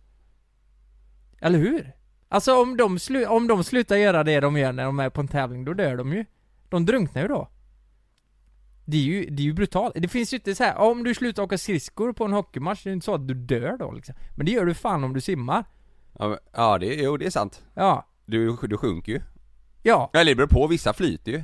Eller 1.41 1.59
hur? 1.59 1.93
Alltså 2.29 2.63
om 2.63 2.77
de, 2.77 2.97
slu- 2.99 3.27
om 3.27 3.47
de 3.47 3.65
slutar 3.65 3.97
göra 3.97 4.25
det 4.25 4.41
de 4.41 4.57
gör 4.57 4.73
när 4.73 4.85
de 4.85 4.99
är 5.01 5.11
på 5.11 5.21
en 5.21 5.29
tävling, 5.29 5.65
då 5.65 5.75
dör 5.75 5.97
de 5.97 6.13
ju. 6.13 6.25
De 6.69 6.87
drunknar 6.87 7.23
ju 7.23 7.29
då. 7.29 7.49
Det 8.85 8.97
är 8.97 9.03
ju, 9.03 9.27
det 9.31 9.43
är 9.43 9.45
ju 9.45 9.53
brutalt. 9.53 9.95
Det 9.97 10.09
finns 10.09 10.33
ju 10.33 10.37
inte 10.37 10.55
så 10.55 10.65
här, 10.65 10.77
om 10.77 11.05
du 11.05 11.15
slutar 11.15 11.43
åka 11.43 11.59
skridskor 11.59 12.13
på 12.13 12.25
en 12.25 12.33
hockeymatch, 12.33 12.83
det 12.85 12.91
är 12.91 12.93
inte 12.93 13.05
så 13.05 13.15
att 13.15 13.29
du 13.29 13.35
dör 13.35 13.77
då 13.79 13.93
liksom. 13.93 14.15
Men 14.37 14.47
det 14.47 14.53
gör 14.53 14.65
du 14.67 14.75
fan 14.75 15.05
om 15.05 15.13
du 15.15 15.21
simmar. 15.21 15.65
Ja, 16.19 16.29
men- 16.29 16.39
ja 16.53 16.79
det, 16.79 16.87
jo 16.95 17.17
det 17.17 17.27
är 17.27 17.31
sant 17.31 17.65
Ja. 17.75 18.07
Du, 18.27 18.57
du 18.63 18.77
sjunker 18.77 19.13
ju 19.13 19.21
Ja. 19.83 20.11
Eller 20.15 20.25
det 20.31 20.35
beror 20.37 20.47
på, 20.49 20.67
vissa 20.67 20.93
flyter 20.93 21.33
ju 21.33 21.43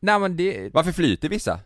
Nej 0.00 0.18
men 0.18 0.36
det, 0.36 0.74
Varför 0.74 0.92
flyter 0.92 1.28
vissa? 1.28 1.60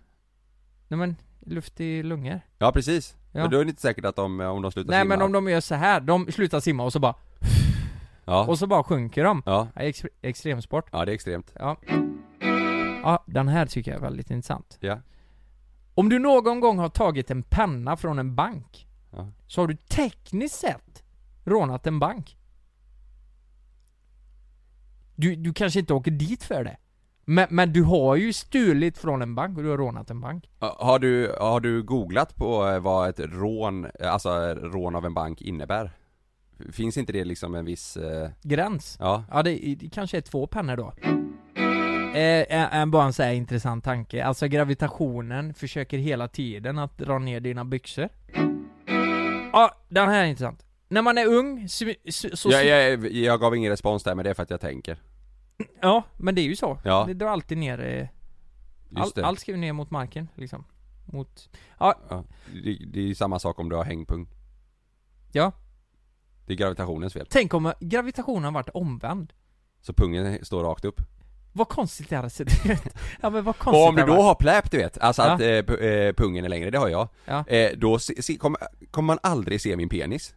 nej 0.88 0.98
men, 0.98 1.16
luft 1.46 1.80
i 1.80 2.02
lungor. 2.02 2.40
Ja 2.58 2.72
precis, 2.72 3.16
Ja. 3.32 3.40
men 3.40 3.50
då 3.50 3.58
är 3.60 3.64
det 3.64 3.68
inte 3.70 3.82
säkert 3.82 4.04
att 4.04 4.16
de, 4.16 4.40
om 4.40 4.62
de 4.62 4.72
slutar 4.72 4.90
Nej 4.90 5.00
simma 5.02 5.16
men 5.16 5.22
om 5.26 5.32
de 5.32 5.48
gör 5.48 5.60
så 5.60 5.74
här, 5.74 6.00
de 6.00 6.32
slutar 6.32 6.60
simma 6.60 6.84
och 6.84 6.92
så 6.92 6.98
bara, 6.98 7.14
Ja, 8.24 8.46
och 8.46 8.58
så 8.58 8.66
bara 8.66 8.82
sjunker 8.84 9.24
de. 9.24 9.42
ja, 9.46 9.68
Ja, 9.74 9.82
ex- 9.82 10.04
extremsport. 10.22 10.88
ja 10.92 11.04
det 11.04 11.12
är 11.12 11.14
extremt 11.14 11.52
Ja. 11.58 11.76
Ja, 13.02 13.24
den 13.26 13.48
här 13.48 13.66
tycker 13.66 13.90
jag 13.90 13.98
är 13.98 14.02
väldigt 14.02 14.30
intressant. 14.30 14.76
Ja, 14.80 14.98
Om 15.94 16.08
du 16.08 16.18
någon 16.18 16.60
gång 16.60 16.78
har 16.78 16.88
tagit 16.88 17.30
en 17.30 17.42
penna 17.42 17.96
från 17.96 18.18
en 18.18 18.34
bank, 18.34 18.86
Ja. 19.10 19.28
så 19.46 19.60
har 19.60 19.68
du 19.68 19.76
tekniskt 19.76 20.54
sett 20.58 21.02
rånat 21.44 21.86
en 21.86 21.98
bank. 21.98 22.36
Du, 25.14 25.36
du 25.36 25.52
kanske 25.52 25.80
inte 25.80 25.94
åker 25.94 26.10
dit 26.10 26.44
för 26.44 26.64
det. 26.64 26.76
Men, 27.30 27.46
men 27.50 27.72
du 27.72 27.82
har 27.82 28.16
ju 28.16 28.32
stulit 28.32 28.98
från 28.98 29.22
en 29.22 29.34
bank 29.34 29.56
och 29.58 29.64
du 29.64 29.70
har 29.70 29.78
rånat 29.78 30.10
en 30.10 30.20
bank. 30.20 30.50
Har 30.58 30.98
du, 30.98 31.34
har 31.40 31.60
du 31.60 31.82
googlat 31.82 32.36
på 32.36 32.68
eh, 32.68 32.80
vad 32.80 33.08
ett 33.08 33.20
rån, 33.20 33.84
eh, 33.84 34.12
alltså 34.12 34.28
eh, 34.28 34.54
rån 34.54 34.96
av 34.96 35.06
en 35.06 35.14
bank 35.14 35.42
innebär? 35.42 35.90
Finns 36.72 36.96
inte 36.96 37.12
det 37.12 37.24
liksom 37.24 37.54
en 37.54 37.64
viss, 37.64 37.96
eh, 37.96 38.30
Gräns. 38.42 38.96
ja, 39.00 39.24
Ja, 39.30 39.42
det, 39.42 39.76
det 39.80 39.88
kanske 39.88 40.16
är 40.16 40.20
två 40.20 40.46
pennor 40.46 40.76
då. 40.76 40.92
Eh, 42.18 42.74
en, 42.74 42.90
bara 42.90 43.04
en 43.04 43.12
så 43.12 43.22
här 43.22 43.32
intressant 43.32 43.84
tanke. 43.84 44.24
Alltså 44.24 44.48
gravitationen 44.48 45.54
försöker 45.54 45.98
hela 45.98 46.28
tiden 46.28 46.78
att 46.78 46.98
dra 46.98 47.18
ner 47.18 47.40
dina 47.40 47.64
byxor. 47.64 48.08
Ja, 49.52 49.74
den 49.88 50.08
här 50.08 50.24
är 50.24 50.26
intressant. 50.26 50.64
När 50.88 51.02
man 51.02 51.18
är 51.18 51.26
ung, 51.26 51.68
så... 51.68 51.92
så, 52.10 52.36
så 52.36 52.50
jag, 52.50 52.66
jag, 52.66 53.12
jag 53.12 53.40
gav 53.40 53.56
ingen 53.56 53.70
respons 53.70 54.02
där 54.02 54.14
men 54.14 54.24
det 54.24 54.30
är 54.30 54.34
för 54.34 54.42
att 54.42 54.50
jag 54.50 54.60
tänker 54.60 54.98
ja, 55.80 56.02
men 56.16 56.34
det 56.34 56.40
är 56.40 56.44
ju 56.46 56.56
så. 56.56 56.78
Ja. 56.84 57.04
Det 57.06 57.14
drar 57.14 57.28
alltid 57.28 57.58
ner... 57.58 57.80
Eh, 57.80 58.08
all, 58.96 59.04
Just 59.04 59.14
det, 59.14 59.26
allt 59.26 59.40
ska 59.40 59.50
ju 59.50 59.56
ner 59.56 59.72
mot 59.72 59.90
marken, 59.90 60.28
liksom. 60.34 60.64
Mot... 61.04 61.48
Ja, 61.78 61.94
ja. 62.08 62.24
det, 62.64 62.78
det 62.92 63.00
är 63.00 63.04
ju 63.04 63.14
samma 63.14 63.38
sak 63.38 63.58
om 63.60 63.68
du 63.68 63.76
har 63.76 63.84
hängpung 63.84 64.28
ja. 65.32 65.52
Det 66.46 66.52
är 66.52 66.56
gravitationens 66.56 67.12
fel, 67.12 67.26
Tänk 67.30 67.54
om 67.54 67.72
gravitationen 67.80 68.44
har 68.44 68.52
varit 68.52 68.68
omvänd. 68.68 69.32
så 69.80 69.92
pungen 69.92 70.44
står 70.44 70.64
rakt 70.64 70.84
upp 70.84 71.00
Vad 71.52 71.68
konstigt 71.68 72.08
det 72.10 72.16
hade 72.16 72.30
sett 72.30 72.48
ut. 72.66 72.80
ja 73.20 73.30
men 73.30 73.44
vad 73.44 73.56
konstigt 73.58 73.82
Och 73.82 73.88
om 73.88 73.94
du 73.94 74.00
hade 74.00 74.12
då 74.12 74.16
varit. 74.16 74.24
har 74.26 74.34
pläp 74.34 74.70
du 74.70 74.76
vet, 74.76 74.98
alltså 74.98 75.22
Ja. 75.22 75.28
att 75.34 75.40
eh, 75.40 75.44
pu- 75.44 75.80
eh, 76.08 76.12
pungen 76.12 76.44
är 76.44 76.48
längre, 76.48 76.70
det 76.70 76.78
har 76.78 76.88
jag 76.88 77.08
Ja. 77.24 77.44
eh, 77.46 77.70
Då 77.76 77.98
se, 77.98 78.22
se, 78.22 78.36
kommer, 78.36 78.60
kommer 78.90 79.06
man 79.06 79.18
aldrig 79.22 79.60
se 79.60 79.76
min 79.76 79.88
penis 79.88 80.34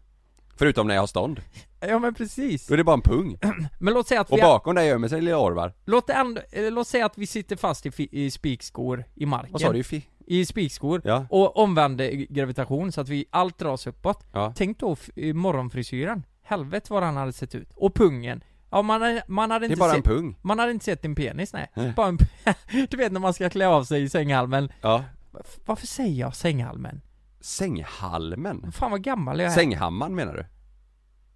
Förutom 0.55 0.87
när 0.87 0.95
jag 0.95 1.01
har 1.01 1.07
stånd, 1.07 1.41
Ja 1.87 1.99
men 1.99 2.13
precis. 2.13 2.67
då 2.67 2.73
är 2.73 2.77
det 2.77 2.83
bara 2.83 2.93
en 2.93 3.01
pung 3.01 3.37
Men 3.79 3.93
låt 3.93 4.07
säga 4.07 4.21
att 4.21 4.31
Och 4.31 4.37
vi... 4.37 4.41
bakom 4.41 4.75
där 4.75 4.83
gömmer 4.83 5.07
sig 5.07 5.21
lilla 5.21 5.37
Orvar 5.37 5.73
Låt, 5.85 6.07
det 6.07 6.13
ändå, 6.13 6.41
eh, 6.51 6.71
låt 6.71 6.87
säga 6.87 7.05
att 7.05 7.17
vi 7.17 7.27
sitter 7.27 7.55
fast 7.55 7.85
i, 7.85 7.91
fi- 7.91 8.09
i 8.11 8.31
spikskor 8.31 9.03
i 9.15 9.25
marken. 9.25 9.51
Vad 9.51 9.61
sa 9.61 9.71
du? 9.73 9.83
Fi? 9.83 10.05
I 10.27 10.45
spikskor. 10.45 11.01
Ja, 11.05 11.25
Och 11.29 11.57
omvänd 11.57 12.01
eh, 12.01 12.07
gravitation 12.09 12.91
så 12.91 13.01
att 13.01 13.09
vi 13.09 13.25
allt 13.29 13.57
dras 13.57 13.87
uppåt. 13.87 14.25
ja 14.33 14.53
Tänk 14.57 14.79
då 14.79 14.91
f- 14.93 15.09
morgonfrisyren. 15.33 16.23
Helvete 16.43 16.93
vad 16.93 17.03
han 17.03 17.17
hade 17.17 17.33
sett 17.33 17.55
ut. 17.55 17.69
Och 17.75 17.95
pungen. 17.95 18.43
Ja 18.69 18.81
man 18.81 19.01
hade, 19.01 19.23
man 19.27 19.51
hade 19.51 19.67
Det 19.67 19.73
är 19.73 19.77
bara 19.77 19.89
en 19.89 19.95
sett... 19.95 20.05
pung 20.05 20.35
Man 20.41 20.59
hade 20.59 20.71
inte 20.71 20.85
sett 20.85 21.01
din 21.01 21.15
penis 21.15 21.53
nej. 21.53 21.71
Nej. 21.73 21.93
Bara 21.95 22.07
en, 22.07 22.17
du 22.89 22.97
vet 22.97 23.11
när 23.11 23.19
man 23.19 23.33
ska 23.33 23.49
klä 23.49 23.67
av 23.67 23.83
sig 23.83 24.03
i 24.03 24.09
sänghalmen. 24.09 24.71
Ja 24.81 25.03
Varf- 25.31 25.59
Varför 25.65 25.87
säger 25.87 26.19
jag 26.19 26.35
sänghalmen? 26.35 27.01
Sänghalmen? 27.41 28.71
Fan 28.71 28.91
vad 28.91 29.03
gammal 29.03 29.39
jag 29.39 29.51
är. 29.51 29.55
Sänghammaren 29.55 30.15
menar 30.15 30.33
du? 30.33 30.45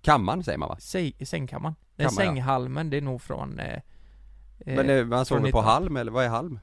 Kammaren 0.02 0.43
säger 0.43 0.58
man 0.58 0.70
va? 0.70 0.78
Säg, 0.80 1.16
sängkammaren. 1.26 1.76
Den 1.95 2.08
Kammare, 2.08 2.26
ja. 2.26 2.30
sänghalmen, 2.32 2.89
det 2.89 2.98
är 2.98 3.02
nog 3.02 3.22
från... 3.22 3.60
Eh, 3.60 3.82
Men 4.66 4.89
eh, 4.89 5.06
man 5.06 5.26
sover 5.26 5.41
på 5.41 5.45
19. 5.45 5.64
halm 5.64 5.98
eller 5.98 6.12
vad 6.12 6.26
är 6.26 6.30
halm? 6.30 6.60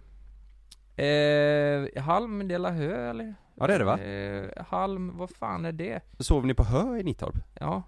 Eh, 0.97 2.03
halm, 2.03 2.49
dela 2.49 2.71
hö 2.71 3.11
eller? 3.11 3.35
Ja 3.55 3.67
det 3.67 3.75
är 3.75 3.79
det 3.79 3.85
va? 3.85 3.99
Eh, 3.99 4.65
halm, 4.67 5.19
vad 5.19 5.31
fan 5.31 5.65
är 5.65 5.73
det? 5.73 6.01
Sover 6.19 6.47
ni 6.47 6.55
på 6.55 6.65
hö 6.65 6.97
i 6.99 7.03
Nittorp? 7.03 7.35
Ja. 7.61 7.83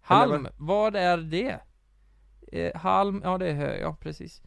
Halm, 0.00 0.48
vad 0.56 0.96
är 0.96 1.16
det? 1.16 1.60
Eh, 2.52 2.80
halm, 2.80 3.20
ja 3.24 3.38
det 3.38 3.48
är 3.48 3.54
hö, 3.54 3.76
ja 3.78 3.96
precis. 4.00 4.42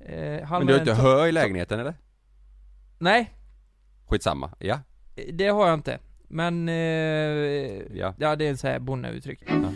Eh, 0.00 0.50
Men 0.50 0.66
du 0.66 0.72
har 0.72 0.80
är 0.80 0.80
inte 0.80 0.94
hö 0.94 1.26
i 1.26 1.32
lägenheten 1.32 1.80
eller? 1.80 1.94
Nej, 2.98 3.34
Skitsamma, 4.06 4.50
ja, 4.58 4.80
det 5.32 5.48
har 5.48 5.66
jag 5.66 5.74
inte. 5.74 5.98
Men, 6.28 6.68
eh, 6.68 6.74
ja 7.98 8.14
ja 8.18 8.36
det 8.36 8.46
är 8.46 8.54
sån 8.54 8.70
här 8.70 8.78
bonneuttryck. 8.78 9.42
Ja. 9.46 9.72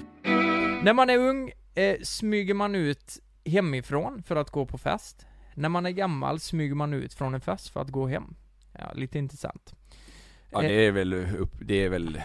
När 0.83 0.93
man 0.93 1.11
är 1.11 1.19
ung 1.19 1.53
eh, 1.75 1.97
smyger 2.03 2.55
man 2.55 2.75
ut 2.75 3.19
hemifrån 3.45 4.23
för 4.23 4.37
att 4.37 4.51
gå 4.51 4.67
på 4.67 4.79
fest. 4.79 5.27
När 5.55 5.69
man 5.69 5.87
är 5.87 5.91
gammal 5.91 6.41
smyger 6.41 6.75
man 6.75 6.95
ut 6.95 7.15
från 7.15 7.35
en 7.35 7.41
fest 7.41 7.69
för 7.69 7.81
att 7.81 7.89
gå 7.89 8.07
hem. 8.07 8.35
Ja, 8.79 8.93
lite 8.95 9.19
intressant. 9.19 9.75
Ja 10.51 10.63
Eh, 10.63 10.69
det 10.69 10.87
är 10.87 10.93
väl 10.93 11.15
upp, 11.15 11.53
det 11.61 11.85
är 11.85 11.89
väl 11.89 12.23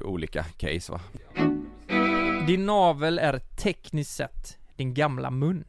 olika 0.00 0.44
case 0.44 0.92
va? 0.92 1.00
Din 2.46 2.66
navel 2.66 3.18
är 3.18 3.38
tekniskt 3.38 4.14
sett 4.14 4.58
din 4.76 4.94
gamla 4.94 5.30
mun. 5.30 5.64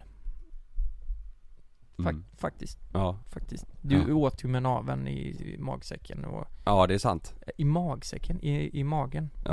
Fak- 1.97 2.09
Mm. 2.09 2.25
Faktiskt, 2.37 2.79
Ja, 2.93 3.19
faktiskt. 3.29 3.65
Du 3.81 4.03
Ja. 4.07 4.13
åt 4.15 4.43
ju 4.43 4.47
med 4.47 4.63
naveln 4.63 5.07
i, 5.07 5.19
i 5.29 5.57
magsäcken 5.59 6.25
och... 6.25 6.47
ja 6.65 6.87
det 6.87 6.93
är 6.93 6.97
sant 6.97 7.33
I 7.57 7.65
magsäcken? 7.65 8.39
I, 8.41 8.79
i 8.79 8.83
magen? 8.83 9.29
Ja. 9.45 9.51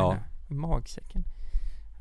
jag. 0.48 0.56
I 0.56 0.60
magsäcken? 0.60 1.24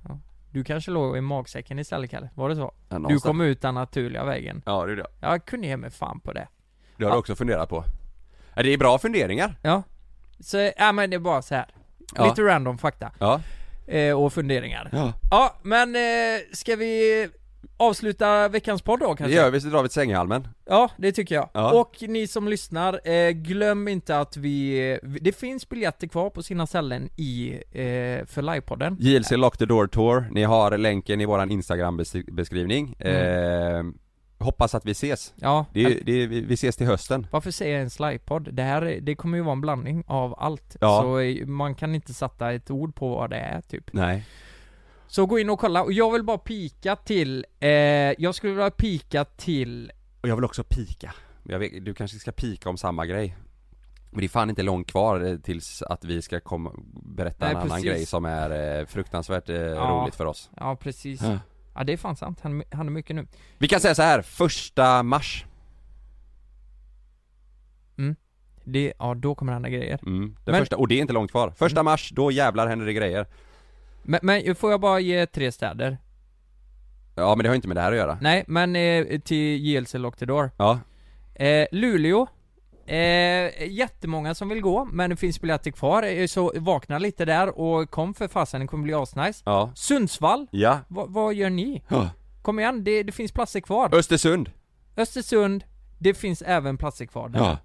Ja. 0.07 0.19
Du 0.51 0.63
kanske 0.63 0.91
låg 0.91 1.17
i 1.17 1.21
magsäcken 1.21 1.79
istället 1.79 2.11
Kalle? 2.11 2.29
Var 2.35 2.49
det 2.49 2.55
så? 2.55 2.71
ja, 2.89 2.99
Du 2.99 3.19
kom 3.19 3.41
ut 3.41 3.61
den 3.61 3.75
naturliga 3.75 4.23
vägen. 4.25 4.61
Ja 4.65 4.85
det 4.85 4.91
är 4.91 4.95
det, 4.95 5.05
Jag 5.19 5.45
kunde 5.45 5.67
ge 5.67 5.77
mig 5.77 5.91
fan 5.91 6.19
på 6.19 6.33
det. 6.33 6.47
det 6.97 7.03
har 7.05 7.11
du 7.11 7.17
också 7.17 7.35
funderat 7.35 7.69
på 7.69 7.83
Det 8.55 8.69
är 8.73 8.77
bra 8.77 8.97
funderingar 8.99 9.55
Ja. 9.61 9.83
Så, 10.39 10.71
ja 10.77 10.91
men 10.91 11.09
det 11.09 11.15
är 11.15 11.19
bara 11.19 11.41
så 11.41 11.55
här. 11.55 11.65
Lite 12.19 12.41
random 12.41 12.77
fakta. 12.77 13.11
Ja, 13.19 13.41
Eh, 13.87 14.19
och 14.19 14.33
funderingar. 14.33 14.89
ja 14.91 15.13
Ja, 15.31 15.55
men 15.61 15.95
eh, 15.95 16.41
ska 16.53 16.75
vi 16.75 17.29
avsluta 17.77 18.47
veckans 18.47 18.81
podd 18.81 18.99
då 18.99 19.11
det 19.11 19.17
kanske? 19.17 19.35
gör 19.35 19.51
vi 19.51 19.61
så 19.61 19.67
drar 19.67 19.83
vi 19.83 19.89
till 19.89 19.93
sänghalmen 19.93 20.47
Ja, 20.65 20.89
det 20.97 21.11
tycker 21.11 21.35
jag. 21.35 21.49
Ja. 21.53 21.79
Och 21.81 21.95
ni 22.01 22.27
som 22.27 22.47
lyssnar, 22.47 23.09
eh, 23.09 23.29
glöm 23.31 23.87
inte 23.87 24.19
att 24.19 24.37
vi, 24.37 24.99
det 25.21 25.31
finns 25.31 25.69
biljetter 25.69 26.07
kvar 26.07 26.29
på 26.29 26.43
sina 26.43 26.67
ställen 26.67 27.09
i, 27.15 27.53
eh, 27.71 28.25
för 28.25 28.41
livepodden. 28.41 28.97
JLC 28.99 29.31
Lock 29.31 29.57
the 29.57 29.65
Door 29.65 29.87
Tour, 29.87 30.27
ni 30.31 30.43
har 30.43 30.77
länken 30.77 31.21
i 31.21 31.25
våran 31.25 31.51
instagram 31.51 31.99
bes- 32.01 32.31
beskrivning 32.31 32.93
eh, 32.99 33.83
Hoppas 34.39 34.75
att 34.75 34.85
vi 34.85 34.91
ses 34.91 35.33
Ja, 35.35 35.65
det, 35.73 35.83
är- 35.83 35.99
det, 36.05 36.11
är- 36.23 36.27
vi 36.27 36.53
ses 36.53 36.75
till 36.75 36.87
hösten 36.87 37.27
varför 37.31 37.51
säger 37.51 37.71
jag 37.71 37.77
ens 37.79 37.99
livepodd? 37.99 38.53
Det 38.53 38.63
här, 38.63 38.81
är- 38.81 39.01
det 39.01 39.15
kommer 39.15 39.37
ju 39.37 39.43
vara 39.43 39.53
en 39.53 39.61
blandning 39.61 40.03
av 40.07 40.35
allt. 40.39 40.75
Ja. 40.81 41.01
Så 41.01 41.19
eh, 41.19 41.45
man 41.45 41.75
kan 41.75 41.95
inte 41.95 42.13
sätta 42.13 42.51
ett 42.51 42.71
ord 42.71 42.95
på 42.95 43.09
vad 43.15 43.29
det 43.29 43.37
är 43.37 43.61
typ. 43.61 43.93
Nej 43.93 44.25
Så 45.11 45.25
gå 45.25 45.39
in 45.39 45.49
och 45.49 45.59
kolla, 45.59 45.83
och 45.83 45.93
jag 45.93 46.11
vill 46.11 46.23
bara 46.23 46.37
pika 46.37 46.95
till, 46.95 47.45
eh, 47.59 47.69
jag 48.17 48.35
skulle 48.35 48.53
vilja 48.53 48.71
pika 48.71 49.25
till 49.25 49.91
Och 50.21 50.29
jag 50.29 50.35
vill 50.35 50.45
också 50.45 50.63
pika 50.63 51.13
vet, 51.43 51.85
Du 51.85 51.93
kanske 51.93 52.19
ska 52.19 52.31
pika 52.31 52.69
om 52.69 52.77
samma 52.77 53.05
grej 53.05 53.37
Men 54.11 54.19
det 54.19 54.25
är 54.25 54.29
fan 54.29 54.49
inte 54.49 54.63
långt 54.63 54.91
kvar 54.91 55.19
eh, 55.25 55.37
tills 55.37 55.81
att 55.81 56.05
vi 56.05 56.21
ska 56.21 56.39
komma, 56.39 56.71
berätta 57.05 57.45
Nej, 57.45 57.51
en 57.51 57.57
annan 57.57 57.69
precis. 57.69 57.85
grej 57.85 58.05
som 58.05 58.25
är 58.25 58.79
eh, 58.79 58.85
fruktansvärt 58.85 59.49
eh, 59.49 59.55
Ja. 59.55 60.01
roligt 60.01 60.15
för 60.15 60.25
oss 60.25 60.49
Ja, 60.57 60.75
precis. 60.75 61.21
Ja. 61.21 61.39
Ja, 61.75 61.83
det 61.83 61.93
är 61.93 61.97
fan 61.97 62.15
sant. 62.15 62.39
Han, 62.43 62.63
han 62.71 62.87
är 62.87 62.91
mycket 62.91 63.15
nu. 63.15 63.27
Vi 63.57 63.67
kan 63.67 63.79
säga 63.79 63.95
så 63.95 64.01
här, 64.01 64.21
första 64.21 65.03
mars 65.03 65.45
Det, 68.63 68.93
ja, 68.99 69.13
då 69.15 69.35
kommer 69.35 69.53
andra 69.53 69.69
grejer. 69.69 69.99
mm, 70.05 70.35
den 70.45 70.51
Men- 70.51 70.61
första, 70.61 70.77
och 70.77 70.87
det 70.87 70.95
är 70.95 71.01
inte 71.01 71.13
långt 71.13 71.31
kvar. 71.31 71.51
Första 71.51 71.83
mars, 71.83 72.11
då 72.15 72.31
jävlar 72.31 72.67
händer 72.67 72.85
det 72.85 72.93
grejer 72.93 73.25
Men, 74.03 74.19
men 74.23 74.55
får 74.55 74.71
jag 74.71 74.81
bara 74.81 74.99
ge 74.99 75.25
tre 75.25 75.51
städer? 75.51 75.97
Ja 77.15 77.35
men 77.35 77.43
det 77.43 77.49
har 77.49 77.55
inte 77.55 77.67
med 77.67 77.77
det 77.77 77.81
här 77.81 77.91
att 77.91 77.97
göra 77.97 78.17
Nej, 78.21 78.43
men 78.47 78.75
eh, 78.75 79.19
till 79.19 79.65
JLC 79.65 79.93
Lock 79.93 80.17
the 80.17 80.25
Door. 80.25 80.51
Ja, 80.57 80.79
Eh, 81.35 81.67
Luleå. 81.71 82.27
Eh, 82.85 83.67
jättemånga 83.67 84.35
som 84.35 84.49
vill 84.49 84.61
gå, 84.61 84.85
men 84.85 85.09
det 85.09 85.15
finns 85.15 85.41
biljetter 85.41 85.71
kvar, 85.71 86.03
eh, 86.03 86.27
så 86.27 86.51
vakna 86.55 86.99
lite 86.99 87.25
där 87.25 87.59
och 87.59 87.89
kom 87.91 88.13
för 88.13 88.27
fasen, 88.27 88.61
det 88.61 88.67
kommer 88.67 88.83
bli 88.83 88.93
asnice. 88.93 89.41
ja, 89.45 89.71
Sundsvall, 89.75 90.47
ja, 90.51 90.79
Va, 90.87 91.05
vad 91.07 91.33
gör 91.33 91.49
ni? 91.49 91.83
Ja. 91.87 92.09
Kom 92.41 92.59
igen, 92.59 92.83
det, 92.83 93.03
det 93.03 93.11
finns 93.11 93.31
platser 93.31 93.59
kvar. 93.59 93.95
Östersund 93.95 94.51
Östersund, 94.97 95.63
det 95.99 96.13
finns 96.13 96.41
även 96.41 96.77
platser 96.77 97.05
kvar 97.05 97.29
där. 97.29 97.39
Ja, 97.39 97.57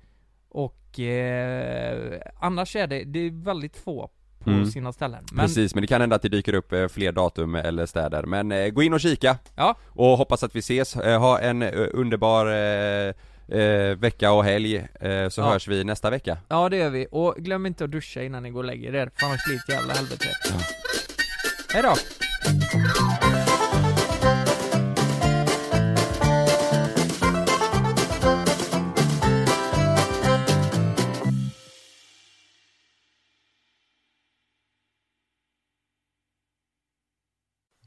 Och 0.48 1.00
eh, 1.00 2.20
annars 2.40 2.76
är 2.76 2.86
det, 2.86 3.04
det 3.04 3.18
är 3.18 3.44
väldigt 3.44 3.76
få 3.76 4.10
på 4.46 4.52
Mm. 4.52 4.70
sina 4.70 4.92
ställen. 4.92 5.24
Men 5.32 5.46
precis, 5.46 5.74
men 5.74 5.80
det 5.82 5.86
kan 5.86 6.00
hända 6.00 6.16
att 6.16 6.22
det 6.22 6.28
dyker 6.28 6.54
upp 6.54 6.72
eh, 6.72 6.88
fler 6.88 7.12
datum 7.12 7.54
eller 7.54 7.86
städer 7.86 8.22
Men 8.22 8.52
eh, 8.52 8.68
gå 8.68 8.82
in 8.82 8.92
och 8.94 9.00
kika 9.00 9.38
Ja. 9.56 9.76
Och 9.88 10.06
hoppas 10.18 10.42
att 10.42 10.56
vi 10.56 10.58
ses, 10.58 10.96
eh, 10.96 11.20
ha 11.20 11.38
en 11.38 11.62
underbar 11.72 12.46
eh, 12.46 13.96
vecka 13.96 14.32
och 14.32 14.44
helg 14.44 14.76
eh, 15.00 15.28
Så 15.28 15.40
Ja. 15.40 15.50
hörs 15.50 15.68
vi 15.68 15.84
nästa 15.84 16.10
vecka 16.10 16.38
Ja 16.48 16.68
det 16.68 16.76
gör 16.76 16.90
vi, 16.90 17.06
och 17.10 17.34
glöm 17.38 17.66
inte 17.66 17.84
att 17.84 17.90
duscha 17.90 18.22
innan 18.22 18.42
ni 18.42 18.50
går 18.50 18.60
och 18.60 18.64
lägger 18.66 18.94
er, 18.94 19.10
för 19.14 19.26
annars 19.26 19.44
blir 19.46 19.56
det 19.56 19.72
ett 19.72 19.78
jävla 19.78 19.94
helvete. 19.94 20.26
Hejdå! 21.74 21.94